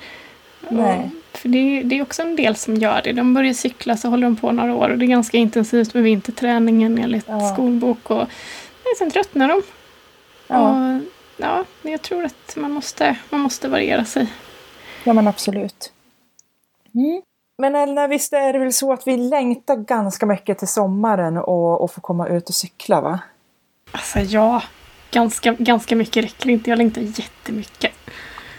Nej. 0.69 1.11
Och, 1.33 1.38
för 1.38 1.49
det, 1.49 1.59
är- 1.59 1.85
det 1.85 1.99
är 1.99 2.03
också 2.03 2.23
en 2.23 2.37
del 2.37 2.57
som 2.57 2.75
gör 2.75 3.01
det. 3.05 3.12
De 3.12 3.35
börjar 3.35 3.53
cykla 3.53 3.97
så 3.97 4.09
håller 4.09 4.23
de 4.27 4.37
på 4.37 4.53
några 4.53 4.75
år 4.75 4.88
och 4.91 4.99
det 4.99 5.05
är 5.05 5.09
ganska 5.09 5.38
intensivt 5.38 5.95
med 5.95 6.03
vinterträningen 6.03 6.99
enligt 6.99 7.25
Ja. 7.29 7.53
skolbok. 7.53 8.11
Och, 8.11 8.19
men 8.85 8.95
sen 8.99 9.11
tröttnar 9.11 9.49
de. 9.49 9.62
Ja, 10.49 10.70
Och, 10.97 11.01
ja, 11.37 11.64
jag 11.83 12.03
tror 12.03 12.24
att 12.24 12.57
man 12.57 12.70
måste, 12.72 13.16
man 13.31 13.41
måste 13.41 13.68
variera 13.68 14.05
sig. 14.05 14.26
ja 15.05 15.12
men 15.12 15.29
absolut. 15.29 15.93
Mm. 16.95 17.22
Men 17.59 17.74
Elna, 17.76 18.07
visst 18.07 18.32
är 18.32 18.53
det 18.53 18.59
väl 18.59 18.72
så 18.72 18.92
att 18.92 19.07
vi 19.07 19.16
längtar 19.16 19.76
ganska 19.76 20.26
mycket 20.26 20.59
till 20.59 20.68
sommaren 20.68 21.36
och, 21.38 21.80
och 21.80 21.90
få 21.92 22.00
komma 22.00 22.26
ut 22.28 22.48
och 22.48 22.55
cykla 22.55 23.00
va? 23.00 23.18
Alltså 23.92 24.18
ja, 24.18 24.62
ganska, 25.11 25.53
ganska 25.53 25.96
mycket 25.96 26.24
räcker 26.24 26.48
inte. 26.50 26.70
Jag 26.70 26.76
längtar 26.76 27.00
jättemycket. 27.00 27.92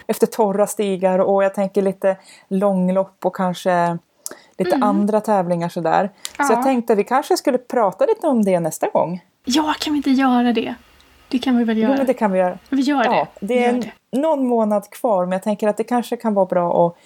Efter 0.07 0.27
torra 0.27 0.67
stigar 0.67 1.19
och 1.19 1.43
jag 1.43 1.53
tänker 1.53 1.81
lite 1.81 2.17
långlopp 2.47 3.25
och 3.25 3.35
kanske 3.35 3.97
lite 4.57 4.75
andra 4.75 5.21
tävlingar 5.21 5.69
sådär. 5.69 6.09
Så 6.37 6.43
Mm. 6.43 6.51
Ja. 6.51 6.55
jag 6.57 6.63
tänkte 6.63 6.93
att 6.93 6.99
vi 6.99 7.03
kanske 7.03 7.37
skulle 7.37 7.57
prata 7.57 8.05
lite 8.05 8.27
om 8.27 8.43
det 8.45 8.59
nästa 8.59 8.89
gång. 8.89 9.23
Ja, 9.45 9.73
kan 9.79 9.93
vi 9.93 9.97
inte 9.97 10.09
göra 10.11 10.53
det? 10.53 10.75
Det 11.27 11.39
kan 11.39 11.57
vi 11.57 11.63
väl 11.63 11.77
Jo, 11.77 11.83
göra? 11.83 11.97
men 11.97 12.05
det 12.05 12.13
kan 12.13 12.31
vi 12.31 12.39
göra. 12.39 12.57
Vi 12.69 12.81
gör 12.81 13.03
det. 13.03 13.09
Ja, 13.09 13.27
det 13.39 13.65
är 13.65 13.73
gör 13.73 13.81
det. 14.11 14.17
någon 14.19 14.47
månad 14.47 14.89
kvar 14.89 15.25
men 15.25 15.31
jag 15.31 15.43
tänker 15.43 15.67
att 15.67 15.77
det 15.77 15.83
kanske 15.83 16.17
kan 16.17 16.33
vara 16.33 16.45
bra 16.45 16.87
att 16.87 16.97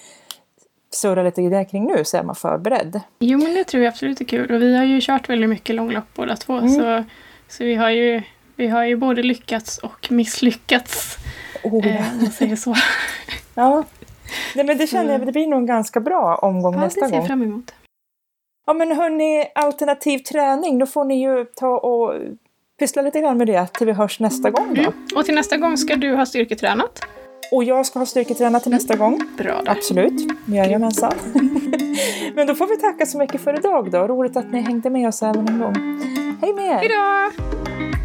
surra 0.98 1.24
lite 1.24 1.42
idéer 1.42 1.64
kring 1.64 1.86
nu 1.86 2.04
så 2.06 2.18
är 2.18 2.24
man 2.24 2.36
förberedd. 2.36 3.02
Jo, 3.20 3.38
men 3.38 3.54
det 3.54 3.64
tror 3.64 3.84
jag 3.84 3.92
absolut 3.92 4.22
är 4.22 4.26
kul. 4.26 4.52
Och 4.56 4.62
vi 4.62 4.78
har 4.78 4.84
ju 4.84 5.02
kört 5.02 5.30
väldigt 5.30 5.50
mycket 5.50 5.76
långlopp 5.76 6.06
båda 6.16 6.36
två. 6.36 6.54
Mm. 6.58 6.70
Så, 6.70 7.04
så 7.48 7.64
vi, 7.64 7.76
har 7.76 7.90
ju, 7.90 8.22
vi 8.56 8.68
har 8.68 8.84
ju 8.86 8.96
både 8.96 9.24
lyckats 9.24 9.78
och 9.78 10.08
misslyckats. 10.12 11.18
Oh, 11.64 11.88
eh, 11.88 12.12
om 12.14 12.18
man 12.22 12.32
säger 12.32 12.56
så. 12.56 12.76
ja. 13.56 13.84
Nej, 14.56 14.66
men 14.66 14.78
det 14.78 14.88
känner 14.88 15.12
jag, 15.12 15.26
det 15.26 15.32
blir 15.32 15.48
nog 15.48 15.60
en 15.60 15.66
ganska 15.66 16.00
bra 16.00 16.36
omgång 16.36 16.74
Ja, 16.74 16.80
nästa 16.80 17.02
det 17.02 17.08
ser 17.08 17.16
jag 17.16 17.22
gång. 17.22 17.28
fram 17.28 17.42
emot. 17.42 17.74
Ja 18.66 18.74
men 18.74 18.92
hörni, 18.92 19.46
alternativ 19.56 20.20
träning, 20.20 20.80
då 20.80 20.86
får 20.86 21.06
ni 21.06 21.22
ju 21.22 21.46
ta 21.46 21.68
och 21.68 22.14
pyssla 22.80 23.02
lite 23.02 23.20
grann 23.22 23.38
med 23.38 23.48
det 23.48 23.68
till 23.74 23.88
vi 23.88 23.94
hörs 23.94 24.20
nästa 24.20 24.50
gång 24.50 24.74
då. 24.74 25.18
Och 25.20 25.26
till 25.26 25.36
nästa 25.36 25.58
gång 25.58 25.78
ska 25.78 25.96
du 25.96 26.16
ha 26.16 26.26
styrketränat. 26.26 27.00
Och 27.52 27.64
jag 27.64 27.86
ska 27.86 28.00
ha 28.00 28.06
styrketränat 28.06 28.64
till 28.64 28.72
nästa 28.72 28.96
gång. 28.96 29.22
Bra 29.38 29.62
där. 29.62 29.72
Absolut, 29.72 30.32
jajamensan. 30.46 31.14
men 32.36 32.48
då 32.48 32.56
får 32.56 32.68
vi 32.68 32.78
tacka 32.78 33.06
så 33.06 33.18
mycket 33.18 33.42
för 33.42 33.54
idag 33.60 33.92
då. 33.92 34.08
Roligt 34.08 34.38
att 34.38 34.52
ni 34.52 34.62
hängde 34.62 34.90
med 34.90 35.08
oss 35.08 35.24
även 35.24 35.48
en 35.48 35.60
gång. 35.60 35.76
Hej 36.42 36.54
med 36.54 36.66
er! 36.66 36.78
Hejdå! 36.78 37.97